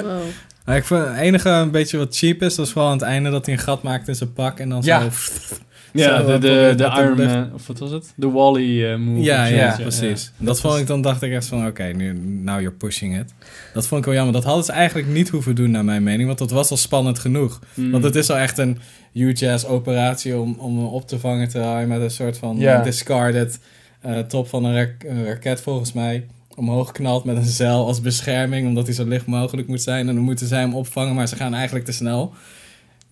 Wow. 0.01 0.21
Maar 0.65 0.77
ik 0.77 0.85
vind 0.85 1.05
het 1.07 1.17
enige 1.17 1.49
een 1.49 1.71
beetje 1.71 1.97
wat 1.97 2.17
cheap 2.17 2.41
is, 2.41 2.55
dat 2.55 2.65
is 2.65 2.71
vooral 2.71 2.91
aan 2.91 2.97
het 2.97 3.07
einde 3.07 3.29
dat 3.29 3.45
hij 3.45 3.55
een 3.55 3.61
gat 3.61 3.83
maakt 3.83 4.07
in 4.07 4.15
zijn 4.15 4.33
pak 4.33 4.59
en 4.59 4.69
dan 4.69 4.81
Ja. 4.83 5.01
zo... 5.01 5.09
Ja, 5.93 6.23
de, 6.23 6.37
de, 6.37 6.73
de 6.75 6.83
Iron 6.83 7.17
Man, 7.17 7.53
of 7.53 7.67
wat 7.67 7.79
was 7.79 7.91
het? 7.91 8.13
De 8.15 8.29
Wally 8.29 8.85
eh 8.85 8.97
move. 8.97 9.21
Ja, 9.21 9.45
ja, 9.45 9.75
precies. 9.81 10.31
Dat 10.37 10.59
vond 10.59 10.77
ik, 10.77 10.87
dan 10.87 11.01
dacht 11.01 11.21
ik 11.21 11.31
echt 11.31 11.45
van, 11.45 11.67
oké, 11.67 11.83
nu 11.83 12.13
now 12.43 12.59
you're 12.59 12.75
pushing 12.75 13.19
it. 13.19 13.33
Dat 13.73 13.87
vond 13.87 13.99
ik 13.99 14.05
wel 14.05 14.15
jammer. 14.15 14.33
Dat 14.33 14.43
hadden 14.43 14.63
ze 14.63 14.71
eigenlijk 14.71 15.07
niet 15.07 15.29
hoeven 15.29 15.55
doen, 15.55 15.71
naar 15.71 15.85
mijn 15.85 16.03
mening, 16.03 16.27
want 16.27 16.39
dat 16.39 16.51
was 16.51 16.69
al 16.71 16.77
spannend 16.77 17.19
genoeg. 17.19 17.59
Mm. 17.73 17.91
Want 17.91 18.03
het 18.03 18.15
is 18.15 18.29
al 18.29 18.37
echt 18.37 18.57
een 18.57 18.77
huge-ass 19.11 19.65
operatie 19.65 20.37
om, 20.37 20.55
om 20.59 20.77
hem 20.77 20.87
op 20.87 21.07
te 21.07 21.19
vangen, 21.19 21.49
terwijl 21.49 21.73
hij 21.73 21.87
met 21.87 22.01
een 22.01 22.11
soort 22.11 22.37
van 22.37 22.59
discarded 22.83 23.59
eh, 24.01 24.19
top 24.19 24.47
van 24.47 24.63
een 24.65 24.95
raket, 25.25 25.61
volgens 25.61 25.93
mij, 25.93 26.25
omhoog 26.55 26.91
knalt 26.91 27.23
met 27.23 27.37
een 27.37 27.43
zeil 27.43 27.85
als 27.85 28.01
bescherming, 28.01 28.67
omdat 28.67 28.85
hij 28.85 28.95
zo 28.95 29.05
licht 29.05 29.25
mogelijk 29.25 29.67
moet 29.67 29.81
zijn. 29.81 30.07
En 30.07 30.15
dan 30.15 30.23
moeten 30.23 30.47
zij 30.47 30.59
hem 30.59 30.75
opvangen, 30.75 31.15
maar 31.15 31.27
ze 31.27 31.35
gaan 31.35 31.53
eigenlijk 31.53 31.85
te 31.85 31.91
snel. 31.91 32.33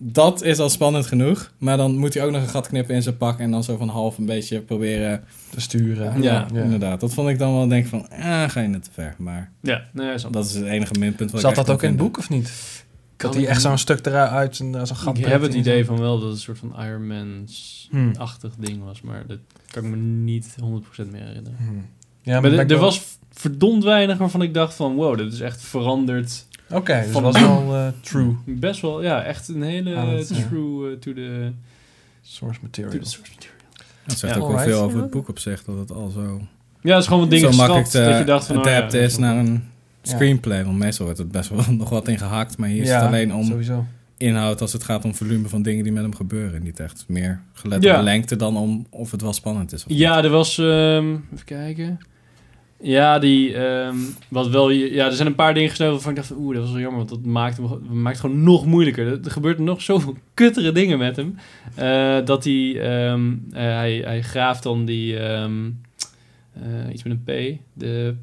Dat 0.02 0.42
is 0.42 0.58
al 0.58 0.68
spannend 0.68 1.06
genoeg, 1.06 1.52
maar 1.58 1.76
dan 1.76 1.96
moet 1.96 2.14
hij 2.14 2.24
ook 2.24 2.30
nog 2.30 2.42
een 2.42 2.48
gat 2.48 2.68
knippen 2.68 2.94
in 2.94 3.02
zijn 3.02 3.16
pak 3.16 3.38
en 3.38 3.50
dan 3.50 3.64
zo 3.64 3.76
van 3.76 3.88
half 3.88 4.18
een 4.18 4.26
beetje 4.26 4.60
proberen 4.60 5.24
te 5.50 5.60
sturen. 5.60 6.22
ja, 6.22 6.46
Ja. 6.52 6.62
inderdaad. 6.62 7.00
Dat 7.00 7.14
vond 7.14 7.28
ik 7.28 7.38
dan 7.38 7.52
wel 7.54 7.68
denk 7.68 7.86
van, 7.86 8.08
ah, 8.10 8.50
ga 8.50 8.60
je 8.60 8.68
net 8.68 8.82
te 8.84 8.90
ver. 8.92 9.14
Maar 9.18 9.52
Ja, 9.62 9.84
nee, 9.92 10.18
zo. 10.18 10.30
dat 10.30 10.44
is 10.46 10.54
het 10.54 10.64
enige 10.64 10.94
minpunt 10.98 11.30
wat 11.30 11.40
Zat 11.40 11.50
ik 11.50 11.56
dat 11.56 11.70
ook 11.70 11.82
in 11.82 11.88
het 11.88 11.98
boek 11.98 12.18
of 12.18 12.28
niet? 12.30 12.52
Dat 13.16 13.34
hij 13.34 13.46
echt 13.46 13.60
zo'n 13.62 13.78
stuk 13.78 14.06
eruit 14.06 14.30
uit 14.30 14.56
zijn, 14.56 14.76
uit 14.76 14.86
zijn 14.86 14.98
gat 14.98 15.18
Ik 15.18 15.24
heb 15.24 15.42
het 15.42 15.54
idee 15.54 15.84
van 15.84 15.98
wel 15.98 16.14
dat 16.14 16.22
het 16.22 16.32
een 16.32 16.38
soort 16.40 16.58
van 16.58 16.74
Iron 16.84 17.06
Man-achtig 17.06 18.52
Hmm. 18.56 18.64
ding 18.64 18.84
was, 18.84 19.00
maar 19.00 19.24
dat 19.26 19.38
kan 19.70 19.84
ik 19.84 19.90
me 19.90 19.96
niet 19.96 20.56
100% 20.60 21.10
meer 21.10 21.22
herinneren. 21.24 21.58
Hmm. 21.58 21.86
Ja, 22.22 22.32
maar 22.40 22.50
ben 22.50 22.58
er- 22.58 22.70
er 22.70 22.78
was 22.78 23.02
verdomd 23.32 23.84
weinig 23.84 24.18
waarvan 24.18 24.42
ik 24.42 24.54
dacht 24.54 24.74
van, 24.74 24.94
wow, 24.94 25.16
dit 25.18 25.32
is 25.32 25.40
echt 25.40 25.62
veranderd. 25.62 26.46
Oké, 26.72 27.02
dus 27.04 27.12
dat 27.12 27.22
was 27.22 27.40
wel 27.40 27.74
eh, 27.74 27.86
true 28.00 28.34
Best 28.46 28.80
wel, 28.80 29.02
ja, 29.02 29.22
echt 29.22 29.48
een 29.48 29.62
hele 29.62 30.24
true 30.48 30.90
eh, 30.92 30.98
to, 30.98 31.12
the, 31.12 31.52
source 32.22 32.58
to 32.58 32.66
material. 32.66 33.02
the 33.02 33.10
source 33.10 33.32
material. 33.34 33.56
Dat 34.06 34.18
zegt 34.18 34.34
Ja. 34.34 34.40
ook 34.40 34.48
wel 34.48 34.58
veel 34.58 34.80
over 34.80 35.00
het 35.00 35.10
boek 35.10 35.28
op 35.28 35.38
zich, 35.38 35.64
dat 35.64 35.78
het 35.78 35.92
al 35.92 36.08
zo, 36.10 36.40
Ja, 36.80 36.90
het 36.92 37.00
is 37.00 37.06
gewoon 37.06 37.20
wat 37.22 37.30
dingen 37.30 37.50
zo 37.52 37.56
makkelijk 37.56 37.84
geschrapt, 37.86 38.06
te 38.06 38.10
dat 38.10 38.18
je 38.20 38.24
dacht 38.32 38.46
van, 38.46 38.58
oh 38.58 38.64
ja, 38.64 38.76
adapten 38.76 39.00
is 39.00 39.16
naar 39.18 39.36
een 39.36 39.64
screenplay. 40.02 40.64
Want 40.64 40.78
meestal 40.78 41.04
wordt 41.04 41.20
het 41.20 41.30
best 41.30 41.48
wel 41.48 41.64
nog 41.78 41.88
wat 41.88 42.08
in 42.08 42.18
gehakt, 42.18 42.58
maar 42.58 42.68
hier 42.68 42.82
is 42.82 42.90
het 42.90 43.02
alleen 43.02 43.34
om 43.34 43.44
Sowieso. 43.44 43.84
inhoud 44.16 44.60
als 44.60 44.72
het 44.72 44.84
gaat 44.84 45.04
om 45.04 45.14
volume 45.14 45.48
van 45.48 45.62
dingen 45.62 45.82
die 45.84 45.92
met 45.92 46.02
hem 46.02 46.14
gebeuren. 46.14 46.62
Niet 46.62 46.80
echt 46.80 47.04
meer 47.08 47.40
gelet 47.52 47.78
op 47.78 47.84
Ja. 47.84 47.96
de 47.96 48.02
lengte 48.02 48.36
dan 48.36 48.56
om 48.56 48.86
of 48.90 49.10
het 49.10 49.20
wel 49.22 49.32
spannend 49.32 49.72
is. 49.72 49.82
Of 49.82 49.88
niet. 49.88 49.98
Ja, 49.98 50.22
er 50.24 50.30
was, 50.30 50.58
ehm, 50.58 51.10
even 51.32 51.44
kijken. 51.44 51.98
Ja, 52.82 53.18
die, 53.18 53.54
ehm, 53.54 53.96
wat 54.28 54.48
wel, 54.48 54.70
ja, 54.70 55.06
er 55.06 55.12
zijn 55.12 55.28
een 55.28 55.34
paar 55.34 55.54
dingen 55.54 55.68
gesneuveld 55.68 56.02
waarvan 56.02 56.22
ik 56.22 56.28
dacht, 56.28 56.38
van, 56.38 56.46
oeh, 56.46 56.54
dat 56.54 56.62
was 56.62 56.72
wel 56.72 56.80
jammer, 56.80 56.98
want 56.98 57.08
dat 57.08 57.24
maakt 57.24 57.56
hem, 57.56 58.02
maakt 58.02 58.16
het 58.16 58.26
gewoon 58.26 58.42
nog 58.42 58.66
moeilijker. 58.66 59.06
Er, 59.24 59.30
gebeurt 59.30 59.58
nog 59.58 59.82
zoveel 59.82 60.16
kuttere 60.34 60.72
dingen 60.72 60.98
met 60.98 61.16
hem, 61.16 61.36
Eh, 61.74 62.24
dat 62.24 62.44
hij, 62.44 62.80
ehm, 62.80 63.32
eh, 63.52 63.62
hij, 63.62 64.02
hij 64.04 64.22
graaft 64.22 64.62
dan 64.62 64.84
die, 64.84 65.18
ehm, 65.18 65.70
eh, 66.52 66.92
iets 66.92 67.02
met 67.02 67.12
een 67.12 67.22
P, 67.24 67.58
de, 67.72 68.14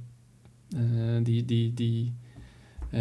die, 1.24 1.46
die, 1.46 1.74
die, 1.74 2.14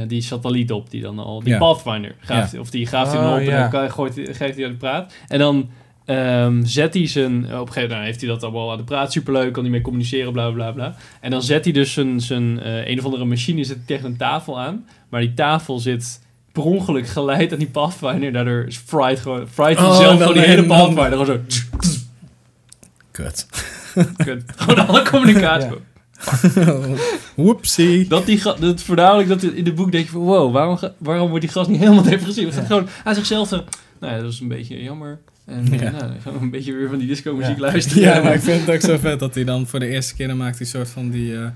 die 0.07 0.21
satelliet 0.21 0.73
op, 0.73 0.91
die 0.91 1.03
dan 1.03 1.19
al, 1.19 1.41
die 1.41 1.53
Ja. 1.53 1.59
Pathfinder, 1.59 2.15
graaft, 2.21 2.59
of 2.59 2.71
die 2.71 2.87
graaft 2.87 3.13
hij 3.13 3.21
dan 3.21 3.31
Oh, 3.31 3.43
op 3.43 3.49
en 3.49 3.71
dan 3.71 3.91
gooit, 3.91 4.15
geeft 4.15 4.57
hij 4.57 4.65
aan 4.65 4.71
de 4.71 4.77
praat. 4.77 5.15
En 5.29 5.39
dan 5.39 5.69
ehm, 6.07 6.65
zet 6.65 6.95
hij 6.95 7.07
zijn... 7.07 7.45
Op 7.45 7.51
een 7.51 7.57
gegeven 7.59 7.89
moment 7.89 8.07
heeft 8.07 8.21
hij 8.21 8.29
dat 8.29 8.43
allemaal 8.43 8.71
aan 8.71 8.79
de 8.79 8.85
praat. 8.85 9.13
Superleuk, 9.13 9.53
kan 9.53 9.63
hij 9.63 9.73
mee 9.73 9.81
communiceren, 9.81 10.33
bla 10.33 10.51
bla 10.51 10.73
bla. 10.73 10.97
En 11.21 11.31
dan 11.31 11.43
zet 11.43 11.65
hij 11.65 11.73
dus 11.73 11.93
zijn, 11.93 12.21
zijn 12.21 12.61
eh, 12.61 12.89
een 12.89 12.99
of 12.99 13.05
andere 13.05 13.25
machine 13.25 13.65
zet 13.65 13.77
hij 13.77 13.87
tegen 13.87 14.05
een 14.05 14.17
tafel 14.17 14.61
aan. 14.61 14.87
Maar 15.09 15.21
die 15.21 15.35
tafel 15.35 15.79
zit 15.79 16.21
per 16.53 16.63
ongeluk 16.63 17.07
geleid 17.07 17.53
aan 17.53 17.59
die 17.59 17.69
Pathfinder. 17.69 18.33
Daardoor 18.33 18.65
is 18.67 18.77
Fried 18.77 19.21
gewoon... 19.21 19.49
Fried 19.49 19.79
Oh, 19.79 19.97
zelf 19.97 20.19
gewoon 20.19 20.33
die 20.33 20.43
hele 20.43 20.67
Pathfinder. 20.67 21.11
Gewoon 21.11 21.27
zo... 21.27 21.41
Kut. 23.11 23.47
kut. 24.17 24.43
Gewoon 24.57 24.87
alle 24.87 25.03
communicatie. 25.03 25.69
Ja. 25.69 25.75
Whoopsie. 27.35 28.09
Dat 28.09 28.27
die 28.27 28.43
dat 28.43 28.83
voornamelijk 28.83 29.29
dat 29.29 29.43
in 29.43 29.65
de 29.65 29.73
boek 29.73 29.93
denk 29.93 30.05
je 30.05 30.11
van... 30.11 30.21
Wow, 30.21 30.53
waarom, 30.53 30.79
waarom 30.99 31.29
wordt 31.29 31.45
die 31.45 31.53
gast 31.53 31.69
niet 31.69 31.81
helemaal 31.81 32.03
depressief? 32.03 32.45
Het 32.45 32.55
gaat 32.55 32.67
gewoon 32.67 32.89
aan 33.05 33.15
zichzelf 33.15 33.49
zo... 33.49 33.65
Nou 34.01 34.13
ja, 34.13 34.19
dat 34.19 34.27
was 34.27 34.41
een 34.41 34.49
beetje 34.49 34.83
jammer. 34.83 35.21
En 35.47 35.67
Ja. 35.71 35.83
ja. 35.83 35.91
nou, 35.91 35.99
dan 36.13 36.21
gaan 36.21 36.33
we 36.33 36.39
een 36.39 36.51
beetje 36.51 36.73
weer 36.73 36.89
van 36.89 36.99
die 36.99 37.09
disco 37.09 37.35
muziek 37.37 37.55
Ja. 37.57 37.61
luisteren. 37.61 38.03
Ja, 38.03 38.23
maar 38.23 38.35
ik 38.35 38.41
vind 38.41 38.61
het 38.67 38.71
ook 38.75 38.81
zo 38.81 38.99
vet 39.09 39.19
dat 39.21 39.35
hij 39.35 39.45
dan 39.45 39.67
voor 39.67 39.79
de 39.81 39.87
eerste 39.89 40.15
keer 40.15 40.29
dan 40.29 40.37
maakt 40.37 40.59
hij 40.59 40.61
een 40.67 40.73
soort 40.73 40.89
van 40.91 41.11
die... 41.11 41.37
eh, 41.37 41.49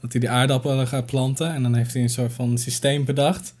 dat 0.00 0.12
hij 0.12 0.20
die 0.20 0.30
aardappelen 0.30 0.86
gaat 0.86 1.06
planten. 1.06 1.54
En 1.54 1.62
dan 1.62 1.74
heeft 1.74 1.92
hij 1.92 2.02
een 2.02 2.08
soort 2.08 2.32
van 2.32 2.58
systeem 2.58 3.04
bedacht. 3.04 3.54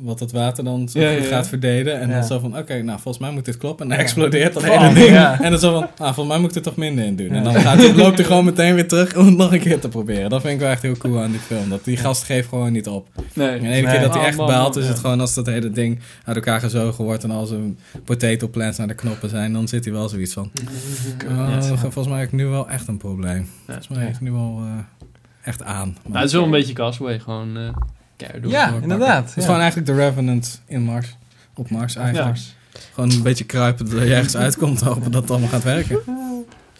Wat 0.00 0.20
het 0.20 0.32
water 0.32 0.64
dan 0.64 0.88
zo 0.88 1.00
Ja, 1.00 1.08
goed 1.08 1.16
ja, 1.18 1.22
ja. 1.24 1.28
gaat 1.28 1.48
verdelen. 1.48 2.00
En 2.00 2.08
Ja. 2.08 2.14
dan 2.14 2.24
zo 2.24 2.38
van, 2.38 2.58
oké, 2.58 2.82
nou 2.82 3.00
volgens 3.00 3.18
mij 3.24 3.30
moet 3.32 3.44
dit 3.44 3.56
kloppen. 3.56 3.82
En 3.82 3.88
dan 3.88 3.98
Ja. 3.98 4.04
explodeert 4.04 4.54
dat 4.54 4.62
Oh, 4.62 4.68
hele 4.80 4.94
ding. 4.94 5.08
ja. 5.08 5.40
En 5.40 5.50
dan 5.50 5.60
zo 5.60 5.72
van, 5.72 5.82
ah, 5.82 6.14
volgens 6.14 6.26
mij 6.28 6.38
moet 6.38 6.50
ik 6.50 6.56
er 6.56 6.62
toch 6.62 6.76
minder 6.76 7.04
in 7.04 7.16
doen. 7.16 7.26
Ja. 7.28 7.34
En 7.34 7.42
dan 7.44 7.54
gaat 7.54 7.78
hij, 7.78 7.94
loopt 7.94 8.16
hij 8.18 8.26
gewoon 8.26 8.44
meteen 8.44 8.74
weer 8.74 8.88
terug 8.88 9.16
om 9.16 9.26
het 9.26 9.36
nog 9.36 9.52
een 9.52 9.60
keer 9.60 9.80
te 9.80 9.88
proberen. 9.88 10.30
Dat 10.30 10.40
vind 10.40 10.54
ik 10.54 10.60
wel 10.60 10.70
echt 10.70 10.82
heel 10.82 10.96
cool 10.96 11.22
aan 11.22 11.30
die 11.30 11.40
film. 11.40 11.68
Dat 11.68 11.84
die 11.84 11.96
gast 11.96 12.22
geeft 12.22 12.48
gewoon 12.48 12.72
niet 12.72 12.86
op. 12.88 13.08
Nee. 13.32 13.48
En 13.48 13.60
de 13.60 13.66
ene 13.66 13.70
Nee. 13.70 13.82
keer 13.92 14.00
dat 14.00 14.12
hij 14.12 14.20
Oh, 14.22 14.26
echt 14.28 14.36
man, 14.36 14.46
baalt, 14.46 14.68
man, 14.74 14.78
is 14.78 14.84
ja. 14.84 14.90
het 14.94 15.00
gewoon 15.00 15.20
als 15.20 15.34
dat 15.34 15.46
hele 15.46 15.70
ding 15.70 15.98
uit 16.24 16.36
elkaar 16.36 16.60
gezogen 16.60 17.04
wordt 17.04 17.24
en 17.24 17.30
al 17.30 17.46
zijn 17.46 17.78
potato 18.04 18.48
plants 18.48 18.78
naar 18.78 18.86
de 18.88 18.94
knoppen 18.94 19.28
zijn, 19.28 19.52
dan 19.52 19.68
zit 19.68 19.84
hij 19.84 19.92
wel 19.94 20.08
zoiets 20.08 20.32
van. 20.32 20.50
Oh, 21.28 21.62
volgens 21.78 22.08
mij 22.08 22.18
heb 22.18 22.26
ik 22.26 22.32
nu 22.34 22.46
wel 22.46 22.68
echt 22.68 22.88
een 22.88 22.96
probleem. 22.96 23.48
Volgens 23.66 23.88
mij 23.88 24.04
heb 24.04 24.14
ik 24.14 24.20
nu 24.20 24.32
wel 24.32 24.60
eh, 24.62 24.72
echt 25.44 25.62
aan. 25.62 25.88
Maar 25.88 26.02
Nou, 26.06 26.16
het 26.16 26.26
is 26.26 26.32
wel 26.32 26.44
een 26.44 26.50
beetje 26.50 26.72
Castaway, 26.72 27.18
gewoon 27.18 27.56
eh 27.56 27.62
keihard. 28.26 28.50
Ja, 28.50 28.74
inderdaad. 28.82 29.28
Het 29.28 29.36
is 29.36 29.44
gewoon 29.44 29.60
eigenlijk 29.60 29.88
de 29.90 29.94
Revenant 29.94 30.62
in 30.66 30.82
Mars. 30.82 31.16
Op 31.54 31.70
Mars 31.70 31.96
eigenlijk. 31.96 32.36
Ja. 32.36 32.42
Gewoon 32.92 33.10
een 33.10 33.22
beetje 33.22 33.44
kruipen 33.44 33.90
dat 33.90 34.02
je 34.02 34.14
ergens 34.14 34.36
uitkomt 34.36 34.80
en 34.80 34.86
hopen 34.92 35.10
dat 35.12 35.22
het 35.22 35.30
allemaal 35.30 35.48
gaat 35.48 35.62
werken. 35.62 35.98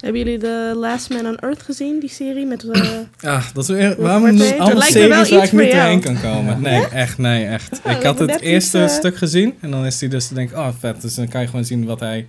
Hebben 0.01 0.21
jullie 0.21 0.39
The 0.39 0.75
Last 0.77 1.11
Man 1.11 1.27
on 1.27 1.37
Earth 1.37 1.63
gezien, 1.63 2.01
die 2.01 2.09
serie? 2.09 2.47
Met, 2.47 2.69
eh, 2.69 2.83
Ja, 3.21 3.43
dat 3.55 3.69
is 3.69 3.77
weer, 3.77 3.95
waarom 3.99 4.23
me 4.23 4.55
wel 4.59 4.81
series 4.81 5.09
waar 5.09 5.43
iets 5.43 5.53
ik 5.53 5.53
niet 5.53 5.73
doorheen 5.73 6.01
kan 6.01 6.21
komen. 6.21 6.61
Nee, 6.61 6.87
echt, 6.87 7.19
nee, 7.19 7.47
echt. 7.47 7.81
Ja, 7.85 7.97
ik 7.97 8.03
had 8.03 8.19
het 8.19 8.41
eerste 8.41 8.83
iets, 8.85 8.93
eh, 8.93 8.99
stuk 8.99 9.17
gezien 9.17 9.55
en 9.61 9.71
dan 9.71 9.87
is 9.87 10.01
hij 10.01 10.09
dus, 10.09 10.29
denk 10.29 10.51
ik, 10.51 10.57
oh 10.57 10.69
vet. 10.79 11.03
Dus 11.03 11.15
dan 11.15 11.29
kan 11.29 11.41
je 11.41 11.47
gewoon 11.47 11.65
zien 11.65 11.85
wat 11.85 12.01
hij 12.01 12.27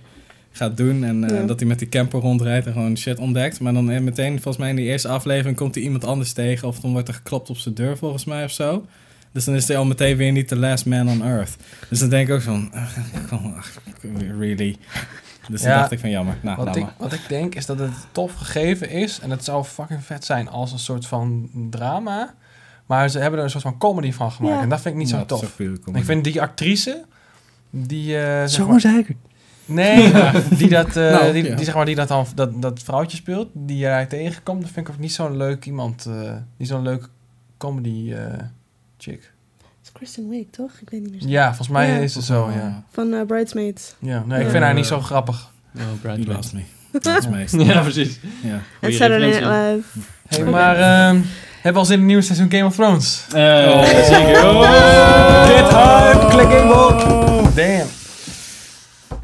gaat 0.52 0.76
doen 0.76 1.04
en 1.04 1.24
eh, 1.24 1.36
Ja. 1.40 1.46
dat 1.46 1.58
hij 1.60 1.68
met 1.68 1.78
die 1.78 1.88
camper 1.88 2.20
rondrijdt 2.20 2.66
en 2.66 2.72
gewoon 2.72 2.96
shit 2.98 3.18
ontdekt. 3.18 3.60
Maar 3.60 3.72
dan 3.72 3.90
eh, 3.90 4.00
meteen, 4.00 4.32
volgens 4.32 4.56
mij 4.56 4.70
in 4.70 4.76
die 4.76 4.86
eerste 4.86 5.08
aflevering, 5.08 5.56
komt 5.56 5.74
hij 5.74 5.84
iemand 5.84 6.04
anders 6.04 6.32
tegen 6.32 6.68
of 6.68 6.80
dan 6.80 6.92
wordt 6.92 7.08
er 7.08 7.14
geklopt 7.14 7.50
op 7.50 7.56
zijn 7.56 7.74
deur 7.74 7.96
volgens 7.96 8.24
mij 8.24 8.44
of 8.44 8.50
zo. 8.50 8.86
Dus 9.32 9.44
dan 9.44 9.54
is 9.54 9.68
hij 9.68 9.76
al 9.76 9.84
meteen 9.84 10.16
weer 10.16 10.32
niet 10.32 10.48
the 10.48 10.56
last 10.56 10.86
man 10.86 11.08
on 11.08 11.22
earth. 11.24 11.56
Dus 11.88 11.98
dan 11.98 12.08
denk 12.08 12.28
ik 12.28 12.34
ook 12.34 12.42
van, 12.42 12.70
ach, 12.74 12.96
really? 14.38 14.76
Dus 15.48 15.62
dan 15.62 15.70
dacht 15.70 15.90
ik 15.90 15.98
van 15.98 16.10
jammer. 16.10 16.36
Nou, 16.42 16.64
Wat 16.64 16.76
ik, 16.76 16.86
wat 16.98 17.12
ik 17.12 17.20
denk 17.28 17.54
is 17.54 17.66
dat 17.66 17.78
het 17.78 17.90
tof 18.12 18.34
gegeven 18.34 18.90
is. 18.90 19.20
En 19.20 19.30
het 19.30 19.44
zou 19.44 19.64
fucking 19.64 20.04
vet 20.04 20.24
zijn 20.24 20.48
als 20.48 20.72
een 20.72 20.78
soort 20.78 21.06
van 21.06 21.50
drama. 21.70 22.34
Maar 22.86 23.08
ze 23.08 23.18
hebben 23.18 23.38
er 23.38 23.44
een 23.44 23.50
soort 23.50 23.62
van 23.62 23.78
comedy 23.78 24.12
van 24.12 24.32
gemaakt. 24.32 24.54
Ja. 24.56 24.62
En 24.62 24.68
dat 24.68 24.80
vind 24.80 24.94
ik 24.94 25.00
niet 25.00 25.10
Ja, 25.10 25.18
zo 25.18 25.24
tof. 25.24 25.60
Ik 25.94 26.04
vind 26.04 26.24
die 26.24 26.40
actrice... 26.42 27.04
Die, 27.70 28.18
eh, 28.18 28.46
zeg 28.46 28.66
maar, 28.66 28.80
zeker. 28.80 29.14
Nee, 29.70 30.12
die 30.58 30.68
dat, 30.68 30.96
eh, 30.96 31.10
Nou, 31.10 31.32
die, 31.32 31.44
ja. 31.44 31.54
die, 31.54 31.64
zeg 31.64 31.74
maar, 31.74 31.84
die 31.86 31.94
dat, 31.94 32.08
dan, 32.08 32.26
dat, 32.34 32.62
dat 32.62 32.80
vrouwtje 32.82 33.16
speelt, 33.16 33.48
die 33.52 33.76
jij 33.78 34.06
tegenkomt, 34.06 34.60
dat 34.62 34.70
vind 34.70 34.88
ik 34.88 34.92
ook 34.94 34.98
niet 35.00 35.12
zo'n 35.12 35.36
leuk 35.36 35.64
iemand. 35.64 36.06
eh 36.06 36.32
niet 36.56 36.68
zo'n 36.68 36.82
leuk 36.82 37.08
comedy 37.58 38.12
eh, 38.12 38.20
chick. 38.98 39.32
Het 39.58 39.88
is 39.88 39.92
Kristen 39.92 40.28
Wiig, 40.28 40.46
toch? 40.50 40.70
Ik 40.80 40.90
weet 40.90 41.00
niet 41.02 41.10
meer. 41.10 41.28
Ja, 41.30 41.46
volgens 41.46 41.68
mij 41.68 41.88
Ja. 41.88 41.96
is 41.96 42.14
het 42.14 42.24
zo, 42.24 42.50
ja. 42.54 42.82
Van 42.92 43.26
Bridesmaids. 43.26 43.94
ja 43.98 44.22
nee, 44.26 44.44
ik 44.44 44.50
vind 44.50 44.62
haar 44.64 44.74
niet 44.74 44.86
zo 44.86 45.00
grappig. 45.00 45.50
Oh, 45.76 45.82
is 47.18 47.28
meest. 47.28 47.54
Ja, 47.72 47.80
precies. 47.80 48.20
Ja. 48.42 48.60
En 48.80 48.92
Saturday 48.92 49.28
Night. 49.30 49.44
Live. 49.44 49.98
Hey, 50.28 50.44
maar 50.44 50.74
ehm, 50.76 51.20
hebben 51.54 51.72
we 51.72 51.78
al 51.78 51.84
zin 51.84 51.92
in 51.94 51.98
het 52.00 52.06
nieuwe 52.08 52.22
seizoen 52.22 52.50
Game 52.50 52.64
of 52.64 52.74
Thrones? 52.74 53.24
Eh, 53.32 53.40
Oh. 53.68 53.84
Zeker. 53.84 54.36
Get 55.46 55.68
hype, 55.68 56.26
klik 56.28 56.50
in 56.50 56.66
Damn. 57.54 57.99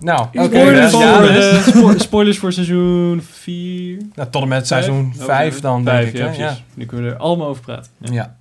Nou, 0.00 0.20
oké. 0.32 0.44
Spoilers, 0.46 0.92
voor, 0.92 1.02
ja, 1.02 1.60
spo- 1.62 1.98
spoilers 1.98 2.38
voor 2.38 2.52
seizoen 2.52 3.22
4. 3.30 3.98
nou, 4.14 4.30
tot 4.30 4.42
en 4.42 4.48
met 4.48 4.66
seizoen 4.66 5.14
5 5.18 5.60
dan, 5.60 5.84
denk 5.84 5.96
Vijf, 5.96 6.08
ik. 6.08 6.16
ja, 6.16 6.26
precies. 6.26 6.62
Nu 6.74 6.86
kunnen 6.86 7.06
we 7.06 7.12
er 7.12 7.18
allemaal 7.20 7.46
over 7.46 7.62
praten. 7.62 7.90
Ja. 7.98 8.12
ja. 8.12 8.36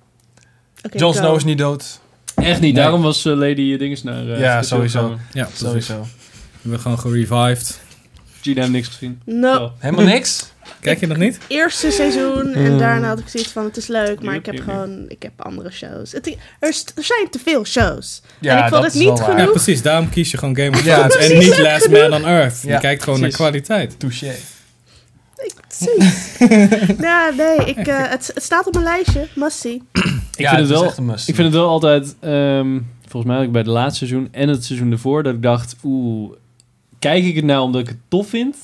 Oké, 0.82 0.98
Jon. 0.98 1.14
Snow 1.14 1.36
is 1.36 1.44
niet 1.44 1.58
dood. 1.58 2.00
Echt 2.34 2.50
niet, 2.60 2.60
Nee. 2.60 2.82
daarom 2.82 3.02
was 3.02 3.24
eh, 3.24 3.32
Lady 3.32 3.76
Dinges 3.76 4.02
naar... 4.02 4.28
eh, 4.28 4.40
Ja, 4.40 4.62
sowieso. 4.62 5.16
Ja. 5.32 5.48
Sowieso. 5.54 6.00
We 6.00 6.62
hebben 6.62 6.80
gewoon 6.80 6.98
gerevived. 6.98 7.80
Gina 8.46 8.60
heeft 8.60 8.72
niks 8.72 8.88
gezien. 8.88 9.20
No. 9.24 9.72
Helemaal 9.78 10.04
niks? 10.14 10.46
Kijk 10.80 11.00
je 11.00 11.06
dat 11.06 11.16
niet? 11.16 11.38
eerste 11.46 11.90
seizoen 11.90 12.52
en 12.54 12.66
Hmm. 12.66 12.78
daarna 12.78 13.08
had 13.08 13.18
ik 13.18 13.28
zoiets 13.28 13.50
van 13.52 13.64
het 13.64 13.76
is 13.76 13.86
leuk, 13.86 14.22
maar 14.22 14.34
ik 14.34 14.46
heb 14.46 14.58
gewoon 14.60 15.04
ik 15.08 15.22
heb 15.22 15.32
andere 15.36 15.70
shows. 15.72 16.12
Het, 16.12 16.26
er, 16.60 16.68
is- 16.68 16.84
er 16.96 17.04
zijn 17.04 17.30
te 17.30 17.38
veel 17.38 17.64
shows. 17.64 18.22
Ja, 18.40 18.50
En 18.52 18.56
ik 18.64 18.68
vond 18.70 18.82
dat 18.82 18.92
het 18.92 19.02
niet 19.02 19.20
genoeg. 19.20 19.38
Ja, 19.40 19.46
precies. 19.46 19.82
Daarom 19.82 20.08
kies 20.08 20.30
je 20.30 20.38
gewoon 20.38 20.56
Game 20.56 20.70
of 20.70 20.84
Ja, 20.84 20.94
Thrones 20.96 21.16
en 21.16 21.28
precies. 21.36 21.48
niet 21.48 21.58
Last 21.58 21.88
Man 21.90 22.12
on 22.12 22.24
Earth. 22.24 22.62
Je 22.62 22.68
Ja, 22.68 22.78
kijkt 22.78 23.02
gewoon 23.02 23.18
precies. 23.18 23.38
naar 23.38 23.48
kwaliteit. 23.50 23.98
Touché. 23.98 24.34
Ik, 25.36 25.52
zoiets. 25.68 26.38
ja, 27.00 27.30
nee, 27.36 27.56
ik, 27.66 27.86
eh, 27.86 28.08
het, 28.08 28.30
het 28.34 28.42
staat 28.42 28.66
op 28.66 28.72
mijn 28.72 28.84
lijstje. 28.84 29.26
Must 29.34 29.58
see. 29.58 29.82
Ik 29.92 30.02
ja, 30.30 30.48
vind 30.54 30.60
het 30.60 30.70
wel... 30.78 30.84
echt 30.84 30.96
een 30.96 31.04
must. 31.04 31.28
Ik 31.28 31.34
vind 31.34 31.46
het 31.46 31.56
wel 31.56 31.68
altijd, 31.68 32.14
ehm, 32.20 32.78
volgens 33.02 33.24
mij 33.24 33.34
had 33.36 33.44
ik 33.44 33.52
bij 33.52 33.60
het 33.60 33.70
laatste 33.70 34.06
seizoen 34.06 34.28
en 34.32 34.48
het 34.48 34.64
seizoen 34.64 34.92
ervoor, 34.92 35.22
dat 35.22 35.34
ik 35.34 35.42
dacht, 35.42 35.76
oeh, 35.84 36.32
kijk 37.06 37.24
ik 37.24 37.34
het 37.36 37.44
nou 37.44 37.62
omdat 37.64 37.80
ik 37.80 37.88
het 37.88 37.96
tof 38.08 38.28
vind? 38.28 38.56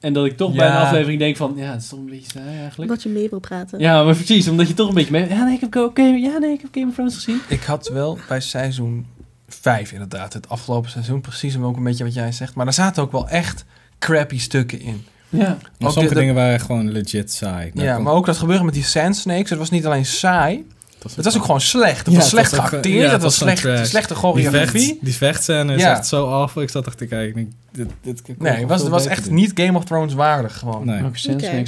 En 0.00 0.12
dat 0.12 0.24
ik 0.26 0.36
toch 0.36 0.54
bij 0.54 0.66
een 0.68 0.76
aflevering 0.76 1.18
denk 1.18 1.36
van, 1.36 1.52
ja, 1.56 1.72
het 1.72 1.82
is 1.82 1.88
toch 1.88 1.98
een 1.98 2.04
beetje 2.06 2.30
saai 2.30 2.46
eigenlijk. 2.58 2.90
Omdat 2.90 3.02
je 3.02 3.08
meer 3.08 3.30
wil 3.30 3.38
praten. 3.38 3.78
Ja, 3.78 4.02
maar 4.04 4.14
precies, 4.14 4.48
omdat 4.48 4.68
je 4.68 4.74
toch 4.74 4.88
een 4.88 4.94
beetje 4.94 5.10
mee... 5.10 5.28
Ja, 5.28 5.44
nee, 5.44 5.54
ik 5.54 5.60
heb, 5.60 5.76
oké, 5.76 6.02
ja, 6.02 6.38
nee, 6.38 6.52
ik 6.52 6.60
heb 6.60 6.70
Game 6.72 6.86
of 6.86 6.94
Thrones 6.94 7.14
gezien. 7.14 7.40
Ik 7.48 7.62
had 7.62 7.88
wel 7.88 8.18
bij 8.28 8.40
seizoen 8.40 9.06
5 9.48 9.92
inderdaad, 9.92 10.32
het 10.32 10.48
afgelopen 10.48 10.90
seizoen, 10.90 11.20
precies 11.20 11.58
ook 11.58 11.76
een 11.76 11.82
beetje 11.82 12.04
wat 12.04 12.14
jij 12.14 12.32
zegt. 12.32 12.54
Maar 12.54 12.66
er 12.66 12.72
zaten 12.72 13.02
ook 13.02 13.12
wel 13.12 13.28
echt 13.28 13.64
crappy 13.98 14.38
stukken 14.38 14.80
in. 14.80 15.04
Ja. 15.28 15.38
Maar 15.38 15.48
Ook 15.56 15.58
sommige 15.78 16.00
de- 16.00 16.08
de- 16.08 16.14
dingen 16.20 16.34
waren 16.34 16.60
gewoon 16.60 16.92
legit 16.92 17.32
saai. 17.32 17.70
Daar 17.74 17.84
ja, 17.84 17.98
maar 17.98 18.12
ook 18.12 18.26
dat 18.26 18.36
gebeuren 18.38 18.64
met 18.64 18.74
die 18.74 18.84
Sand 18.84 19.16
Snakes, 19.16 19.50
het 19.50 19.58
was 19.58 19.70
niet 19.70 19.86
alleen 19.86 20.06
saai, 20.06 20.66
dat 21.08 21.14
het 21.16 21.24
was 21.24 21.36
ook 21.36 21.44
gewoon 21.44 21.60
slecht. 21.60 21.98
Het 21.98 22.06
Ja, 22.06 22.12
was 22.14 22.22
het 22.22 22.32
slecht 22.32 22.50
was 22.50 22.60
ook, 22.60 22.66
geacteerd, 22.66 22.94
ja, 22.96 23.02
het 23.02 23.12
het 23.12 23.22
was 23.22 23.36
slecht, 23.36 23.58
slechte 23.88 24.12
die, 24.14 24.22
choreografie. 24.22 24.86
vecht, 24.88 25.04
die 25.04 25.14
vechtscène 25.14 25.74
is 25.74 25.80
Ja. 25.80 25.90
echt 25.90 26.06
zo 26.06 26.26
awful. 26.30 26.62
Ik 26.62 26.70
zat 26.70 26.86
echt 26.86 26.98
te 26.98 27.06
kijken. 27.06 27.52
Dit, 27.72 27.86
dit 28.02 28.22
Nee, 28.38 28.52
het 28.52 28.88
was, 28.88 29.06
echt 29.06 29.30
niet 29.30 29.50
Game 29.54 29.78
of 29.78 29.84
Thrones 29.84 30.14
waardig 30.14 30.58
gewoon. 30.58 30.86
Nee, 30.86 31.04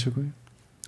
ook 0.09 0.14
weer? 0.14 0.25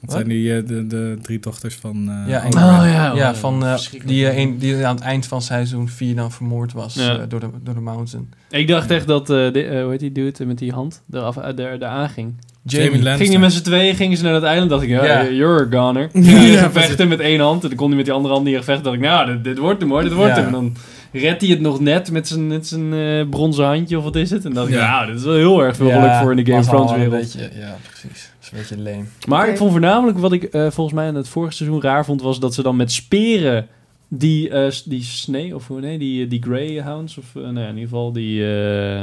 het 0.00 0.10
zijn 0.10 0.28
die, 0.28 0.56
eh, 0.56 0.66
de, 0.66 0.86
de 0.86 1.18
drie 1.22 1.38
dochters 1.40 1.74
van... 1.74 2.08
eh, 2.10 2.28
Ja, 2.30 2.42
en- 2.42 2.50
ja. 2.90 3.12
Ja, 3.14 3.34
van, 3.34 3.64
eh, 3.66 3.78
die, 4.04 4.28
eh, 4.28 4.38
een, 4.38 4.58
die 4.58 4.86
aan 4.86 4.94
het 4.94 5.04
eind 5.04 5.26
van 5.26 5.42
seizoen 5.42 5.88
4 5.88 6.14
dan 6.14 6.32
vermoord 6.32 6.72
was 6.72 6.94
Ja. 6.94 7.18
eh, 7.18 7.22
door, 7.28 7.40
de, 7.40 7.48
door 7.62 7.74
de 7.74 7.80
Mountain. 7.80 8.32
Ik 8.50 8.68
dacht 8.68 8.90
echt 8.90 9.06
dat, 9.06 9.30
eh 9.30 9.52
de, 9.52 9.64
eh, 9.64 9.82
hoe 9.82 9.90
heet 9.90 10.00
die 10.00 10.12
dude 10.12 10.46
met 10.46 10.58
die 10.58 10.72
hand 10.72 11.02
eraf, 11.12 11.36
er, 11.36 11.58
er, 11.60 11.72
eraan 11.74 12.08
ging. 12.08 12.34
Jamie. 12.70 12.90
Lannister. 12.90 13.16
Ging 13.16 13.28
die 13.30 13.38
met 13.38 13.52
z'n 13.52 13.62
tweeën, 13.62 13.94
gingen 13.94 14.16
ze 14.16 14.22
naar 14.22 14.32
dat 14.32 14.42
eiland, 14.42 14.70
dacht 14.70 14.82
ik, 14.82 14.88
ja, 14.88 15.04
Ja. 15.04 15.28
you're 15.30 15.66
a 15.76 15.80
goner. 15.80 16.02
Ja, 16.12 16.20
Ging 16.22 16.72
vechten 16.72 17.08
met 17.08 17.20
één 17.20 17.40
hand 17.40 17.62
en 17.62 17.68
dan 17.68 17.78
kon 17.78 17.86
hij 17.86 17.96
met 17.96 18.04
die 18.04 18.14
andere 18.14 18.34
hand 18.34 18.46
niet 18.46 18.54
echt 18.54 18.64
vechten. 18.64 18.84
dacht 18.84 18.96
ik, 18.96 19.02
nou, 19.02 19.26
dit, 19.26 19.44
dit 19.44 19.58
wordt 19.58 19.80
hem 19.80 19.90
hoor, 19.90 20.02
dit 20.02 20.12
wordt 20.12 20.30
Ja. 20.36 20.42
hem. 20.42 20.46
En 20.46 20.52
dan 20.52 20.76
redt 21.12 21.40
hij 21.40 21.50
het 21.50 21.60
nog 21.60 21.80
net 21.80 22.10
met 22.10 22.28
zijn, 22.28 22.46
met 22.46 22.66
zijn 22.66 22.92
eh, 22.92 23.28
bronzen 23.30 23.64
handje 23.64 23.98
of 23.98 24.04
wat 24.04 24.16
is 24.16 24.30
het. 24.30 24.44
En 24.44 24.52
dan 24.52 24.54
dacht 24.54 24.68
ik, 24.68 24.74
Ja. 24.74 24.90
nou, 24.90 25.06
dit 25.06 25.16
is 25.16 25.24
wel 25.24 25.34
heel 25.34 25.62
erg 25.64 25.76
veel 25.76 25.90
geluk 25.90 26.14
voor 26.14 26.30
in 26.30 26.36
de 26.44 26.44
Game 26.52 26.58
of 26.62 26.66
Thrones 26.68 26.92
wereld. 26.92 27.10
beetje, 27.10 27.38
ja, 27.60 27.76
precies. 27.88 28.30
Dat 28.38 28.40
is 28.42 28.50
een 28.52 28.58
beetje 28.58 28.78
leem. 28.92 29.08
Maar 29.28 29.42
Oké. 29.42 29.50
ik 29.50 29.56
vond 29.56 29.70
voornamelijk 29.70 30.18
wat 30.18 30.32
ik 30.32 30.42
eh, 30.44 30.66
volgens 30.70 30.96
mij 30.96 31.08
in 31.08 31.14
het 31.14 31.28
vorige 31.28 31.52
seizoen 31.52 31.82
raar 31.82 32.04
vond, 32.04 32.22
was 32.22 32.40
dat 32.40 32.54
ze 32.54 32.62
dan 32.62 32.76
met 32.76 32.92
speren 32.92 33.66
die, 34.08 34.50
eh, 34.50 34.70
s- 34.70 34.82
die 34.84 35.02
snee, 35.02 35.54
of 35.54 35.66
hoe 35.66 35.80
nee, 35.80 35.98
die, 35.98 36.26
die 36.26 36.42
greyhounds, 36.42 37.18
of 37.18 37.24
eh, 37.36 37.42
nou 37.42 37.54
ja, 37.58 37.62
in 37.62 37.74
ieder 37.74 37.82
geval 37.88 38.12
die, 38.12 38.44
eh, 38.54 39.02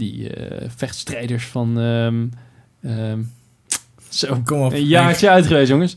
die 0.00 0.34
eh, 0.34 0.68
vechtstrijders 0.76 1.44
van, 1.46 1.78
ehm, 1.80 2.26
ehm, 2.82 3.18
Zo, 4.08 4.40
Kom 4.44 4.60
op. 4.62 4.72
een 4.72 4.84
jaartje 4.86 5.28
uit 5.30 5.46
geweest, 5.46 5.68
jongens. 5.68 5.96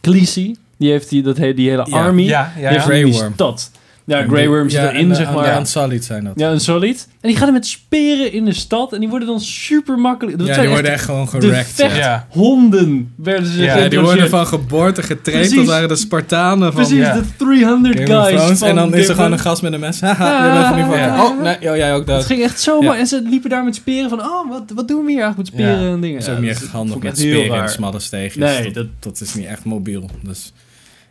Khaleesi, 0.00 0.56
die 0.76 0.90
heeft 0.90 1.08
die, 1.08 1.22
dat 1.22 1.36
hele, 1.36 1.54
die 1.54 1.68
hele 1.68 1.82
army. 1.82 2.22
Ja, 2.22 2.52
ja, 2.58 2.86
die 2.86 3.12
stad. 3.12 3.70
Ja, 4.10 4.22
Grey 4.26 4.40
die- 4.40 4.48
Worm 4.48 4.68
zit 4.70 4.80
ja, 4.80 4.88
erin, 4.92 5.08
en, 5.10 5.16
zeg 5.16 5.26
eh, 5.26 5.34
maar. 5.34 5.46
Ja, 5.46 5.56
een 5.56 5.66
solid 5.66 6.04
zijn 6.04 6.24
dat. 6.24 6.32
Ja, 6.36 6.50
een 6.50 6.60
solid. 6.60 7.08
En 7.20 7.28
die 7.28 7.36
gaan 7.38 7.46
er 7.46 7.52
met 7.52 7.66
speren 7.66 8.32
in 8.32 8.44
de 8.44 8.52
stad. 8.52 8.92
En 8.92 9.00
die 9.00 9.08
worden 9.08 9.28
dan 9.28 9.40
super 9.40 9.98
makkelijk. 9.98 10.38
Dat 10.38 10.46
Ja, 10.46 10.52
zijn 10.52 10.64
die 10.66 10.74
worden 10.74 10.92
echt 10.92 11.04
gewoon 11.04 11.28
de 11.32 11.40
gerekt. 11.40 11.76
Ja. 11.78 11.94
Ja. 11.96 12.26
honden. 12.30 13.12
Werden 13.16 13.46
ze 13.46 13.62
Ja, 13.62 13.76
Ja, 13.76 13.88
die 13.88 14.00
worden 14.00 14.28
van 14.28 14.46
geboorte 14.46 15.02
getraind. 15.02 15.54
Dat 15.54 15.66
waren 15.66 15.88
de 15.88 15.96
Spartanen 15.96 16.72
van 16.72 16.82
Precies, 16.82 16.98
Ja. 17.06 17.14
de 17.14 17.22
300 17.36 17.98
Game 18.00 18.18
of 18.18 18.24
guys. 18.24 18.40
Thrones. 18.40 18.60
En 18.60 18.74
dan 18.74 18.94
is 18.94 19.08
er 19.08 19.14
gewoon 19.14 19.32
een 19.32 19.38
gast 19.38 19.62
met 19.62 19.72
een 19.72 19.80
mes. 19.80 20.00
Haha, 20.18 20.74
van. 21.16 21.20
Oh, 21.20 21.42
nee, 21.42 21.56
oh, 21.70 21.76
jij 21.76 21.92
ook 21.92 21.98
Het 21.98 22.06
dood. 22.06 22.24
ging 22.26 22.42
echt 22.42 22.60
zo 22.60 22.80
Ja. 22.80 22.88
maar 22.88 22.98
En 22.98 23.06
ze 23.06 23.22
liepen 23.22 23.50
daar 23.50 23.64
met 23.64 23.74
speren 23.74 24.08
van... 24.10 24.20
Oh, 24.20 24.50
wat, 24.50 24.62
wat 24.74 24.88
doen 24.88 25.04
we 25.04 25.10
hier 25.10 25.20
eigenlijk 25.22 25.50
met 25.54 25.60
speren 25.60 25.84
Ja. 25.86 25.92
en 25.94 26.00
dingen. 26.00 26.16
Het 26.16 26.26
is 26.26 26.32
ook 26.34 26.40
niet 26.40 26.52
dat 26.52 26.62
echt 26.62 26.72
handig 26.72 26.98
met 26.98 27.18
speren 27.18 27.62
in 27.62 27.68
smalle 27.68 28.00
steegjes. 28.00 28.44
Nee, 28.44 28.62
dat, 28.64 28.74
dat- 28.74 28.86
dat 29.00 29.20
is 29.20 29.34
niet 29.34 29.46
echt 29.46 29.64
mobiel. 29.64 30.10
Dus 30.22 30.52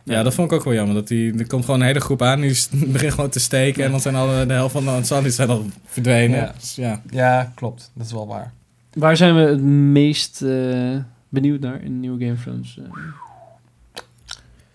ja, 0.04 0.22
dat 0.22 0.34
vond 0.34 0.50
ik 0.52 0.58
ook 0.58 0.64
wel 0.64 0.74
jammer. 0.74 0.94
Dat 0.94 1.08
die, 1.08 1.38
er 1.38 1.46
komt 1.46 1.64
gewoon 1.64 1.80
een 1.80 1.86
hele 1.86 2.00
groep 2.00 2.22
aan, 2.22 2.40
die 2.40 2.66
begint 2.86 3.12
gewoon 3.12 3.30
te 3.30 3.40
steken. 3.40 3.84
En 3.84 3.90
dan 3.90 4.00
zijn 4.00 4.14
alle, 4.14 4.46
de 4.46 4.52
helft 4.52 4.72
van 4.72 4.84
de 4.84 4.90
Ansali's 4.90 5.34
zijn 5.34 5.48
al 5.48 5.66
verdwenen. 5.86 6.38
Ja. 6.38 6.54
Dus 6.60 6.74
ja. 6.74 7.02
Ja, 7.10 7.52
klopt. 7.54 7.90
Dat 7.94 8.06
is 8.06 8.12
wel 8.12 8.26
waar. 8.26 8.52
Waar 8.92 9.16
zijn 9.16 9.34
we 9.34 9.40
het 9.40 9.62
meest 9.62 10.42
eh, 10.42 10.96
benieuwd 11.28 11.60
naar 11.60 11.82
in 11.82 12.00
nieuwe 12.00 12.18
Game 12.20 12.32
of 12.32 12.42
Thrones? 12.42 12.78
Eh, 12.78 12.84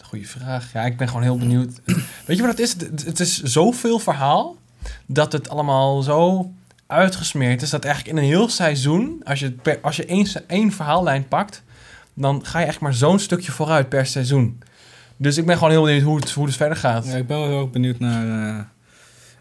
Goeie 0.03 0.29
vraag. 0.29 0.73
Ja, 0.73 0.81
ik 0.85 0.97
ben 0.97 1.07
gewoon 1.07 1.23
heel 1.23 1.37
benieuwd. 1.37 1.81
Weet 2.25 2.37
je 2.37 2.43
wat 2.43 2.51
het 2.51 2.59
is? 2.59 2.75
Het- 3.05 3.19
is 3.19 3.41
zoveel 3.43 3.99
verhaal 3.99 4.55
dat 5.05 5.31
het 5.31 5.49
allemaal 5.49 6.01
zo 6.01 6.51
uitgesmeerd 6.87 7.61
is 7.61 7.69
dat 7.69 7.85
eigenlijk 7.85 8.17
in 8.17 8.23
een 8.23 8.29
heel 8.29 8.49
seizoen, 8.49 9.21
als 9.23 9.39
je, 9.39 9.51
per, 9.51 9.79
als 9.81 9.95
je 9.95 10.05
één, 10.05 10.27
één 10.47 10.71
verhaallijn 10.71 11.27
pakt, 11.27 11.63
dan 12.13 12.45
ga 12.45 12.59
je 12.59 12.65
echt 12.65 12.79
maar 12.79 12.93
zo'n 12.93 13.19
stukje 13.19 13.51
vooruit 13.51 13.89
per 13.89 14.05
seizoen. 14.05 14.59
Dus 15.17 15.37
ik 15.37 15.45
ben 15.45 15.55
gewoon 15.55 15.69
heel 15.71 15.83
benieuwd 15.83 16.03
hoe 16.03 16.15
het, 16.19 16.31
hoe 16.31 16.45
het 16.45 16.55
verder 16.55 16.77
gaat. 16.77 17.05
ja, 17.05 17.15
ik 17.15 17.27
ben 17.27 17.37
wel 17.37 17.47
heel 17.47 17.61
erg 17.61 17.69
benieuwd 17.69 17.99
naar 17.99 18.27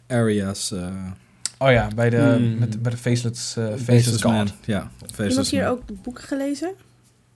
eh, 0.08 0.16
Areas. 0.18 0.72
eh 0.72 0.87
Oh 1.58 1.70
ja, 1.70 1.88
bij 1.94 2.10
de, 2.10 2.16
Hmm. 2.16 2.58
met, 2.58 2.82
bij 2.82 2.90
de 2.90 2.96
Faceless, 2.96 3.56
uh, 3.56 3.64
Faceless 3.64 3.84
Faceless 3.84 4.22
Man. 4.24 4.48
Ja, 4.64 4.90
Faceless 5.00 5.28
Iemand 5.30 5.48
hier 5.50 5.62
Man. 5.62 5.70
ook 5.70 5.87
de 5.87 5.94
boeken 6.02 6.24
gelezen? 6.24 6.70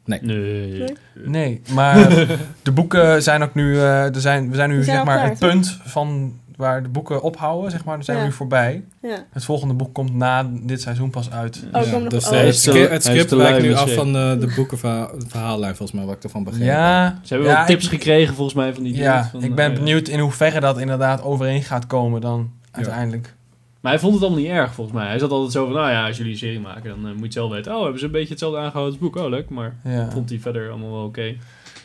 nee. 0.05 0.21
Nee? 0.21 0.95
Nee, 1.25 1.61
maar 1.73 2.09
de 2.63 2.73
boeken 2.73 3.23
zijn 3.23 3.43
ook 3.43 3.55
nu, 3.55 3.77
eh, 3.77 4.15
er 4.15 4.21
zijn, 4.21 4.51
we 4.51 4.55
zijn 4.57 4.69
nu 4.71 4.83
zijn 4.83 4.97
zeg 4.97 5.05
maar 5.05 5.17
klaar, 5.17 5.29
het 5.29 5.41
toch? 5.41 5.51
punt 5.51 5.79
van 5.85 6.39
waar 6.59 6.83
de 6.83 6.89
boeken 6.89 7.23
ophouden, 7.23 7.71
zeg 7.71 7.85
maar, 7.85 7.95
daar 7.95 8.05
zijn 8.05 8.19
we 8.19 8.25
nu 8.25 8.33
voorbij. 8.33 8.85
Ja. 9.03 9.25
Het 9.33 9.45
volgende 9.45 9.75
boek 9.75 9.95
komt 9.95 10.15
na 10.15 10.51
dit 10.63 10.81
seizoen 10.81 11.11
pas 11.11 11.31
uit. 11.31 11.65
Oh, 11.73 12.09
dus 12.09 12.29
oh. 12.29 12.39
eh, 12.39 12.45
het, 12.45 12.57
script, 12.57 13.07
het 13.07 13.31
lui 13.31 13.63
nu 13.63 13.75
af 13.75 13.95
van 13.95 14.13
de, 14.13 14.37
de 14.41 14.53
boekenverhaallijn, 14.57 15.77
volgens 15.77 15.99
mij, 15.99 16.07
wat 16.07 16.17
ik 16.17 16.23
ervan 16.23 16.45
begrepen 16.45 16.69
heb. 16.69 16.77
Ja, 16.77 17.19
Ze 17.23 17.35
hebben 17.35 17.51
ja, 17.53 17.57
wel 17.57 17.67
tips 17.67 17.85
ik, 17.85 17.91
gekregen 17.91 18.35
volgens 18.35 18.57
mij 18.57 18.75
van 18.75 18.83
die 18.83 18.97
ja, 18.97 19.29
van, 19.31 19.43
ik 19.43 19.55
ben 19.55 19.71
eh, 19.71 19.77
benieuwd 19.77 20.09
in 20.09 20.19
hoeverre 20.19 20.61
dat 20.61 20.79
inderdaad 20.79 21.23
overeen 21.23 21.63
gaat 21.63 21.87
komen 21.87 22.21
dan 22.21 22.51
uiteindelijk. 22.71 23.35
Maar 23.81 23.93
hij 23.93 24.01
vond 24.01 24.15
het 24.15 24.23
allemaal 24.23 24.41
niet 24.41 24.51
erg 24.51 24.75
volgens 24.75 24.97
mij. 24.97 25.07
Hij 25.07 25.19
zat 25.19 25.31
altijd 25.31 25.53
zo 25.53 25.65
van, 25.65 25.75
nou 25.75 25.91
ja, 25.91 26.07
als 26.07 26.17
jullie 26.17 26.33
een 26.33 26.39
serie 26.39 26.61
maken, 26.61 26.91
dan 26.91 27.07
eh, 27.11 27.17
moet 27.17 27.27
je 27.27 27.33
zelf 27.33 27.51
weten. 27.51 27.75
Oh, 27.75 27.83
hebben 27.83 27.99
ze 27.99 28.07
een 28.07 28.13
beetje 28.13 28.29
hetzelfde 28.29 28.59
aangehouden 28.59 28.93
als 28.93 29.03
het 29.03 29.13
boek? 29.13 29.25
Oh, 29.25 29.31
leuk. 29.31 29.49
Maar 29.49 29.75
Ja. 29.85 30.11
vond 30.11 30.29
hij 30.29 30.39
verder 30.39 30.71
allemaal 30.71 30.93
wel 30.93 31.05
oké. 31.05 31.35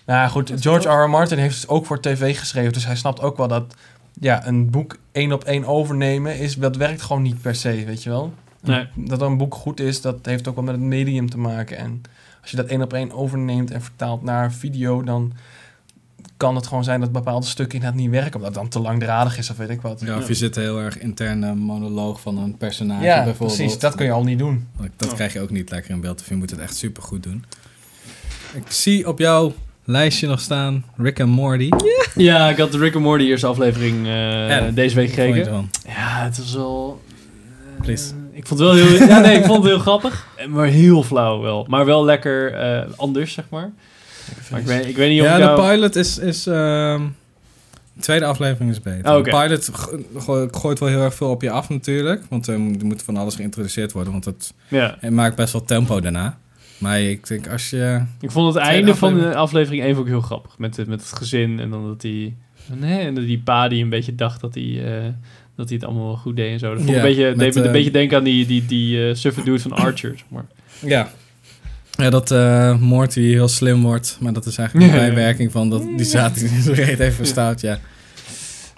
Nou 0.05 0.29
goed, 0.29 0.51
George 0.55 0.89
R. 0.89 1.03
R. 1.03 1.09
Martin 1.09 1.37
heeft 1.37 1.55
het 1.61 1.69
ook 1.69 1.85
voor 1.85 1.99
tv 1.99 2.37
geschreven, 2.39 2.73
dus 2.73 2.85
hij 2.85 2.95
snapt 2.95 3.21
ook 3.21 3.37
wel 3.37 3.47
dat 3.47 3.75
ja, 4.19 4.47
een 4.47 4.69
boek 4.69 4.97
één 5.11 5.31
op 5.31 5.43
één 5.43 5.65
overnemen 5.65 6.39
is, 6.39 6.55
dat 6.55 6.75
werkt 6.75 7.01
gewoon 7.01 7.21
niet 7.21 7.41
per 7.41 7.55
se, 7.55 7.83
weet 7.85 8.03
je 8.03 8.09
wel. 8.09 8.33
Nee. 8.61 8.87
Dat 8.95 9.21
een 9.21 9.37
boek 9.37 9.55
goed 9.55 9.79
is, 9.79 10.01
dat 10.01 10.17
heeft 10.21 10.47
ook 10.47 10.55
wel 10.55 10.63
met 10.63 10.75
het 10.75 10.83
medium 10.83 11.29
te 11.29 11.37
maken. 11.37 11.77
En 11.77 12.01
als 12.41 12.51
je 12.51 12.57
dat 12.57 12.65
één 12.65 12.81
op 12.81 12.93
één 12.93 13.11
overneemt 13.11 13.71
en 13.71 13.81
vertaalt 13.81 14.23
naar 14.23 14.53
video, 14.53 15.03
dan 15.03 15.33
kan 16.37 16.55
het 16.55 16.67
gewoon 16.67 16.83
zijn 16.83 16.99
dat 16.99 17.11
bepaalde 17.11 17.45
stukken 17.45 17.75
inderdaad 17.75 17.99
niet 17.99 18.09
werken, 18.09 18.35
omdat 18.35 18.49
het 18.49 18.59
dan 18.59 18.69
te 18.69 18.79
langdradig 18.79 19.37
is 19.37 19.49
of 19.49 19.57
weet 19.57 19.69
ik 19.69 19.81
wat. 19.81 20.01
Ja, 20.05 20.17
of 20.17 20.27
je 20.27 20.33
zit 20.33 20.55
heel 20.55 20.79
erg 20.79 20.99
interne 20.99 21.55
monoloog 21.55 22.21
van 22.21 22.37
een 22.37 22.57
personage 22.57 23.03
Ja, 23.03 23.23
bijvoorbeeld. 23.23 23.57
precies. 23.57 23.79
Dat 23.79 23.95
kun 23.95 24.05
je 24.05 24.11
al 24.11 24.23
niet 24.23 24.39
doen. 24.39 24.67
Dat, 24.95 25.13
krijg 25.13 25.33
je 25.33 25.41
ook 25.41 25.49
niet 25.49 25.69
lekker 25.69 25.91
in 25.91 26.01
beeld. 26.01 26.21
Of 26.21 26.29
je 26.29 26.35
moet 26.35 26.49
het 26.49 26.59
echt 26.59 26.75
super 26.75 27.03
goed 27.03 27.23
doen. 27.23 27.45
Ik 28.53 28.71
zie 28.71 29.07
op 29.07 29.19
jouw 29.19 29.53
lijstje 29.85 30.27
nog 30.27 30.39
staan 30.39 30.85
Rick 30.97 31.19
en 31.19 31.29
Morty. 31.29 31.69
Ja, 32.15 32.49
ik 32.49 32.57
had 32.57 32.71
de 32.71 32.77
Rick 32.77 32.95
and 32.95 33.03
Morty 33.03 33.23
eerste 33.23 33.47
aflevering 33.47 34.05
eh, 34.05 34.55
En? 34.57 34.73
deze 34.73 34.95
week 34.95 35.09
gekeken. 35.09 35.69
Ja, 35.87 36.23
het 36.23 36.37
was 36.37 36.53
wel... 36.53 37.01
eh, 37.77 37.81
Please. 37.81 38.13
ik 38.31 38.47
vond 38.47 38.59
het 38.59 38.69
wel 38.69 38.77
heel... 38.87 39.07
ja, 39.07 39.19
nee, 39.19 39.37
ik 39.37 39.45
vond 39.45 39.63
het 39.63 39.71
heel 39.71 39.79
grappig. 39.81 40.27
Maar 40.47 40.65
heel 40.67 41.03
flauw 41.03 41.41
wel. 41.41 41.65
Maar 41.69 41.85
wel 41.85 42.05
lekker 42.05 42.53
eh, 42.53 42.89
anders, 42.95 43.33
zeg 43.33 43.45
maar. 43.49 43.71
Maar 44.51 44.59
ik 44.59 44.65
weet, 44.65 44.85
ik 44.85 44.95
weet 44.95 45.09
niet 45.09 45.21
of 45.21 45.27
Ja, 45.27 45.55
de 45.55 45.61
pilot 45.61 45.95
is... 45.95 46.17
is 46.17 46.47
ehm, 46.47 47.01
de 47.93 48.01
tweede 48.01 48.25
aflevering 48.25 48.71
is 48.71 48.81
beter. 48.81 49.15
Oh. 49.17 49.23
De 49.23 49.29
pilot 49.29 49.69
go- 49.73 49.99
go- 50.17 50.47
gooit 50.51 50.79
wel 50.79 50.89
heel 50.89 51.01
erg 51.01 51.13
veel 51.13 51.29
op 51.29 51.41
je 51.41 51.49
af 51.51 51.69
natuurlijk. 51.69 52.23
Want 52.29 52.47
er 52.47 52.59
moet- 52.59 52.79
er 52.81 52.85
moet 52.87 53.03
van 53.03 53.17
alles 53.17 53.35
geïntroduceerd 53.35 53.91
worden. 53.91 54.11
Want 54.11 54.25
het, 54.25 54.53
Ja, 54.67 54.97
het 54.99 55.11
maakt 55.11 55.35
best 55.35 55.53
wel 55.53 55.63
tempo 55.63 55.99
daarna. 56.01 56.37
Maar 56.77 57.01
ik 57.01 57.27
denk 57.27 57.47
als 57.47 57.69
je... 57.69 58.01
ik 58.21 58.31
vond 58.31 58.53
het 58.53 58.63
einde 58.63 58.95
van 58.95 59.13
de 59.19 59.35
aflevering. 59.35 59.83
1 59.83 59.95
ook 59.97 60.07
heel 60.07 60.21
grappig. 60.21 60.57
Met, 60.57 60.77
het- 60.77 60.87
met 60.87 61.01
het 61.01 61.13
gezin 61.17 61.59
en 61.59 61.69
dan 61.69 61.87
dat 61.87 62.01
die... 62.01 62.35
Nee, 62.73 62.99
en 62.99 63.15
dat 63.15 63.25
die 63.25 63.39
pa 63.39 63.67
die 63.67 63.83
een 63.83 63.89
beetje 63.89 64.15
dacht 64.15 64.41
dat 64.41 64.53
hij... 64.53 64.97
eh, 65.03 65.09
dat 65.55 65.69
hij 65.69 65.77
het 65.77 65.85
allemaal 65.87 66.05
wel 66.05 66.15
goed 66.17 66.35
deed 66.35 66.51
en 66.51 66.59
zo. 66.59 66.69
Dat 66.73 66.77
vond 66.83 66.89
ik 66.89 66.95
Ja, 66.95 67.01
een 67.01 67.07
beetje, 67.07 67.29
met, 67.29 67.39
deed 67.39 67.53
me 67.55 67.59
eh, 67.59 67.65
een 67.65 67.71
beetje 67.71 67.91
denken 67.91 68.17
aan 68.17 68.23
die, 68.23 68.45
die, 68.45 68.65
die 68.65 69.07
eh 69.09 69.15
suffe 69.15 69.43
dude 69.43 69.59
van 69.59 69.71
Archer. 69.71 70.13
zeg 70.17 70.25
maar. 70.29 70.45
Ja. 70.79 71.11
Ja, 71.91 72.09
dat 72.09 72.31
eh 72.31 72.77
Morty 72.79 73.21
heel 73.21 73.47
slim 73.47 73.81
wordt. 73.81 74.17
Maar 74.21 74.33
dat 74.33 74.45
is 74.45 74.57
eigenlijk 74.57 74.91
een 74.91 74.97
bijwerking 74.99 75.51
van 75.51 75.69
dat 75.69 75.81
die 75.83 76.03
zaad 76.03 76.39
die 76.39 76.47
zijn 76.61 76.75
reet 76.75 76.97
heeft 76.97 77.15
verstout. 77.15 77.61
Ja. 77.61 77.79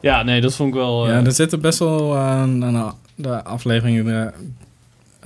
Ja, 0.02 0.24
nee, 0.24 0.42
dat 0.42 0.56
vond 0.56 0.70
ik 0.70 0.76
wel... 0.76 1.06
eh, 1.08 1.12
Ja, 1.14 1.24
er 1.26 1.32
zitten 1.32 1.62
best 1.62 1.80
wel 1.80 2.18
aan 2.18 2.94
de 3.16 3.44
afleveringen, 3.44 4.34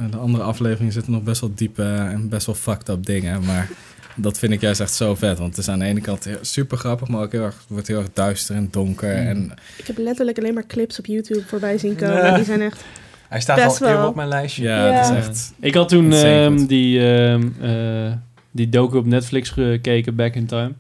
de, 0.04 0.10
de 0.10 0.18
andere 0.18 0.44
afleveringen 0.44 0.94
zitten 0.94 1.12
nog 1.12 1.24
best 1.24 1.42
wel 1.42 1.52
diepe 1.56 1.84
en 1.84 2.30
best 2.30 2.46
wel 2.46 2.56
fucked 2.56 2.90
up 2.90 3.06
dingen. 3.06 3.46
Maar 3.46 3.70
dat 4.16 4.40
vind 4.40 4.52
ik 4.52 4.62
juist 4.62 4.80
echt 4.80 4.94
zo 4.94 5.16
vet. 5.16 5.38
Want 5.38 5.50
het 5.50 5.58
is 5.58 5.70
aan 5.70 5.80
de 5.80 5.86
ene 5.86 6.02
kant 6.02 6.28
super 6.42 6.78
grappig, 6.78 7.08
maar 7.08 7.22
ook 7.22 7.32
heel 7.32 7.44
erg, 7.44 7.56
wordt 7.68 7.88
heel 7.88 8.00
erg 8.00 8.10
duister 8.14 8.56
en 8.56 8.68
donker. 8.72 9.22
Mm. 9.22 9.28
En 9.28 9.52
Ik 9.78 9.88
heb 9.88 9.98
letterlijk 9.98 10.38
alleen 10.38 10.54
maar 10.54 10.68
clips 10.68 11.00
op 11.00 11.06
YouTube 11.06 11.44
voorbij 11.46 11.78
zien 11.78 11.96
komen. 11.96 12.16
Ja. 12.16 12.36
Die 12.36 12.46
zijn 12.46 12.62
echt... 12.62 12.84
Hij 13.30 13.42
staat 13.42 13.56
Best 13.56 13.82
al 13.82 13.88
wel. 13.88 14.08
op 14.08 14.16
mijn 14.16 14.28
lijstje. 14.28 14.64
ja, 14.64 14.88
Ja. 14.88 14.94
het 14.94 15.06
is 15.10 15.28
echt... 15.28 15.54
Ik 15.60 15.74
had 15.74 15.90
toen 15.90 16.14
ehm, 16.14 16.66
die, 16.66 17.14
ehm, 17.14 17.48
eh, 17.62 18.14
die 18.52 18.70
docu 18.70 18.98
op 18.98 19.06
Netflix 19.06 19.50
gekeken, 19.50 20.16
Back 20.16 20.36
in 20.36 20.46
Time. 20.46 20.72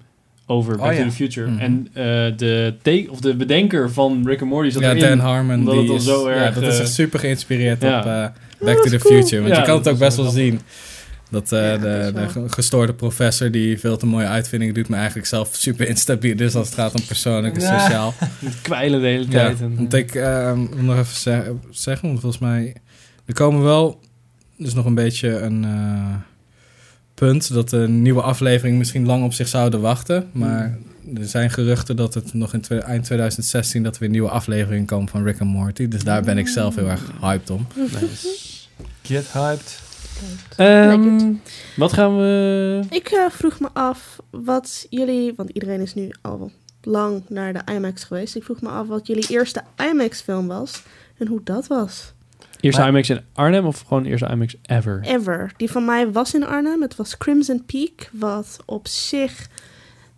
Over 0.52 0.78
Back 0.78 0.88
Oh, 0.88 0.94
ja. 0.94 1.00
to 1.04 1.10
the 1.10 1.16
Future. 1.16 1.48
Mhm. 1.50 1.60
En 1.60 1.88
eh, 1.94 2.04
de, 2.38 2.74
te- 2.82 3.08
of 3.10 3.20
de 3.20 3.36
bedenker 3.36 3.92
van 3.92 4.22
Rick 4.26 4.42
and 4.42 4.50
Morty 4.50 4.70
zat 4.70 4.82
Ja, 4.82 4.90
erin. 4.90 5.08
Dan 5.18 5.20
Harmon, 5.20 5.66
die 5.66 5.80
het 5.82 5.90
is, 5.90 6.04
zo 6.06 6.32
ja, 6.32 6.52
dat 6.52 6.64
is 6.64 6.76
eh, 6.76 6.80
echt 6.80 6.94
super 6.94 7.20
geïnspireerd 7.20 7.82
ja. 7.82 8.00
op 8.00 8.06
eh, 8.06 8.66
Back 8.66 8.84
to 8.84 8.90
the 8.90 8.98
cool. 8.98 9.22
Future. 9.22 9.42
Want 9.42 9.56
je 9.56 9.62
kan 9.62 9.78
het 9.78 9.88
ook 9.88 9.98
best 9.98 10.16
wel 10.16 10.26
wel 10.26 10.34
zien. 10.34 10.60
Dat 11.32 11.50
de, 11.50 12.28
gestoorde 12.48 12.94
professor 12.94 13.52
die 13.52 13.80
veel 13.80 13.98
te 13.98 14.06
mooie 14.06 14.26
uitvindingen 14.26 14.74
doet, 14.74 14.88
maar 14.88 14.98
eigenlijk 15.00 15.28
zelf 15.28 15.50
super 15.52 15.88
instabiel 15.88 16.40
is 16.40 16.56
als 16.56 16.66
het 16.66 16.76
gaat 16.76 16.94
om 17.00 17.06
persoonlijk 17.06 17.56
en 17.56 17.62
sociaal. 17.62 18.14
Met 18.40 18.62
kwijlen 18.62 19.02
de 19.02 19.08
hele 19.08 19.28
tijd. 19.28 19.62
en, 19.62 19.76
want 19.76 19.94
ik 19.94 20.16
eh, 20.16 20.54
wil 20.54 20.84
nog 20.84 20.98
even 20.98 21.16
zeg- 21.16 21.44
zeggen, 21.70 22.08
want 22.08 22.20
volgens 22.20 22.42
mij... 22.42 22.76
Er 23.26 23.34
komen 23.34 23.64
wel... 23.64 24.00
dus 24.58 24.74
nog 24.74 24.86
een 24.86 24.96
beetje 24.96 25.40
een 25.40 25.66
punt 27.20 27.54
dat 27.54 27.70
de 27.70 27.88
nieuwe 27.88 28.22
aflevering 28.22 28.78
misschien 28.78 29.06
lang 29.06 29.24
op 29.24 29.34
zich 29.34 29.48
zouden 29.48 29.82
wachten. 29.82 30.30
Maar 30.32 30.78
er 31.16 31.26
zijn 31.26 31.50
geruchten 31.50 31.96
dat 31.96 32.14
het 32.14 32.34
nog 32.34 32.54
in 32.54 32.64
eind 32.70 33.04
2016 33.04 33.84
dat 33.84 33.94
er 33.94 34.00
weer 34.00 34.10
nieuwe 34.10 34.30
afleveringen 34.30 34.86
komen 34.86 35.10
van 35.10 35.24
Rick 35.24 35.40
and 35.40 35.50
Morty. 35.50 35.88
Dus 35.88 36.04
daar 36.04 36.22
ben 36.22 36.38
ik 36.38 36.48
zelf 36.48 36.76
heel 36.76 36.90
erg 36.90 37.12
hyped 37.22 37.50
om. 37.50 37.68
Get 39.02 39.32
hyped. 39.32 39.80
Ehm, 40.56 40.90
Like 40.90 41.36
wat 41.76 41.94
gaan 41.94 42.18
we... 42.18 42.82
Ik 42.90 43.08
eh, 43.08 43.30
vroeg 43.30 43.60
me 43.60 43.70
af 43.74 44.20
wat 44.30 44.88
jullie... 44.90 45.34
Want 45.36 45.50
iedereen 45.50 45.82
is 45.82 45.94
nu 45.94 46.12
al 46.22 46.52
lang 46.82 47.24
naar 47.28 47.54
de 47.54 47.74
IMAX 47.74 48.04
geweest. 48.04 48.36
Ik 48.36 48.44
vroeg 48.44 48.62
me 48.62 48.70
af 48.70 48.88
wat 48.88 49.08
jullie 49.08 49.28
eerste 49.30 49.64
IMAX-film 49.92 50.48
was. 50.48 50.82
En 51.18 51.28
hoe 51.28 51.42
dat 51.44 51.68
was. 51.68 52.14
Eerste 52.60 52.82
Maar- 52.82 52.90
IMAX 52.90 53.10
in 53.10 53.22
Arnhem 53.34 53.66
of 53.66 53.82
gewoon 53.88 54.06
eerste 54.06 54.28
IMAX 54.28 54.56
ever? 54.62 55.00
Ever. 55.04 55.52
Die 55.58 55.72
van 55.72 55.86
mij 55.86 56.12
was 56.12 56.34
in 56.34 56.46
Arnhem. 56.46 56.82
Het 56.82 56.96
was 56.96 57.18
Crimson 57.18 57.66
Peak. 57.66 58.10
Wat 58.14 58.60
op 58.66 58.88
zich 58.88 59.48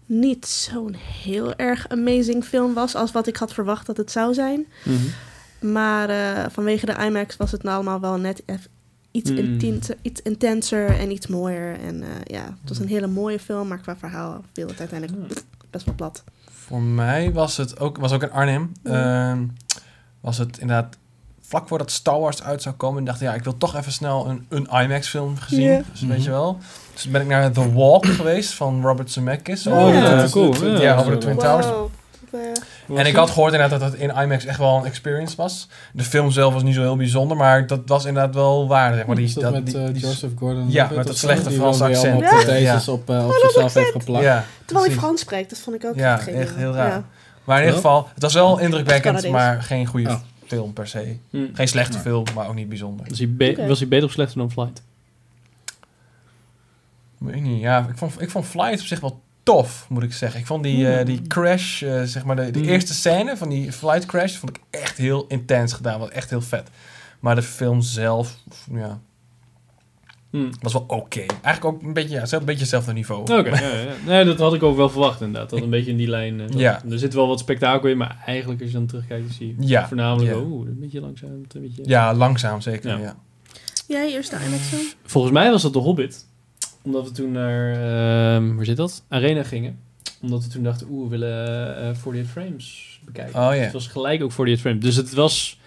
niet 0.05 0.45
zo'n 0.47 0.93
heel 1.23 1.55
erg 1.55 1.89
amazing 1.89 2.43
film 2.45 2.73
was... 2.73 2.95
als 2.95 3.11
wat 3.11 3.27
ik 3.27 3.37
had 3.37 3.53
verwacht 3.53 3.85
dat 3.85 3.97
het 3.97 4.11
zou 4.11 4.33
zijn. 4.33 4.65
Mhm. 4.83 5.71
Maar 5.73 6.09
eh, 6.09 6.45
vanwege 6.49 6.85
de 6.85 6.95
IMAX 7.05 7.37
was 7.37 7.51
het 7.51 7.63
nou 7.63 7.75
allemaal 7.75 7.99
wel 7.99 8.17
net 8.17 8.43
iets, 9.11 9.31
Mm. 9.31 9.37
intenser, 9.37 9.95
iets 10.01 10.21
intenser 10.21 10.99
en 10.99 11.11
iets 11.11 11.27
mooier. 11.27 11.79
En 11.79 12.03
eh, 12.03 12.07
ja, 12.23 12.43
het 12.43 12.69
was 12.69 12.79
een 12.79 12.87
hele 12.87 13.07
mooie 13.07 13.39
film, 13.39 13.67
maar 13.67 13.77
qua 13.81 13.97
verhaal 13.97 14.43
viel 14.53 14.67
het 14.67 14.79
uiteindelijk 14.79 15.27
pff, 15.27 15.45
best 15.69 15.85
wel 15.85 15.95
plat. 15.95 16.23
Voor 16.49 16.81
mij 16.81 17.31
was 17.31 17.57
het 17.57 17.79
ook, 17.79 17.97
was 17.97 18.11
ook 18.11 18.21
in 18.23 18.31
Arnhem. 18.31 18.71
Ehm, 18.83 19.43
was 20.21 20.37
het 20.37 20.57
inderdaad 20.57 20.97
vlak 21.51 21.67
voordat 21.67 21.91
Star 21.91 22.19
Wars 22.19 22.43
uit 22.43 22.61
zou 22.61 22.75
komen. 22.75 22.99
En 22.99 23.05
dacht, 23.05 23.19
ja, 23.19 23.33
ik 23.33 23.43
wil 23.43 23.57
toch 23.57 23.75
even 23.75 23.91
snel 23.91 24.27
een, 24.29 24.45
een 24.49 24.67
IMAX-film 24.83 25.37
gezien. 25.37 25.85
Dus 25.91 26.01
weet 26.01 26.23
je 26.23 26.29
wel. 26.29 26.57
Dus 26.93 27.07
ben 27.07 27.21
ik 27.21 27.27
naar 27.27 27.51
The 27.51 27.73
Walk 27.73 28.05
geweest 28.05 28.53
van 28.53 28.81
Robert 28.85 29.11
Zemeckis. 29.11 29.67
Oh, 29.67 29.93
ja, 29.93 30.21
de- 30.23 30.29
cool. 30.29 30.65
Ja, 30.65 30.81
Ja, 30.81 30.95
over 30.97 31.11
de. 31.11 31.17
Twin 31.17 31.37
Towers. 31.37 31.65
Wow. 31.67 31.89
En 32.97 33.05
ik 33.05 33.15
had 33.15 33.29
gehoord 33.29 33.53
inderdaad 33.53 33.79
dat 33.79 33.91
het 33.91 33.99
in 33.99 34.09
IMAX 34.09 34.45
echt 34.45 34.57
wel 34.57 34.77
een 34.77 34.85
experience 34.85 35.35
was. 35.35 35.67
De 35.93 36.03
film 36.03 36.31
zelf 36.31 36.53
was 36.53 36.63
niet 36.63 36.75
zo 36.75 36.81
heel 36.81 36.95
bijzonder, 36.95 37.37
maar 37.37 37.67
dat 37.67 37.79
was 37.85 38.05
inderdaad 38.05 38.33
wel 38.35 38.67
waar. 38.67 38.93
Zeg 38.93 39.05
maar. 39.05 39.15
die, 39.15 39.25
Is 39.25 39.33
dat, 39.33 39.43
dat, 39.43 39.53
met 39.53 39.65
die- 39.65 39.77
eh, 39.77 39.85
die- 39.93 40.01
Joseph 40.01 40.31
Gordon 40.37 40.65
Ja, 40.71 40.89
met 40.95 41.07
dat 41.07 41.17
slechte 41.17 41.49
die 41.49 41.57
Franse 41.57 41.83
weer 41.85 41.95
accent. 41.95 42.13
allemaal 42.13 42.31
Ja. 42.31 42.43
protheses 42.43 42.85
Ja. 42.85 42.91
op, 42.91 43.09
eh, 43.09 43.23
op 43.25 43.31
dat 43.31 43.41
zichzelf 43.41 43.73
heeft 43.73 43.91
geplakt. 43.91 44.23
Ja, 44.23 44.45
Terwijl 44.65 44.87
hij. 44.87 44.95
Frans 44.97 45.21
spreekt, 45.21 45.49
dat 45.49 45.59
vond 45.59 45.75
ik 45.75 45.85
ook 45.85 45.95
Ja, 45.95 46.19
echt 46.27 46.55
heel 46.55 46.73
raar. 46.73 46.87
Ja. 46.87 47.03
Maar 47.43 47.57
in 47.57 47.63
ieder 47.63 47.75
geval, 47.81 48.07
het 48.13 48.23
was 48.23 48.33
wel 48.33 48.59
indrukwekkend, 48.59 49.29
maar 49.29 49.61
geen 49.63 49.85
goede 49.85 50.09
Oh. 50.09 50.15
Film 50.55 50.73
per 50.73 50.87
se. 50.87 51.17
Hm. 51.29 51.45
Geen 51.53 51.67
slechte 51.67 51.97
Ja. 51.97 52.01
film, 52.03 52.25
maar 52.35 52.47
ook 52.47 52.55
niet 52.55 52.69
bijzonder. 52.69 53.05
Was 53.09 53.17
hij, 53.17 53.33
be- 53.33 53.65
was 53.67 53.79
hij 53.79 53.87
beter 53.87 54.05
of 54.05 54.11
slechter 54.11 54.37
dan 54.37 54.51
Flight? 54.51 54.81
Weet 57.17 57.35
ik 57.35 57.41
niet, 57.41 57.61
ja, 57.61 57.87
ik 57.89 57.97
vond, 57.97 58.21
ik 58.21 58.29
vond 58.29 58.45
Flight 58.45 58.79
op 58.79 58.85
zich 58.85 58.99
wel 58.99 59.21
tof, 59.43 59.85
moet 59.89 60.03
ik 60.03 60.13
zeggen. 60.13 60.39
Ik 60.39 60.45
vond 60.45 60.63
die, 60.63 60.93
eh, 60.93 61.05
die 61.05 61.21
crash, 61.27 61.81
eh, 61.83 62.01
zeg 62.03 62.23
maar, 62.25 62.35
de, 62.35 62.51
de 62.51 62.59
Mm. 62.59 62.65
eerste 62.65 62.93
scène 62.93 63.37
van 63.37 63.49
die 63.49 63.71
flight 63.71 64.05
crash, 64.05 64.35
vond 64.37 64.57
ik 64.57 64.63
echt 64.69 64.97
heel 64.97 65.25
intens 65.27 65.73
gedaan. 65.73 65.99
Was 65.99 66.09
echt 66.09 66.29
heel 66.29 66.41
vet. 66.41 66.69
Maar 67.19 67.35
de 67.35 67.41
film 67.41 67.81
zelf, 67.81 68.37
ja, 68.71 68.99
Hm. 70.31 70.51
was 70.61 70.73
wel 70.73 70.83
oké. 70.87 71.19
Eigenlijk 71.19 71.65
ook 71.65 71.81
een 71.83 71.93
beetje, 71.93 72.15
ja, 72.15 72.25
zelf- 72.25 72.41
een 72.41 72.45
beetje 72.47 72.61
hetzelfde 72.61 72.93
niveau. 72.93 73.21
Oké, 73.21 73.49
ja, 73.49 73.59
ja. 73.59 73.93
Nee, 74.05 74.25
dat 74.25 74.39
had 74.39 74.53
ik 74.53 74.63
ook 74.63 74.75
wel 74.75 74.89
verwacht 74.89 75.21
inderdaad. 75.21 75.49
Dat 75.49 75.61
een 75.61 75.69
beetje 75.69 75.91
in 75.91 75.97
die 75.97 76.07
lijn. 76.07 76.39
eh, 76.39 76.47
Ja. 76.59 76.81
Er 76.89 76.99
zit 76.99 77.13
wel 77.13 77.27
wat 77.27 77.39
spektakel 77.39 77.89
in, 77.89 77.97
maar 77.97 78.23
eigenlijk 78.25 78.61
als 78.61 78.71
je 78.71 78.77
dan 78.77 78.85
terugkijkt, 78.85 79.33
zie 79.33 79.47
je 79.59 79.67
Ja. 79.67 79.87
voornamelijk, 79.87 80.31
Ja. 80.31 80.37
oh, 80.37 80.67
een 80.67 80.79
beetje 80.79 81.01
langzaam. 81.01 81.29
Een 81.29 81.61
beetje... 81.61 81.81
Ja, 81.85 82.13
langzaam 82.13 82.61
zeker, 82.61 82.89
Ja. 82.89 82.97
ja. 82.97 83.15
Jij 83.87 84.11
eerst 84.11 84.29
de 84.29 84.35
IMAX 84.45 84.61
film? 84.61 84.81
Volgens 85.05 85.33
mij 85.33 85.51
was 85.51 85.61
dat 85.61 85.73
de 85.73 85.79
Hobbit. 85.79 86.25
Omdat 86.81 87.05
we 87.07 87.11
toen 87.11 87.31
naar, 87.31 87.71
ehm 87.73 88.55
waar 88.55 88.65
zit 88.65 88.77
dat? 88.77 89.03
Arena 89.07 89.43
gingen. 89.43 89.79
Omdat 90.21 90.43
we 90.43 90.49
toen 90.49 90.63
dachten, 90.63 90.87
oeh, 90.89 91.03
we 91.03 91.09
willen 91.09 91.77
eh 91.81 91.87
48 91.89 92.31
frames 92.31 92.99
bekijken. 93.05 93.39
Oh 93.39 93.55
ja. 93.55 93.61
Het 93.61 93.73
was 93.73 93.87
gelijk 93.87 94.23
ook 94.23 94.29
48 94.29 94.59
frames. 94.59 94.83
Dus 94.83 94.95
het 94.95 95.13
was 95.13 95.59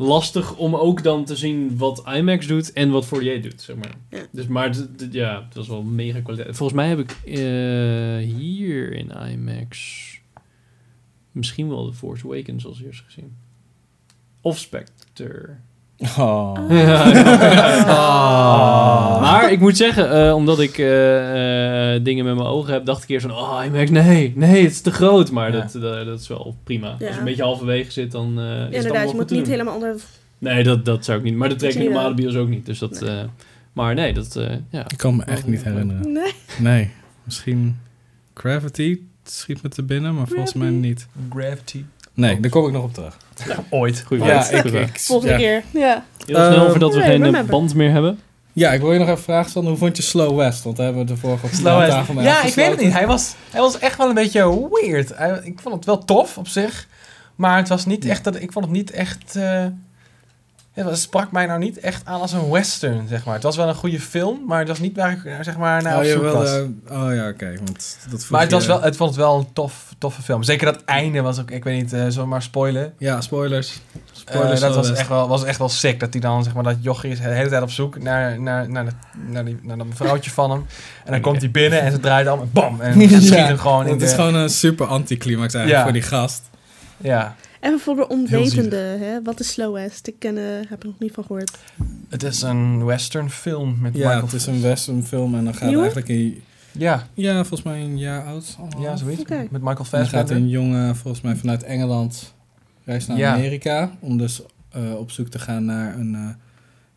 lastig 0.00 0.56
om 0.56 0.74
ook 0.74 1.02
dan 1.02 1.24
te 1.24 1.36
zien 1.36 1.76
wat 1.76 2.02
IMAX 2.14 2.46
doet 2.46 2.72
en 2.72 2.90
wat 2.90 3.02
48 3.02 3.50
doet, 3.50 3.62
zeg 3.62 3.76
maar. 3.76 3.94
Ja. 4.10 4.26
Dus, 4.30 4.46
maar 4.46 4.76
ja, 5.10 5.44
het 5.44 5.54
was 5.54 5.68
wel 5.68 5.82
mega 5.82 6.20
kwaliteit. 6.20 6.56
Volgens 6.56 6.78
mij 6.78 6.88
heb 6.88 6.98
ik 6.98 7.10
eh, 7.10 8.34
hier 8.36 8.92
in 8.92 9.10
IMAX 9.10 10.20
misschien 11.32 11.68
wel 11.68 11.90
The 11.90 11.96
Force 11.96 12.24
Awakens 12.24 12.66
als 12.66 12.82
eerst 12.82 13.02
gezien. 13.04 13.36
Of 14.40 14.58
Spectre. 14.58 15.56
Oh. 16.18 16.52
Ah. 17.86 19.20
Maar 19.20 19.52
ik 19.52 19.60
moet 19.60 19.76
zeggen, 19.76 20.26
eh, 20.26 20.34
omdat 20.34 20.60
ik 20.60 20.78
eh, 20.78 21.94
eh, 21.94 22.04
dingen 22.04 22.24
met 22.24 22.34
mijn 22.34 22.46
ogen 22.46 22.72
heb, 22.72 22.84
dacht 22.84 23.02
ik 23.02 23.08
eerst 23.08 23.26
van, 23.26 23.36
oh, 23.36 23.60
IMAX, 23.64 23.90
nee, 23.90 24.32
nee, 24.36 24.62
het 24.62 24.70
is 24.72 24.80
te 24.80 24.90
groot. 24.92 25.30
Maar 25.30 25.52
Ja. 25.52 25.60
dat, 25.60 25.72
dat, 25.82 26.06
dat 26.06 26.20
is 26.20 26.28
wel 26.28 26.56
prima. 26.64 26.86
Ja. 26.98 27.06
Als 27.06 27.14
je 27.14 27.18
een 27.18 27.24
beetje 27.24 27.42
halverwege 27.42 27.90
zit, 27.90 28.10
dan 28.12 28.38
eh 28.38 28.44
is 28.44 28.48
het 28.48 28.50
allemaal 28.54 28.74
Inderdaad, 28.76 29.10
je 29.10 29.16
moet 29.16 29.28
te 29.28 29.34
niet 29.34 29.42
doen. 29.42 29.52
helemaal 29.52 29.74
onder... 29.74 29.94
Nee, 30.38 30.62
dat, 30.62 30.84
dat 30.84 31.04
zou 31.04 31.18
ik 31.18 31.24
niet. 31.24 31.34
Maar 31.36 31.48
dat 31.48 31.58
trek 31.58 31.74
ik 31.74 31.82
normale 31.84 32.14
bios 32.14 32.34
ook 32.34 32.48
niet. 32.48 32.66
Dus 32.66 32.78
dat, 32.78 33.00
Nee. 33.00 33.10
eh, 33.10 33.24
maar 33.72 33.94
nee, 33.94 34.12
dat, 34.12 34.36
eh, 34.36 34.54
ja. 34.70 34.84
Ik 34.88 34.96
kan 34.96 35.16
me 35.16 35.24
echt 35.24 35.46
niet 35.46 35.64
herinneren. 35.64 36.12
Nee. 36.12 36.32
Nee, 36.58 36.90
misschien 37.24 37.78
Gravity 38.34 38.98
schiet 39.24 39.62
me 39.62 39.68
te 39.68 39.82
binnen, 39.82 40.14
maar 40.14 40.26
volgens 40.26 40.52
mij 40.54 40.70
niet. 40.70 41.06
Gravity. 41.34 41.84
Nee, 42.14 42.40
daar 42.40 42.50
kom 42.50 42.66
ik 42.66 42.72
nog 42.72 42.82
op 42.84 42.94
terug. 42.94 43.16
Ooit. 43.70 44.02
Goeie 44.06 44.24
Ja, 44.24 44.48
ik, 44.50 44.64
ik, 44.64 45.00
Volgende 45.00 45.32
ja. 45.32 45.38
keer, 45.38 45.62
ja. 45.70 46.04
Heel 46.26 46.34
snel, 46.36 46.52
Ehm, 46.62 46.70
voordat 46.70 46.94
we 46.94 47.00
geen 47.00 47.10
remember. 47.10 47.44
band 47.44 47.74
meer 47.74 47.90
hebben. 47.90 48.18
ja, 48.52 48.72
ik 48.72 48.80
wil 48.80 48.92
je 48.92 48.98
nog 48.98 49.08
even 49.08 49.22
vragen, 49.22 49.50
Sander, 49.50 49.70
hoe 49.70 49.80
vond 49.80 49.96
je 49.96 50.02
Slow 50.02 50.36
West? 50.36 50.62
Want 50.64 50.76
daar 50.76 50.86
hebben 50.86 51.06
we 51.06 51.12
de 51.12 51.18
vorige 51.20 51.46
op 51.46 51.52
Slow 51.52 51.78
West. 51.78 51.90
tafel 51.90 52.14
mee 52.14 52.24
Ja, 52.24 52.42
ik 52.42 52.54
weet 52.54 52.70
het 52.70 52.80
niet. 52.80 52.92
Hij 52.92 53.06
was, 53.06 53.34
hij 53.50 53.60
was 53.60 53.78
echt 53.78 53.96
wel 53.96 54.08
een 54.08 54.14
beetje 54.14 54.68
weird. 54.70 55.16
Hij- 55.16 55.40
ik 55.42 55.58
vond 55.60 55.74
het 55.74 55.84
wel 55.84 56.04
tof 56.04 56.38
op 56.38 56.48
zich. 56.48 56.88
Maar 57.36 57.56
het 57.56 57.68
was 57.68 57.86
niet 57.86 58.04
echt... 58.04 58.24
Dat, 58.24 58.40
ik 58.40 58.52
vond 58.52 58.64
het 58.64 58.74
niet 58.74 58.90
echt... 58.90 59.36
eh, 59.36 59.64
het 60.74 60.98
sprak 60.98 61.32
mij 61.32 61.46
nou 61.46 61.58
niet 61.58 61.78
echt 61.78 62.06
aan 62.06 62.20
als 62.20 62.32
een 62.32 62.50
western, 62.50 63.08
zeg 63.08 63.24
maar. 63.24 63.34
Het 63.34 63.42
was 63.42 63.56
wel 63.56 63.68
een 63.68 63.74
goede 63.74 64.00
film, 64.00 64.44
maar 64.46 64.58
het 64.58 64.68
was 64.68 64.78
niet 64.78 64.96
waar 64.96 65.10
ik 65.12 65.24
eh, 65.24 65.34
zeg 65.40 65.56
maar, 65.56 65.82
naar 65.82 66.04
Oh, 66.04 66.16
op 66.16 66.22
was. 66.22 66.50
wilde, 66.50 66.72
oh 66.90 67.14
ja, 67.14 67.28
oké. 67.28 67.52
want 67.64 67.98
dat 68.10 68.26
Maar 68.28 68.40
het, 68.40 68.50
was 68.52 68.66
wel, 68.66 68.82
het 68.82 68.96
vond 68.96 69.10
het 69.10 69.18
wel 69.18 69.38
een 69.38 69.52
tof, 69.52 69.94
toffe 69.98 70.22
film. 70.22 70.42
Zeker 70.42 70.66
dat 70.72 70.84
einde 70.84 71.20
was 71.20 71.40
ook... 71.40 71.50
Ik 71.50 71.64
weet 71.64 71.82
niet, 71.82 71.92
eh 71.92 72.04
zomaar 72.08 72.42
spoilen. 72.42 72.92
Ja, 72.98 73.20
spoilers. 73.20 73.80
Eh, 73.94 74.00
Spoilers 74.12 74.60
dat 74.60 74.74
was 74.74 74.92
echt, 74.92 75.08
wel, 75.08 75.28
was 75.28 75.44
echt 75.44 75.58
wel 75.58 75.68
sick. 75.68 76.00
Dat 76.00 76.12
hij 76.12 76.20
dan, 76.22 76.42
zeg 76.44 76.54
maar, 76.54 76.62
dat 76.62 76.76
jochie 76.80 77.10
is 77.10 77.20
de 77.20 77.28
hele 77.28 77.48
tijd 77.48 77.62
op 77.62 77.70
zoek 77.70 78.02
naar, 78.02 78.40
naar, 78.40 78.70
naar, 78.70 78.84
de, 78.84 78.90
naar, 79.30 79.44
die, 79.44 79.58
naar 79.62 79.76
dat 79.76 79.86
vrouwtje 79.90 80.30
van 80.30 80.50
hem. 80.50 80.66
En 81.04 81.12
dan 81.12 81.20
komt 81.20 81.40
hij 81.40 81.50
binnen 81.50 81.80
en 81.80 81.92
ze 81.92 82.00
draait 82.00 82.26
en 82.26 82.50
bam! 82.52 82.80
En 82.80 83.00
Ja, 83.08 83.08
schiet 83.20 83.30
hem 83.34 83.58
gewoon 83.58 83.84
in 83.84 83.90
Het 83.90 83.98
de... 84.00 84.04
is 84.04 84.12
gewoon 84.12 84.34
een 84.34 84.50
super 84.50 84.86
anticlimax 84.86 85.54
eigenlijk 85.54 85.76
Ja. 85.76 85.82
voor 85.82 86.00
die 86.00 86.08
gast. 86.18 86.42
Ja, 86.96 87.34
Even 87.60 87.80
voor 87.80 87.96
de 87.96 88.08
onwetende, 88.08 88.76
hè? 88.76 89.22
wat 89.22 89.40
is 89.40 89.52
Slow 89.52 89.74
West? 89.74 90.06
Ik 90.06 90.14
ken, 90.18 90.38
eh, 90.38 90.44
heb 90.68 90.80
er 90.82 90.86
nog 90.88 90.98
niet 90.98 91.12
van 91.12 91.24
gehoord. 91.24 91.58
het 92.08 92.22
is 92.22 92.42
een 92.42 92.84
western 92.84 93.30
film 93.30 93.76
met 93.80 93.94
Ja, 93.96 94.04
Michael 94.06 94.24
het 94.24 94.32
is 94.32 94.46
een 94.46 94.60
western 94.62 95.04
film 95.04 95.34
en 95.34 95.44
dan 95.44 95.54
gaat 95.54 95.68
Nieuwe? 95.68 95.82
eigenlijk 95.82 96.08
een... 96.08 96.42
Ja, 96.72 97.06
Ja, 97.14 97.32
volgens 97.34 97.62
mij 97.62 97.80
een 97.80 97.98
jaar 97.98 98.24
oud. 98.24 98.56
ja 98.78 98.96
zoiets. 98.96 99.22
Met 99.28 99.50
Michael 99.50 99.60
En 99.60 99.74
dan 99.74 99.84
gaat 99.84 100.08
Fassbender. 100.10 100.36
een 100.36 100.48
jongen 100.48 100.96
volgens 100.96 101.22
mij 101.22 101.36
vanuit 101.36 101.62
Engeland 101.62 102.34
reist 102.84 103.08
naar 103.08 103.16
Ja. 103.16 103.32
Amerika 103.34 103.90
om 104.00 104.18
dus 104.18 104.42
eh, 104.70 104.94
op 104.94 105.10
zoek 105.10 105.28
te 105.28 105.38
gaan 105.38 105.64
naar 105.64 105.98
een 105.98 106.14
eh, 106.14 106.28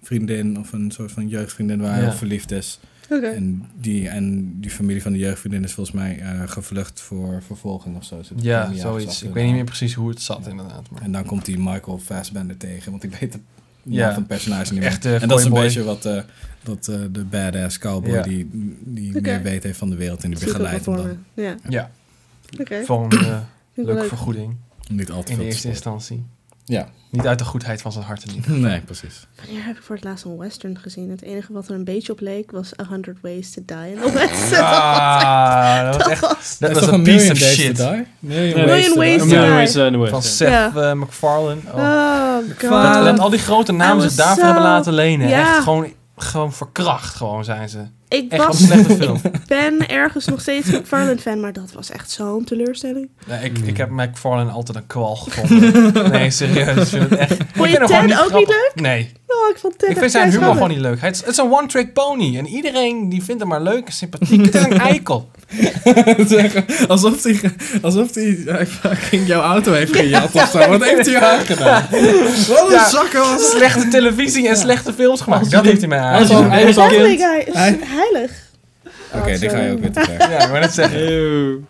vriendin 0.01 0.59
of 0.59 0.71
een 0.73 0.91
soort 0.91 1.11
van 1.11 1.27
jeugdvriendin 1.27 1.81
waar 1.81 1.93
hij 1.93 2.01
Ja. 2.01 2.07
op 2.07 2.13
verliefd 2.15 2.51
is. 2.51 2.79
Oké. 3.09 3.27
En, 3.27 3.65
die, 3.75 4.09
en 4.09 4.53
die 4.61 4.71
familie 4.71 5.01
van 5.01 5.11
de 5.11 5.17
jeugdvriendin 5.17 5.63
is 5.63 5.73
volgens 5.73 5.95
mij 5.95 6.19
eh, 6.19 6.41
gevlucht 6.45 7.01
voor 7.01 7.43
vervolging 7.43 7.95
of 7.95 8.03
zo. 8.03 8.21
Ja, 8.35 8.73
zoiets. 8.73 9.23
Ik 9.23 9.33
weet 9.33 9.45
niet 9.45 9.53
meer 9.53 9.63
precies 9.63 9.93
hoe 9.93 10.09
het 10.09 10.21
zat 10.21 10.47
inderdaad. 10.47 10.89
Maar 10.89 11.01
En 11.01 11.11
dan 11.11 11.25
komt 11.25 11.45
die 11.45 11.57
Michael 11.57 11.97
Fassbender 11.99 12.57
tegen, 12.57 12.91
want 12.91 13.03
ik 13.03 13.15
weet 13.19 13.33
het 13.33 13.41
Ja. 13.83 14.07
van 14.09 14.17
het 14.19 14.27
personage 14.27 14.71
niet 14.71 14.79
meer. 14.81 14.89
echt 14.89 15.05
eh 15.05 15.21
En 15.21 15.27
dat 15.27 15.39
is 15.39 15.45
een 15.45 15.51
beetje 15.53 15.83
wat, 15.83 16.05
eh, 16.05 16.21
wat 16.63 16.87
eh, 16.87 16.99
de 17.11 17.23
badass 17.25 17.77
cowboy 17.77 18.11
Ja. 18.13 18.21
die, 18.21 18.49
die 18.83 19.21
meer 19.21 19.41
weet 19.41 19.63
heeft 19.63 19.77
van 19.77 19.89
de 19.89 19.95
wereld 19.95 20.23
en 20.23 20.29
die 20.31 20.39
begeleidt 20.45 20.85
hem 20.85 20.95
dan. 20.95 21.17
Ja, 21.33 21.55
Ja, 21.69 21.91
eh, 22.57 22.85
wel 22.87 23.47
leuke 23.73 23.93
leuk. 23.93 24.07
vergoeding. 24.07 24.55
Niet 24.89 25.11
al 25.11 25.23
te 25.23 25.31
In 25.31 25.37
de 25.37 25.43
eerste 25.45 25.67
instantie. 25.67 26.23
Ja, 26.65 26.87
Niet 27.09 27.27
uit 27.27 27.39
de 27.39 27.45
goedheid 27.45 27.81
van 27.81 27.91
zijn 27.91 28.05
hart 28.05 28.23
in 28.23 28.33
ieder 28.35 28.51
nee, 28.51 28.79
precies. 28.81 29.27
Wanneer 29.45 29.65
heb 29.65 29.75
ik 29.77 29.83
voor 29.83 29.95
het 29.95 30.03
laatst 30.03 30.25
een 30.25 30.37
western 30.37 30.77
gezien? 30.81 31.09
Het 31.09 31.21
enige 31.21 31.53
wat 31.53 31.67
er 31.67 31.75
een 31.75 31.83
beetje 31.83 32.11
op 32.11 32.19
leek 32.19 32.51
was 32.51 32.71
A 32.81 32.85
Hundred 32.89 33.17
Ways 33.21 33.51
to 33.51 33.61
Die 33.65 33.91
in 33.93 33.99
the 34.01 34.11
West. 34.13 34.53
Ah, 34.59 35.83
dat 35.91 35.95
was 35.97 36.07
echt... 36.07 36.21
was... 36.21 36.57
Dat 36.59 36.69
is 36.69 36.79
was 36.79 36.87
een 36.87 37.01
Million 37.01 37.27
piece 37.27 37.31
of 37.31 37.37
shit. 37.37 37.75
To 37.75 37.91
Die? 37.91 38.05
Million, 38.19 38.65
Million 38.65 38.91
to 38.91 38.97
Ways 38.97 39.11
Die. 39.11 39.19
to 39.19 39.25
Die. 39.25 39.37
Million 39.37 39.55
Ways 39.55 39.75
in 39.75 39.91
the 39.91 39.97
West. 39.97 40.11
Van. 40.11 40.23
Seth 40.23 40.75
eh, 40.75 40.93
MacFarlane. 40.93 41.59
Oh. 41.65 41.73
Oh, 41.75 42.47
Dat, 42.47 42.69
god. 42.69 43.05
dat 43.05 43.19
al 43.19 43.29
die 43.29 43.39
grote 43.39 43.71
namen 43.71 44.01
zich 44.03 44.13
daarvoor 44.13 44.37
so- 44.37 44.43
hebben 44.45 44.63
laten 44.63 44.93
lenen. 44.93 45.31
Echt 45.33 45.57
gewoon, 45.63 45.87
gewoon 46.17 46.53
verkracht 46.53 47.15
gewoon 47.15 47.43
zijn 47.43 47.69
ze. 47.69 47.85
Ik 48.07 48.31
Echt 48.31 48.45
was, 48.45 48.59
een 48.59 48.65
slechte 48.67 48.95
film. 49.03 49.21
ben 49.47 49.87
ergens 49.87 50.25
nog 50.25 50.41
steeds 50.41 50.67
een 50.67 50.79
McFarlane 50.79 51.17
fan, 51.17 51.39
maar 51.39 51.53
dat 51.53 51.71
was 51.71 51.89
echt 51.91 52.11
zo'n 52.11 52.43
teleurstelling. 52.43 53.09
Nee, 53.27 53.43
ik, 53.43 53.57
ik 53.57 53.77
heb 53.77 53.89
McFarlane 53.89 54.51
altijd 54.51 54.77
een 54.77 54.87
kwal 54.87 55.15
gevonden. 55.15 56.11
nee, 56.11 56.29
serieus. 56.29 56.77
Ik 56.77 56.87
vind 56.87 57.09
het 57.09 57.19
echt... 57.19 57.39
ik 57.39 57.45
Vond 57.53 57.69
je 57.69 57.77
Ted 57.77 57.91
ook 57.91 58.01
niet 58.03 58.13
grappig. 58.13 58.71
Nee, 58.75 59.11
Oh, 59.43 59.49
ik 59.49 59.57
vond 59.57 59.73
Ted 59.79 59.81
ik 59.83 59.89
echt 59.89 59.99
vind 59.99 60.11
zijn 60.11 60.31
humor 60.31 60.51
gewoon 60.53 60.69
niet 60.69 60.79
leuk. 60.79 61.01
Het 61.01 61.13
is, 61.15 61.19
het 61.19 61.29
is 61.29 61.37
een 61.37 61.51
one-trick 61.51 61.93
pony. 61.93 62.37
En 62.37 62.47
iedereen 62.47 63.09
die 63.09 63.23
vindt 63.23 63.41
hem 63.41 63.49
maar 63.49 63.61
leuk 63.61 63.85
en 63.85 63.93
sympathiek. 63.93 64.45
Het 64.45 64.55
is 64.55 64.61
een 64.63 64.79
eikel. 64.91 65.29
Alsof 66.87 67.23
hij 67.23 67.39
alsof 67.81 68.13
hij 68.13 68.43
eh, 68.47 68.65
fucking 68.65 69.27
jouw 69.27 69.41
auto 69.41 69.71
heeft 69.73 69.95
gejat 69.95 70.31
of 70.35 70.49
zo. 70.49 70.67
Wat 70.69 70.83
heeft 70.83 71.05
hij 71.05 71.19
haar 71.19 71.39
gedaan? 71.39 71.85
Wat 71.91 72.65
een 72.67 72.71
Ja. 72.71 73.37
Slechte 73.37 73.87
televisie 73.87 74.47
en 74.49 74.57
slechte 74.57 74.93
films 74.93 75.21
gemaakt. 75.21 75.51
Dat 75.51 75.65
heeft 75.65 75.79
hij 75.79 75.87
mij 75.89 75.99
aangedaan. 75.99 76.49
hij 76.51 76.63
is 76.63 76.75
heilig. 77.87 78.31
Oké, 79.13 79.37
die 79.39 79.49
ga 79.49 79.57
je 79.59 79.71
ook 79.71 79.79
weer 79.79 79.91
te 79.91 79.99
ver. 80.03 80.31
Ja, 80.31 80.39
ik 80.43 80.47
wou 80.47 80.59
net 80.59 80.73
zeggen. 80.73 81.11
Eeuw. 81.11 81.61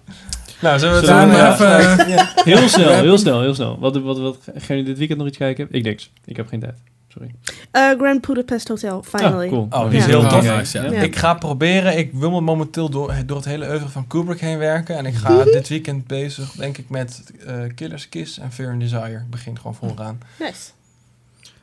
Nou, 0.59 0.79
zullen 0.79 0.99
we 0.99 1.05
Zullen 1.05 1.29
het 1.29 1.57
we 1.57 1.63
dan 1.65 1.77
even... 1.79 2.05
even- 2.07 2.27
Heel 2.43 2.67
snel, 2.69 2.89
heel 3.01 3.17
snel, 3.17 3.41
heel 3.41 3.53
snel. 3.53 3.77
Wat, 3.79 3.97
wat, 4.01 4.19
wat, 4.19 4.37
gaan 4.45 4.61
jullie 4.67 4.83
dit 4.83 4.97
weekend 4.97 5.19
nog 5.19 5.27
iets 5.27 5.37
kijken? 5.37 5.67
Ik 5.71 5.83
niks. 5.83 6.11
Ik 6.25 6.35
heb 6.35 6.47
geen 6.47 6.59
tijd. 6.59 6.73
Sorry. 7.13 7.31
Eh, 7.71 7.89
Grand 7.99 8.21
Budapest 8.27 8.67
Hotel, 8.67 9.03
finally. 9.03 9.45
Ah, 9.45 9.51
cool. 9.51 9.67
Oh, 9.69 9.89
die 9.89 9.97
is 9.97 10.03
Ja. 10.05 10.09
heel 10.09 10.19
Oh, 10.19 10.29
tof. 10.29 10.43
nice, 10.57 10.81
ja. 10.81 10.91
Ja. 10.91 11.01
Ik 11.01 11.15
ga 11.15 11.33
proberen, 11.33 11.97
ik 11.97 12.13
wil 12.13 12.31
me 12.31 12.41
momenteel 12.41 12.89
door, 12.89 13.13
door 13.25 13.37
het 13.37 13.45
hele 13.45 13.67
oeuvre 13.69 13.89
van 13.89 14.07
Kubrick 14.07 14.39
heen 14.39 14.57
werken. 14.57 14.97
En 14.97 15.05
ik 15.05 15.15
ga 15.15 15.43
dit 15.43 15.67
weekend 15.67 16.07
bezig, 16.07 16.51
denk 16.51 16.77
ik, 16.77 16.89
met 16.89 17.23
eh, 17.45 17.55
Killer's 17.75 18.09
Kiss 18.09 18.39
en 18.39 18.51
Fear 18.51 18.71
and 18.71 18.79
Desire. 18.79 19.07
Ik 19.17 19.29
begin 19.29 19.57
gewoon 19.57 19.75
vooraan. 19.75 20.19
Nice. 20.39 20.69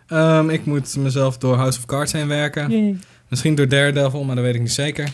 Ehm, 0.06 0.50
ik 0.50 0.64
moet 0.66 0.96
mezelf 0.96 1.38
door 1.38 1.56
House 1.56 1.78
of 1.78 1.84
Cards 1.84 2.12
heen 2.12 2.28
werken. 2.28 3.00
Misschien 3.28 3.54
door 3.54 3.68
Daredevil, 3.68 4.24
maar 4.24 4.34
dat 4.36 4.44
weet 4.44 4.54
ik 4.54 4.60
niet 4.60 4.72
zeker. 4.72 5.12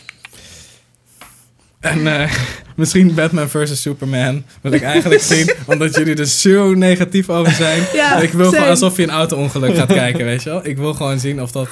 En 1.79 2.07
eh, 2.21 2.31
misschien 2.75 3.13
Batman 3.13 3.49
vs. 3.49 3.81
Superman 3.81 4.43
wil 4.61 4.71
ik 4.71 4.81
eigenlijk 4.81 5.21
zien, 5.33 5.51
omdat 5.65 5.95
jullie 5.95 6.15
er 6.15 6.25
zo 6.27 6.73
negatief 6.73 7.29
over 7.29 7.51
zijn. 7.53 7.83
Ja, 7.93 8.17
ik 8.21 8.31
wil 8.31 8.49
gewoon 8.49 8.67
alsof 8.67 8.97
je 8.97 9.03
een 9.03 9.09
auto-ongeluk 9.09 9.75
gaat 9.75 9.93
kijken, 9.93 10.25
weet 10.25 10.43
je 10.43 10.49
wel. 10.49 10.65
Ik 10.65 10.77
wil 10.77 10.93
gewoon 10.93 11.19
zien 11.19 11.41
of 11.41 11.51
dat... 11.51 11.69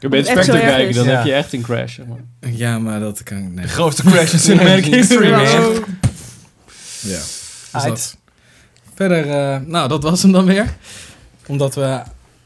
Ik 0.00 0.10
ben 0.10 0.18
het 0.18 0.28
echt 0.28 0.44
Spectre 0.44 0.66
kijken, 0.66 0.94
dan 0.94 1.04
Ja. 1.04 1.16
heb 1.16 1.24
je 1.24 1.32
echt 1.32 1.52
een 1.52 1.62
crash. 1.62 1.98
Maar. 2.08 2.50
Ja, 2.52 2.78
maar 2.78 3.00
dat 3.00 3.22
kan 3.22 3.36
ik... 3.38 3.52
Nee. 3.52 3.64
De 3.64 3.70
grootste 3.70 4.02
crash 4.02 4.32
in 4.32 4.38
cinematic 4.50 4.84
history, 4.84 5.30
man. 5.30 5.42
Ja. 7.00 7.18
Dus 7.72 7.82
dat. 7.82 8.16
Verder, 8.94 9.28
eh, 9.30 9.56
nou, 9.66 9.88
dat 9.88 10.02
was 10.02 10.22
hem 10.22 10.32
dan 10.32 10.44
weer. 10.44 10.74
Omdat 11.46 11.74
we 11.74 12.00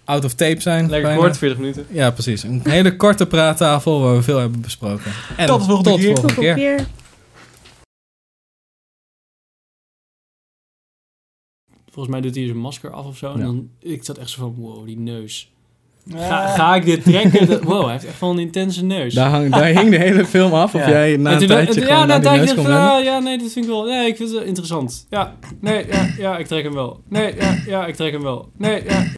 out 0.09 0.24
of 0.24 0.34
tape 0.34 0.61
zijn. 0.61 0.80
Lekker 0.88 1.09
bijna. 1.09 1.22
kort, 1.22 1.38
40 1.38 1.59
minuten. 1.59 1.86
Ja, 1.90 2.11
precies. 2.11 2.42
Een 2.42 2.61
hele 2.64 2.96
korte 2.96 3.26
praattafel 3.26 4.00
waar 4.00 4.14
we 4.16 4.22
veel 4.22 4.38
hebben 4.38 4.61
besproken. 4.61 5.12
En 5.36 5.46
Tot 5.46 5.59
de 5.61 5.64
volgende 5.66 5.90
tot 5.90 5.98
keer. 5.98 6.06
volgende 6.06 6.34
Tot 6.34 6.42
keer. 6.44 6.50
een 6.50 6.56
keer. 6.76 6.86
Volgens 11.90 12.14
mij 12.14 12.20
doet 12.20 12.34
hij 12.34 12.44
zijn 12.44 12.59
masker 12.59 12.90
af 12.90 13.06
of 13.06 13.16
zo. 13.16 13.32
En 13.32 13.38
Ja. 13.38 13.44
dan, 13.44 13.68
ik 13.80 14.04
zat 14.04 14.18
echt 14.18 14.30
zo 14.30 14.40
van, 14.40 14.54
wow, 14.64 14.86
die 14.86 14.98
neus. 14.98 15.52
Ga, 16.16 16.46
ga 16.48 16.74
ik 16.74 16.84
dit 16.84 17.04
trekken? 17.04 17.46
Dat- 17.48 17.62
wow, 17.62 17.82
hij 17.82 17.92
heeft 17.92 18.04
echt 18.04 18.20
wel 18.20 18.30
een 18.30 18.38
intense 18.38 18.84
neus. 18.84 19.14
Daar, 19.14 19.30
hang, 19.30 19.52
daar 19.52 19.64
hing 19.64 19.90
de 19.90 19.96
hele 19.98 20.24
film 20.26 20.52
af. 20.52 20.74
Of 20.74 20.80
Ja. 20.80 20.88
jij 20.88 21.16
na 21.16 21.30
En 21.30 21.40
een 21.42 21.46
tijdje 21.48 21.80
ja, 21.86 22.04
na 22.04 22.14
die 22.14 22.22
tijdje 22.22 22.54
neus 22.54 22.64
dacht 22.66 22.68
ah, 22.68 23.04
ja, 23.04 23.18
nee, 23.18 23.38
dit 23.38 23.52
vind 23.52 23.64
ik 23.64 23.70
wel, 23.70 23.84
nee, 23.84 24.06
ik 24.09 24.16
vind 24.16 24.30
het 24.32 24.44
interessant. 24.44 25.06
Ja, 25.11 25.34
nee, 25.61 25.86
ja, 25.86 26.09
ja, 26.18 26.38
ik 26.38 26.46
trek 26.46 26.64
hem 26.64 26.72
wel. 26.74 27.00
Nee, 27.09 27.34
ja, 27.36 27.59
ja, 27.66 27.86
ik 27.86 27.94
trek 27.94 28.12
hem 28.12 28.22
wel. 28.22 28.50
Nee, 28.56 28.84
ja, 28.84 29.04